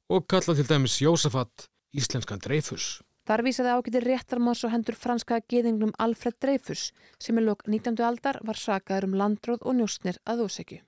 og 0.07 0.29
kallað 0.31 0.61
til 0.61 0.69
dæmis 0.69 1.01
Jósafat 1.03 1.67
íslenskan 1.91 2.39
Dreifus. 2.45 3.03
Þar 3.27 3.43
vísaði 3.49 3.75
ágættir 3.75 4.07
réttarmáðs 4.07 4.63
og 4.63 4.75
hendur 4.77 4.95
franska 4.95 5.41
geðingnum 5.51 5.91
Alfred 5.99 6.39
Dreifus 6.39 6.93
sem 7.19 7.35
í 7.35 7.43
lok 7.43 7.67
19. 7.67 7.99
aldar 8.07 8.39
var 8.47 8.63
sagaður 8.63 9.11
um 9.11 9.19
landróð 9.19 9.67
og 9.67 9.81
njóstnir 9.81 10.23
að 10.23 10.47
ósegju. 10.47 10.83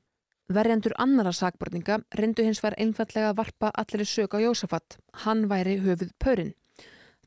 Verjandur 0.55 0.95
annara 0.95 1.35
sagbortninga 1.35 2.05
reyndu 2.15 2.47
hins 2.47 2.63
var 2.63 2.79
einfallega 2.79 3.35
að 3.35 3.41
varpa 3.43 3.75
allir 3.75 4.07
sög 4.07 4.39
á 4.39 4.47
Jósafat. 4.47 5.03
Hann 5.27 5.49
væri 5.51 5.81
höfuð 5.83 6.15
pörinn. 6.23 6.55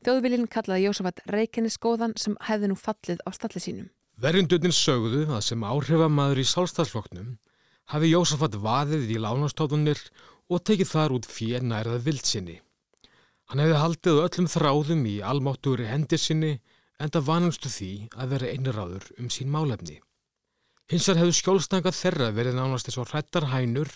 Þjóðvilin 0.00 0.48
kallaði 0.48 0.88
Jósafat 0.88 1.20
reikenniskóðan 1.28 2.16
sem 2.16 2.40
hefði 2.48 2.72
nú 2.72 2.80
fallið 2.80 3.20
á 3.28 3.30
stalli 3.36 3.60
sínum. 3.60 3.92
Verjundurinn 4.22 4.70
sögðu 4.70 5.24
að 5.34 5.40
sem 5.42 5.64
áhrifamaður 5.66 6.38
í 6.38 6.44
sálstafsfloknum 6.46 7.30
hafi 7.90 8.10
Jósafat 8.12 8.54
vaðið 8.62 9.08
í 9.10 9.16
lánastóðunir 9.18 9.98
og 10.46 10.60
tekið 10.62 10.90
þar 10.92 11.14
út 11.16 11.26
fjenærað 11.26 12.04
vildsinni. 12.06 12.60
Hann 13.50 13.62
hefði 13.64 13.80
haldið 13.80 14.20
öllum 14.22 14.46
þráðum 14.52 15.02
í 15.10 15.16
almáttúri 15.26 15.88
hendir 15.90 16.22
sinni 16.22 16.52
en 17.02 17.10
það 17.10 17.26
vanumstu 17.32 17.72
því 17.74 17.90
að 18.14 18.34
vera 18.36 18.52
einráður 18.52 19.08
um 19.18 19.32
sín 19.34 19.50
málefni. 19.50 19.98
Hinsar 20.92 21.18
hefðu 21.18 21.34
skjólstangað 21.40 21.98
þeirra 21.98 22.28
verið 22.36 22.60
nánast 22.60 22.92
eins 22.92 23.00
og 23.02 23.10
hrættar 23.10 23.48
hænur 23.50 23.90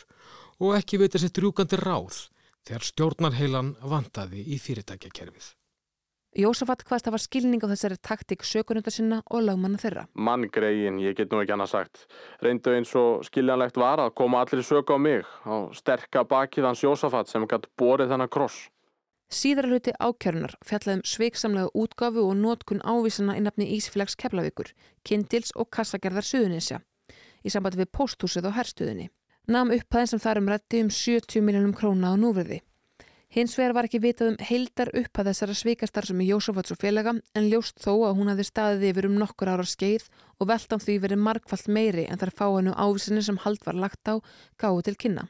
og 0.58 0.74
ekki 0.80 0.98
veit 0.98 1.14
þessi 1.14 1.30
drúkandi 1.38 1.78
ráð 1.78 2.18
þegar 2.66 2.88
stjórnarheilan 2.90 3.76
vantaði 3.94 4.42
í 4.42 4.58
fyrirtækjakerfið. 4.58 5.52
Jósafat 6.36 6.82
hvaðst 6.84 7.06
hafa 7.08 7.18
skilning 7.22 7.62
á 7.64 7.72
þessari 7.72 7.96
taktík 8.04 8.42
sökunundar 8.44 8.92
sinna 8.92 9.22
og 9.32 9.46
lagmanna 9.46 9.80
þeirra. 9.80 10.02
Mann 10.12 10.44
greiðin, 10.52 10.98
ég 11.00 11.16
get 11.16 11.32
nú 11.32 11.40
ekki 11.40 11.54
annað 11.54 11.70
sagt. 11.72 12.02
Reyndu 12.44 12.74
eins 12.76 12.92
og 12.98 13.24
skiljanlegt 13.24 13.80
var 13.80 14.02
að 14.04 14.12
koma 14.20 14.42
allir 14.44 14.60
söku 14.60 14.96
á 14.96 15.00
mig, 15.00 15.24
á 15.48 15.72
sterka 15.72 16.26
bakið 16.28 16.68
hans 16.68 16.84
Jósafat 16.84 17.32
sem 17.32 17.46
gætt 17.48 17.70
borið 17.80 18.12
þennan 18.12 18.28
kross. 18.28 18.66
Síðara 19.32 19.72
hluti 19.72 19.96
ákjörnar 19.96 20.58
fjallaðum 20.62 21.02
sveiksamlega 21.08 21.72
útgafu 21.72 22.28
og 22.28 22.36
nótkun 22.38 22.84
ávísana 22.84 23.38
í 23.40 23.42
nafni 23.42 23.72
Ísfélags 23.78 24.14
Keflavíkur, 24.20 24.68
Kindils 25.08 25.56
og 25.56 25.72
Kassagerðar 25.72 26.28
Suðunisja 26.28 26.82
í 27.46 27.50
sambandi 27.52 27.80
við 27.80 27.92
pósthúsið 27.96 28.50
og 28.50 28.56
herstuðinni. 28.58 29.08
Nam 29.48 29.72
upphæðin 29.74 30.12
sem 30.12 30.22
þar 30.22 30.40
um 30.42 30.48
rætti 30.50 30.84
um 30.84 30.92
70 30.92 31.44
miljónum 31.46 31.74
króna 31.74 32.12
á 32.12 32.14
núverði. 32.18 32.60
Hins 33.36 33.52
vegar 33.52 33.74
var 33.76 33.84
ekki 33.84 33.98
vitað 34.00 34.30
um 34.30 34.36
heildar 34.48 34.88
upp 34.96 35.18
að 35.20 35.26
þessara 35.28 35.54
svikastar 35.58 36.06
sem 36.08 36.20
er 36.24 36.28
Jósafats 36.30 36.72
og 36.72 36.78
félaga 36.80 37.12
en 37.36 37.48
ljóst 37.50 37.82
þó 37.84 37.90
að 38.06 38.14
hún 38.16 38.30
hafði 38.32 38.46
staðið 38.48 38.86
yfir 38.88 39.08
um 39.10 39.18
nokkur 39.20 39.50
ára 39.52 39.66
skeið 39.68 40.06
og 40.40 40.48
veldan 40.48 40.80
því 40.80 40.94
verið 41.02 41.20
markvallt 41.26 41.68
meiri 41.68 42.06
en 42.08 42.16
þar 42.22 42.32
fá 42.38 42.46
hennu 42.46 42.72
ávísinni 42.72 43.24
sem 43.26 43.40
hald 43.44 43.60
var 43.68 43.76
lagt 43.76 44.08
á 44.08 44.24
gáðu 44.56 44.86
til 44.86 44.96
kynna. 45.04 45.26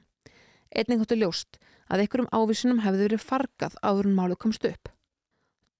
Einning 0.71 1.03
hóttu 1.03 1.19
ljóst 1.19 1.59
að 1.91 2.05
einhverjum 2.05 2.31
ávísinum 2.31 2.85
hefði 2.87 3.09
verið 3.09 3.27
fargað 3.27 3.75
áður 3.83 4.13
en 4.13 4.17
málu 4.21 4.39
komst 4.39 4.71
upp. 4.71 4.93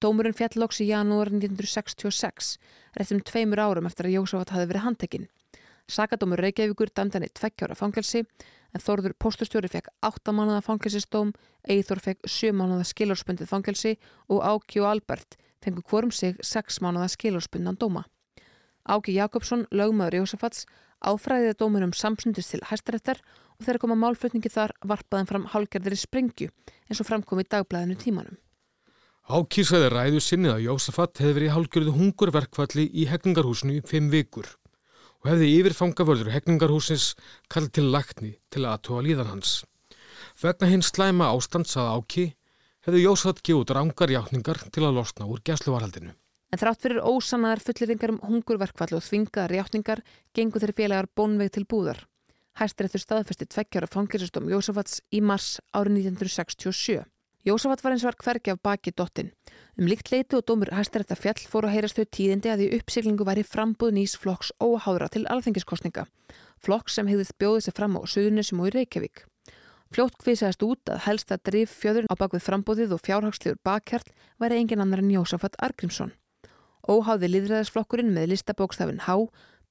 Dómurinn 0.03 0.35
fjallóks 0.35 0.83
í 0.83 0.91
janúar 0.91 1.31
1966, 1.31 2.57
réttum 2.99 3.23
tveimur 3.23 3.63
árum 3.63 3.87
eftir 3.87 4.11
að 4.11 4.19
Jósafat 4.19 4.51
hafi 4.57 4.67
verið 4.73 4.89
handtekinn. 4.89 5.31
Sakadómur 5.87 6.43
Reykjavíkur 6.43 6.91
dæmdi 6.91 7.21
hann 7.21 7.29
í 7.29 7.31
tveggjára 7.31 7.79
fangelsi 7.79 8.25
en 8.75 8.83
Þorður 8.83 9.15
postustjóri 9.19 9.71
fekk 9.71 9.91
8 10.07 10.35
mánuða 10.35 10.63
fangelsistóm, 10.67 11.33
Eithor 11.69 12.01
fekk 12.03 12.27
7 12.27 12.53
mánuða 12.57 12.87
skilórspundið 12.89 13.51
fangelsi 13.51 13.97
og 14.29 14.43
Áki 14.43 14.83
og 14.83 14.91
Albert 14.91 15.37
fengur 15.63 15.87
hvorm 15.91 16.13
sig 16.13 16.37
6 16.43 16.81
mánuða 16.85 17.09
skilórspundan 17.11 17.79
dóma. 17.79 18.05
Áki 18.87 19.17
Jakobsson, 19.17 19.67
lögmaður 19.75 20.21
Jósafats, 20.21 20.67
áfræðiði 21.03 21.57
dómur 21.59 21.87
um 21.87 21.93
samsundist 21.93 22.55
til 22.55 22.63
hæstarættar 22.69 23.21
og 23.59 23.65
þegar 23.67 23.81
koma 23.83 23.97
málflutningi 23.99 24.53
þar 24.53 24.75
varpaðan 24.87 25.31
fram 25.31 25.49
hálgerðir 25.53 25.97
í 25.97 26.01
sprengju 26.01 26.51
eins 26.87 27.01
og 27.03 27.09
framkom 27.09 27.43
í 27.43 27.49
dagblæðinu 27.51 27.99
tímanum. 27.99 28.39
Áki 29.27 29.65
sæði 29.67 29.91
ræðu 29.91 30.23
sinnið 30.23 30.55
að 30.55 30.65
Jósafat 30.69 31.19
hefði 31.19 31.37
verið 31.41 31.55
hálgjörðu 31.57 31.97
hungurverkvalli 31.97 32.87
í 32.95 33.09
hegningarhúsinu 33.11 33.81
í 33.81 33.83
5 33.83 34.13
vikur 34.13 34.53
og 35.23 35.31
hefði 35.31 35.53
yfirfangavörður 35.61 36.33
hegningarhúsins 36.35 37.15
kall 37.53 37.71
til 37.71 37.89
lagni 37.95 38.35
til 38.53 38.67
aðtóa 38.69 39.05
líðan 39.07 39.33
hans. 39.35 39.63
Vegna 40.43 40.69
hins 40.71 40.93
slæma 40.93 41.31
ástand 41.33 41.69
sað 41.71 41.93
áki 41.97 42.27
hefði 42.87 43.03
Jósat 43.03 43.43
gefið 43.47 43.75
rángar 43.77 44.13
játningar 44.13 44.61
til 44.71 44.85
að 44.87 45.01
losna 45.01 45.27
úr 45.27 45.43
gæsluvarhaldinu. 45.47 46.13
En 46.55 46.61
þrátt 46.61 46.85
fyrir 46.85 47.03
ósannaðar 47.03 47.63
fulleringar 47.65 48.13
um 48.15 48.21
hungurverkvall 48.23 48.95
og 48.97 49.03
þvingaðar 49.03 49.57
játningar 49.59 50.03
gengur 50.37 50.63
þeirri 50.63 50.77
félagar 50.79 51.09
bónveg 51.19 51.51
til 51.57 51.67
búðar. 51.67 52.05
Hæstir 52.57 52.87
eftir 52.87 53.03
staðfesti 53.03 53.49
tveggjara 53.51 53.91
fangiristum 53.91 54.47
Jósafats 54.49 55.03
í 55.13 55.21
mars 55.21 55.57
árið 55.75 56.07
1967. 56.07 57.03
Jósafat 57.47 57.85
var 57.85 57.95
eins 57.95 58.03
og 58.03 58.09
var 58.11 58.17
hvergi 58.25 58.51
af 58.51 58.59
baki 58.59 58.91
dottin. 58.91 59.29
Um 59.79 59.87
líkt 59.87 60.09
leitu 60.11 60.41
og 60.41 60.49
dómur 60.51 60.73
hæstarætta 60.75 61.15
fjall 61.15 61.45
fóru 61.47 61.69
að 61.69 61.77
heyrast 61.77 61.99
þau 62.01 62.09
tíðindi 62.17 62.51
að 62.51 62.63
því 62.65 62.81
uppsiglingu 62.81 63.27
væri 63.29 63.45
frambúð 63.47 63.93
nýs 63.95 64.17
flokks 64.19 64.51
óháðra 64.59 65.07
til 65.15 65.23
alþengiskostninga. 65.31 66.09
Flokks 66.59 66.99
sem 66.99 67.07
hefðið 67.07 67.31
bjóðið 67.39 67.69
sér 67.69 67.77
fram 67.79 67.95
á 67.95 68.03
Suðunisum 68.03 68.65
og 68.65 68.73
í 68.73 68.75
Reykjavík. 68.75 69.23
Fljótt 69.95 70.19
kvisaðist 70.19 70.67
út 70.67 70.91
að 70.91 71.05
helst 71.07 71.31
að 71.31 71.45
drif 71.47 71.77
fjöður 71.85 72.11
á 72.11 72.15
bakvið 72.19 72.47
frambúðið 72.49 72.97
og 72.99 73.05
fjárhagslegur 73.07 73.63
bakkjart 73.63 74.11
væri 74.43 74.59
engin 74.59 74.83
annar 74.83 75.05
en 75.05 75.15
Jósafat 75.15 75.55
Argrímsson. 75.63 76.17
Óháði 76.83 77.31
liðræðisflokkurinn 77.31 78.11
með 78.11 78.33
listabókstafin 78.35 79.05
H 79.07 79.21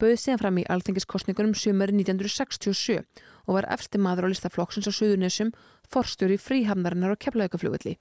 bauð 0.02 0.18
síðan 0.20 0.42
fram 0.42 0.60
í 0.62 0.68
alþengiskostningunum 0.76 1.56
sumari 1.58 1.96
1967 1.96 3.04
og 3.46 3.58
var 3.58 3.68
efsti 3.76 4.02
maður 4.02 4.28
á 4.28 4.32
listaflokksins 4.34 4.90
á 4.90 4.94
Suðunisum 4.94 5.52
forstjóri 5.92 6.38
fríhamnarinnar 6.42 7.16
á 7.16 7.22
keflaugaflugulli 7.24 7.98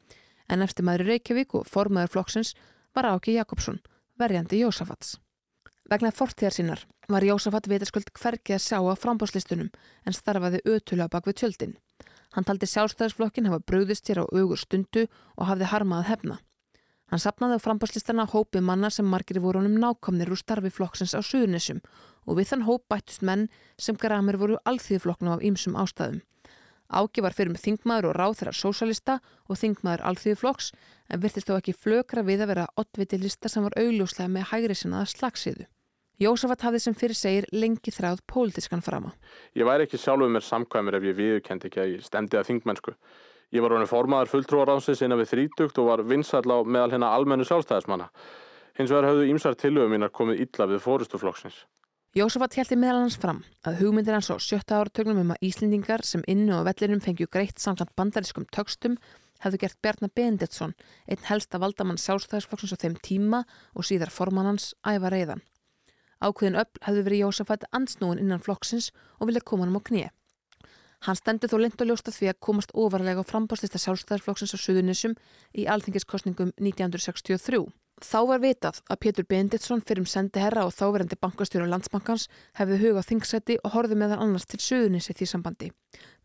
en 0.51 0.65
eftir 0.65 0.87
maður 0.87 1.07
í 1.07 1.11
Reykjavík 1.13 1.55
og 1.59 1.69
formaður 1.71 2.15
flokksins 2.17 2.55
var 2.95 3.09
Áki 3.11 3.37
Jakobsson, 3.37 3.81
verjandi 4.19 4.61
Jósafats. 4.63 5.19
Vegna 5.91 6.13
fortíðar 6.15 6.55
sinnar 6.57 6.85
var 7.13 7.27
Jósafat 7.27 7.69
vitaskuld 7.69 8.11
hvergi 8.17 8.57
að 8.57 8.65
sjá 8.65 8.79
á 8.81 8.95
frambáslistunum 8.97 9.71
en 10.07 10.17
starfaði 10.17 10.63
ötulega 10.65 11.11
bak 11.13 11.29
við 11.29 11.41
tjöldin. 11.43 11.77
Hann 12.35 12.47
taldi 12.49 12.67
sjálfstæðisflokkin 12.67 13.51
hafa 13.51 13.63
bröðist 13.69 14.09
sér 14.09 14.23
á 14.23 14.25
augur 14.25 14.59
stundu 14.59 15.07
og 15.37 15.49
hafði 15.51 15.69
harmað 15.71 16.09
hefna. 16.09 16.39
Hann 17.13 17.21
sapnaði 17.21 17.59
á 17.61 17.65
frambáslistana 17.65 18.25
hópi 18.33 18.63
manna 18.65 18.91
sem 18.91 19.07
margir 19.07 19.41
voru 19.45 19.61
honum 19.61 19.77
nákomnir 19.81 20.31
úr 20.33 20.41
starfi 20.41 20.71
flokksins 20.73 21.13
á 21.13 21.21
Suðunessum 21.21 21.83
og 22.25 22.39
við 22.39 22.53
þann 22.53 22.65
hóp 22.69 22.87
bættust 22.89 23.23
menn 23.23 23.49
sem 23.77 23.99
gramir 24.01 24.39
voru 24.41 24.57
alþýðflokknum 24.65 25.35
af 25.37 25.45
ýmsum 25.45 25.77
ástæðum. 25.77 26.23
Áki 26.95 27.25
var 27.25 27.35
fyrir 27.37 27.53
með 27.53 27.65
þingmaður 27.65 28.11
og 28.11 28.17
ráð 28.19 28.35
þeirra 28.41 28.57
sósalista 28.57 29.19
og 29.49 29.61
þingmaður 29.61 30.05
alþýðflokks 30.11 30.73
en 31.11 31.23
virtist 31.23 31.49
þó 31.49 31.57
ekki 31.59 31.77
flökra 31.77 32.25
við 32.25 32.45
að 32.45 32.53
vera 32.53 32.67
ottviti 32.81 33.21
lista 33.21 33.49
sem 33.53 33.65
var 33.65 33.77
augljóslega 33.81 34.31
með 34.31 34.49
hægri 34.53 34.77
sinnaða 34.79 35.09
slagsíðu. 35.13 35.69
Jósafat 36.23 36.63
hafði 36.63 36.81
sem 36.85 36.95
fyrir 36.95 37.19
segir 37.19 37.47
lengi 37.51 37.91
þráð 37.91 38.21
pólitískan 38.31 38.85
frama. 38.85 39.11
Ég 39.59 39.67
væri 39.67 39.89
ekki 39.89 39.99
sjálfuð 39.99 40.31
mér 40.31 40.45
samkvæmur 40.47 40.99
ef 41.01 41.09
ég 41.09 41.17
viðkendi 41.19 41.71
ekki 41.71 41.83
að 41.83 41.95
ég 41.97 42.05
stemdi 42.07 42.39
að 42.39 42.53
þingmennsku. 42.53 42.95
Ég 43.53 43.63
var 43.63 43.75
honum 43.75 43.91
formaður 43.91 44.33
fulltrúaránsins 44.33 45.03
innan 45.05 45.21
við 45.21 45.33
þrítugt 45.35 45.79
og 45.83 45.91
var 45.91 46.03
vinsall 46.09 46.47
á 46.49 46.59
meðal 46.65 46.95
hérna 46.95 47.13
almennu 47.15 47.47
sjálfstæðismanna. 47.49 48.09
Hins 48.79 48.91
vegar 48.91 49.11
hafðu 49.11 49.29
ímsar 49.31 49.59
tilögum 49.59 49.93
mínar 49.95 50.13
komið 50.15 50.47
illa 50.47 50.67
við 50.71 50.83
fórustuflokksins. 50.83 51.65
Jósafat 52.15 52.55
heldi 52.55 52.77
meðal 52.79 53.03
hans 53.03 53.19
fram 53.19 53.43
að 53.67 53.81
hugmyndir 53.83 54.15
hans 54.15 54.31
á 54.31 54.39
sjötta 54.39 54.79
áratögnum 54.79 55.21
um 55.25 55.33
að 55.35 55.49
Íslendingar 55.49 56.05
sem 56.07 56.23
innu 56.31 56.55
á 56.55 56.67
vellinum 56.67 57.03
fengju 57.03 57.27
greitt 57.27 57.59
samkvæmt 57.59 57.95
bandariskum 57.99 58.47
tögstum 58.55 58.95
hefðu 59.43 59.61
gert 59.65 59.81
Bjarnar 59.83 60.13
Benditsson, 60.15 60.77
einn 61.11 61.27
helsta 61.27 61.59
valdamann 61.59 61.99
sjálfstæðisflokksins 61.99 62.75
á 62.75 62.83
þeim 62.85 62.95
tíma 63.03 63.43
og 63.75 63.87
síðar 63.87 64.15
formannans 64.15 64.73
æfa 64.87 65.11
reyðan. 65.11 65.43
Ákveðin 66.23 66.61
öll 66.63 66.83
hefðu 66.87 67.03
verið 67.09 67.25
Jósafat 67.25 67.67
ansnúin 67.75 68.23
innan 68.23 68.43
flokksins 68.47 68.93
og 69.19 69.29
vilja 69.29 69.43
koma 69.45 69.67
hann 69.67 69.75
á 69.75 69.83
kníi. 69.83 70.09
Hann 71.05 71.19
stendi 71.19 71.49
þó 71.53 71.59
lind 71.61 71.83
og 71.85 71.89
ljósta 71.91 72.13
því 72.15 72.31
að 72.31 72.39
komast 72.47 72.71
ofarlega 72.73 73.21
á 73.21 73.29
frambáslista 73.29 73.77
sjálfstæðarflokksins 73.83 74.55
á 74.57 74.59
Suðunissum 74.59 75.15
í 75.53 75.67
alþingiskostningum 75.69 76.55
1963. 76.57 77.61
Þá 78.01 78.21
var 78.31 78.41
vitað 78.41 78.79
að 78.89 79.01
Pétur 79.05 79.27
Benditsson 79.29 79.83
fyrir 79.85 80.01
um 80.01 80.09
sendi 80.09 80.41
herra 80.41 80.65
og 80.65 80.73
þáverandi 80.73 81.19
bankastjóra 81.21 81.69
landsbankans 81.69 82.25
hefði 82.57 82.81
hugað 82.81 83.09
þingsæti 83.11 83.59
og 83.61 83.77
horfið 83.77 84.01
meðan 84.01 84.25
annars 84.25 84.49
til 84.49 84.63
Suðunissi 84.65 85.13
því 85.13 85.29
sambandi. 85.29 85.69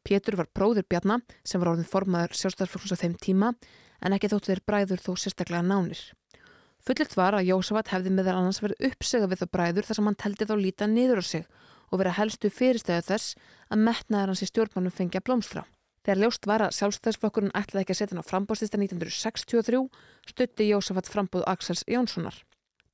Pétur 0.08 0.40
var 0.40 0.48
bróður 0.56 0.88
Bjarnar 0.88 1.28
sem 1.44 1.60
var 1.60 1.74
orðin 1.74 1.92
formaður 1.92 2.40
sjálfstæðarflokksins 2.40 2.96
á 2.96 3.02
þeim 3.04 3.20
tíma 3.20 3.52
en 4.00 4.16
ekki 4.16 4.32
þóttu 4.32 4.54
þeir 4.54 4.64
bræður 4.64 5.04
þó 5.04 5.12
sérstaklega 5.20 5.68
nánir. 5.68 6.00
Fullirt 6.80 7.18
var 7.20 7.36
að 7.36 7.50
Jósafat 7.52 7.92
hefði 7.92 8.16
meðal 8.16 8.38
annars 8.40 8.62
verið 8.64 8.94
uppsegað 8.94 9.34
við 9.34 9.42
það 9.44 9.52
bræður 9.58 9.90
þar 9.90 10.00
sem 10.00 10.08
hann 10.08 10.22
teldi 10.24 10.48
þá 10.48 10.56
líta 10.56 10.88
niður 10.88 11.20
á 11.20 11.24
sig 11.28 11.50
og 11.90 12.02
vera 12.02 12.16
helstu 12.18 12.52
fyrirstæðu 12.54 13.06
þess 13.10 13.36
að 13.70 13.84
metnaðar 13.88 14.34
hans 14.34 14.44
í 14.46 14.50
stjórnmannum 14.50 14.96
fengja 14.96 15.22
blómstra. 15.26 15.66
Þegar 16.06 16.22
ljóst 16.24 16.48
var 16.48 16.64
að 16.64 16.76
sjálfstæðsflokkurinn 16.78 17.56
ætlaði 17.58 17.84
ekki 17.84 17.96
að 17.96 18.00
setja 18.00 18.16
hann 18.16 18.24
á 18.24 18.30
frambóðslista 18.30 18.80
1963 18.80 19.82
stutti 20.32 20.70
Jósafat 20.70 21.12
frambóð 21.12 21.44
Axels 21.52 21.84
Jónssonar. 21.92 22.38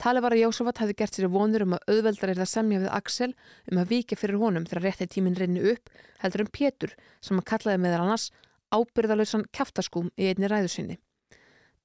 Tali 0.01 0.19
var 0.19 0.35
að 0.35 0.41
Jósafat 0.43 0.81
hefði 0.81 0.97
gert 0.99 1.15
sér 1.15 1.29
vonur 1.31 1.63
um 1.63 1.77
að 1.77 1.93
auðveldar 1.93 2.33
er 2.33 2.41
það 2.41 2.51
semja 2.51 2.81
við 2.81 2.91
Axel 2.97 3.29
um 3.71 3.79
að 3.79 3.91
vika 3.93 4.17
fyrir 4.19 4.41
honum 4.41 4.65
þegar 4.67 4.87
rétti 4.89 5.07
tíminn 5.13 5.37
reyni 5.39 5.63
upp 5.71 5.93
heldur 6.23 6.43
um 6.43 6.51
Pétur 6.51 6.95
sem 7.23 7.39
að 7.39 7.47
kallaði 7.53 7.83
meðal 7.85 8.01
annars 8.03 8.27
ábyrðalösan 8.75 9.45
kæftaskúm 9.55 10.11
í 10.19 10.33
einni 10.33 10.51
ræðu 10.51 10.73
sinni. 10.73 10.97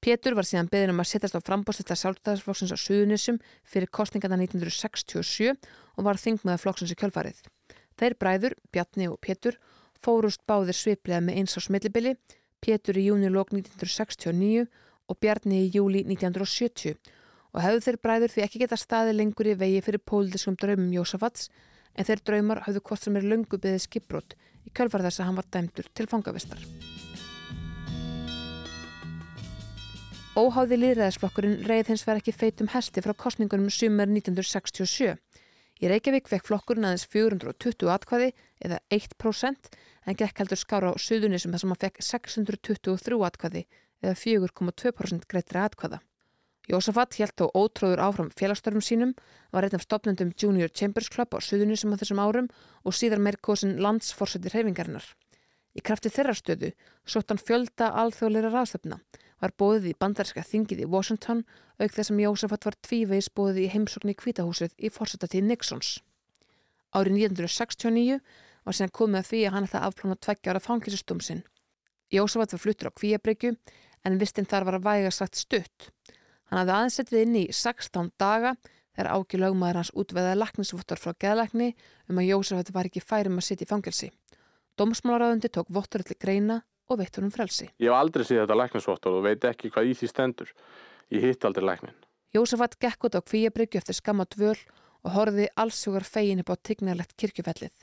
Pétur 0.01 0.33
var 0.33 0.47
síðan 0.49 0.69
beðin 0.71 0.95
um 0.95 1.01
að 1.03 1.11
setjast 1.11 1.35
á 1.37 1.45
frambóðslista 1.45 1.93
sjálfstæðsflokksins 1.99 2.73
á 2.73 2.77
Suðunissum 2.81 3.37
fyrir 3.69 3.91
kostningarna 3.93 4.39
1967 4.41 5.51
og 5.53 6.07
var 6.07 6.17
þingmaður 6.17 6.63
flokksins 6.63 6.93
í 6.95 6.97
kjölfarið. 6.97 7.43
Þeir 8.01 8.15
bræður, 8.17 8.55
Bjarni 8.73 9.09
og 9.11 9.19
Pétur, 9.21 9.59
fórust 10.01 10.41
báðir 10.49 10.73
sviplega 10.73 11.21
með 11.21 11.37
eins 11.43 11.53
á 11.53 11.61
smillibili, 11.61 12.15
Pétur 12.65 12.97
í 12.97 13.07
júni 13.11 13.29
lók 13.29 13.53
1969 13.53 14.65
og 15.05 15.19
Bjarni 15.21 15.67
í 15.67 15.69
júli 15.75 16.01
1970 16.07 16.97
og 17.51 17.61
hefðu 17.61 17.83
þeir 17.85 17.99
bræður 18.01 18.33
því 18.33 18.45
ekki 18.47 18.63
geta 18.63 18.79
staði 18.79 19.13
lengur 19.17 19.51
í 19.51 19.57
vegi 19.59 19.83
fyrir 19.85 20.01
pólitískum 20.07 20.57
draumum 20.57 20.93
Jósafats 20.95 21.51
en 21.93 22.07
þeir 22.07 22.25
draumar 22.25 22.63
hafðu 22.65 22.81
hvort 22.87 23.05
sem 23.05 23.19
er 23.19 23.27
löngu 23.27 23.59
beðið 23.59 23.85
skipbrott 23.85 24.37
í 24.65 24.73
kjölfar 24.73 25.05
þess 25.05 25.21
að 25.21 25.29
hann 25.29 25.41
var 25.41 25.51
dæmdur 25.51 25.93
til 25.93 26.09
fangavistar. 26.09 26.65
Óháði 30.31 30.77
líðræðisflokkurinn 30.79 31.65
reið 31.67 31.89
hins 31.91 32.05
verið 32.07 32.21
ekki 32.21 32.31
feitum 32.31 32.69
hesti 32.71 33.01
frá 33.03 33.11
kostningunum 33.19 33.67
sumar 33.67 34.07
1967. 34.07 35.17
Í 35.83 35.89
Reykjavík 35.91 36.29
fekk 36.31 36.45
flokkurinn 36.47 36.87
aðeins 36.87 37.03
420 37.11 37.89
atkvæði 37.91 38.29
eða 38.63 38.77
1% 38.95 39.67
en 40.07 40.17
gekk 40.21 40.39
heldur 40.39 40.61
skára 40.61 40.93
á 40.93 40.95
Suðunisum 40.95 41.51
þar 41.51 41.63
sem 41.63 41.73
hann 41.73 41.81
fekk 41.81 41.99
623 42.07 43.17
atkvæði 43.27 43.63
eða 43.99 44.13
4,2% 44.21 45.27
greittri 45.27 45.59
atkvæða. 45.65 45.99
Jósafat 46.71 47.17
held 47.19 47.35
þó 47.35 47.49
ótróður 47.51 48.03
áfram 48.05 48.29
félagsstörfum 48.31 48.85
sínum, 48.87 49.11
var 49.51 49.67
einn 49.67 49.75
af 49.75 49.83
stopnendum 49.83 50.31
Junior 50.31 50.71
Chambers 50.71 51.11
Club 51.11 51.35
á 51.35 51.43
Suðunisum 51.43 51.91
á 51.91 51.99
þessum 51.99 52.23
árum 52.23 52.47
og 52.87 52.95
síðar 52.95 53.19
meir 53.19 53.35
kosin 53.43 53.81
landsforsetir 53.83 54.55
hreyfingarinnar. 54.55 55.03
Í 55.75 55.83
krafti 55.83 56.11
þeirra 56.11 56.35
stöðu 56.35 56.71
sótt 57.07 57.31
hann 57.31 57.39
fjölda 57.39 57.91
alþjóðleira 57.99 58.51
ráðstöfna 58.51 59.01
var 59.41 59.53
bóðið 59.57 59.89
í 59.91 59.97
bandarska 59.99 60.43
þingið 60.45 60.83
í 60.85 60.89
Washington 60.93 61.43
auk 61.81 61.93
þess 61.95 62.13
að 62.13 62.21
Jósafat 62.23 62.67
var 62.67 62.77
tvívegis 62.87 63.29
bóðið 63.33 63.63
í 63.65 63.69
heimsókn 63.73 64.13
í 64.13 64.17
kvítahúsið 64.17 64.75
í 64.77 64.91
fórsettatið 64.93 65.47
Nixons. 65.49 65.95
Árið 66.93 67.17
1969 67.25 68.19
var 68.65 68.77
síðan 68.77 68.93
komið 68.97 69.21
að 69.21 69.29
því 69.31 69.41
að 69.45 69.55
hann 69.55 69.67
ætlaði 69.67 69.87
afplána 69.87 70.17
tveggjára 70.21 70.61
fangilsistum 70.61 71.21
sinn. 71.23 71.41
Jósafat 72.11 72.53
var 72.53 72.61
fluttur 72.61 72.91
á 72.91 72.97
Kvíabryggju 72.99 73.55
en 74.05 74.19
vistinn 74.21 74.49
þar 74.49 74.67
var 74.67 74.77
að 74.77 74.87
væga 74.89 75.11
sagt 75.15 75.39
stutt. 75.39 75.89
Hann 76.51 76.59
hafði 76.59 76.75
aðeinsettið 76.77 77.23
inn 77.25 77.37
í 77.39 77.45
16 77.55 78.11
daga 78.19 78.55
þegar 78.91 79.11
áki 79.15 79.39
lögmaður 79.39 79.79
hans 79.79 79.93
útveðaði 79.95 80.39
laknisvottar 80.41 80.99
frá 80.99 81.15
geðlakni 81.15 81.71
um 82.11 82.19
að 82.19 82.27
Jósafat 82.33 82.73
var 82.75 82.89
ekki 82.89 83.03
færum 83.03 83.39
að 83.39 83.47
sitja 83.47 83.65
í 83.65 83.71
fangelsi. 83.71 84.11
Dómsmálaráðundi 84.77 85.51
tók 85.51 85.71
vottur 85.71 86.03
allir 86.03 86.19
greina 86.19 86.61
og 86.91 86.99
veitt 87.01 87.17
honum 87.19 87.31
frelsi. 87.33 87.69
Ég 87.79 87.89
hef 87.89 87.97
aldrei 87.97 88.25
séð 88.27 88.43
þetta 88.43 88.59
læknisvottor 88.59 89.17
og 89.17 89.25
veit 89.25 89.47
ekki 89.47 89.71
hvað 89.71 89.91
í 89.91 89.97
því 89.99 90.11
stendur. 90.11 90.51
Ég 91.11 91.25
hitt 91.25 91.47
aldrei 91.47 91.65
læknin. 91.67 91.97
Jósafat 92.35 92.77
gekk 92.79 93.07
út 93.07 93.17
á 93.17 93.21
Kvíabryggju 93.21 93.81
eftir 93.81 93.97
skamma 93.97 94.27
dvöl 94.29 94.57
og 95.03 95.15
horfiði 95.15 95.49
allsugar 95.59 96.05
fegin 96.07 96.43
upp 96.43 96.53
á 96.53 96.55
tignarlegt 96.63 97.17
kirkjufellið. 97.19 97.73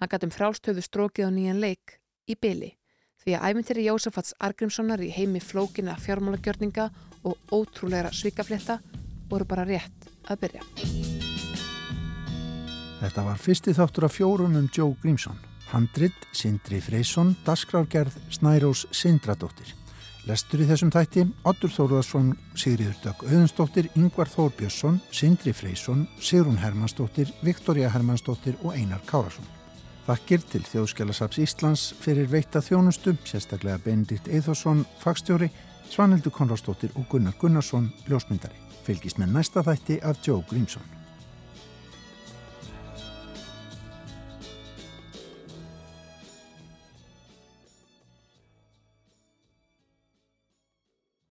Hann 0.00 0.10
gæti 0.12 0.28
um 0.28 0.34
frálstöðu 0.34 0.84
strókið 0.84 1.28
á 1.28 1.30
nýjan 1.34 1.60
leik 1.60 1.98
í 2.30 2.38
byli 2.38 2.72
því 3.22 3.36
að 3.38 3.52
æmyntiri 3.52 3.84
Jósafats 3.86 4.34
Argrímssonar 4.42 5.02
í 5.04 5.12
heimi 5.14 5.38
flókina 5.42 5.94
fjármálagjörninga 6.02 6.88
og 7.28 7.38
ótrúleira 7.54 8.10
svikaflétta 8.10 8.80
voru 9.30 9.46
bara 9.46 9.66
rétt 9.68 10.08
að 10.26 10.42
byrja. 10.42 10.66
Þetta 13.02 13.24
var 13.26 13.38
fyrsti 13.38 13.74
þáttur 13.74 14.08
af 14.08 14.16
fjórum 14.16 14.58
um 14.58 14.68
Joe 14.74 14.96
Grímsson. 15.02 15.38
Handrit 15.72 16.26
Sindri 16.36 16.80
Freysson, 16.84 17.36
Dasgrárgerð 17.46 18.18
Snærós 18.30 18.84
Sindradóttir. 18.92 19.72
Lestur 20.28 20.60
í 20.62 20.66
þessum 20.68 20.92
þætti 20.92 21.24
Ottur 21.48 21.72
Þóruðarsson, 21.72 22.28
Sigriður 22.54 22.98
Dögg 23.02 23.24
Auðunsdóttir, 23.26 23.88
Yngvar 23.98 24.30
Þór 24.30 24.52
Björnsson, 24.58 25.00
Sindri 25.10 25.54
Freysson, 25.56 26.04
Sigrun 26.20 26.60
Hermannsdóttir, 26.60 27.32
Viktoria 27.42 27.90
Hermannsdóttir 27.90 28.60
og 28.62 28.76
Einar 28.76 29.02
Kárasson. 29.08 29.48
Þakkir 30.06 30.46
til 30.52 30.62
Þjóðskjálasaps 30.68 31.42
Íslands 31.42 31.88
fyrir 32.04 32.30
veitta 32.30 32.62
þjónustu, 32.62 33.16
sérstaklega 33.26 33.80
Benedikt 33.82 34.30
Eithosson, 34.30 34.86
fagstjóri, 35.02 35.50
Svanhildur 35.90 36.34
Konradsdóttir 36.36 36.94
og 36.94 37.08
Gunnar 37.10 37.34
Gunnarsson, 37.40 37.90
ljósmyndari. 38.06 38.58
Fylgist 38.86 39.18
með 39.18 39.38
næsta 39.38 39.64
þætti 39.66 40.02
af 40.06 40.22
Joe 40.26 40.44
Grímsson. 40.50 41.01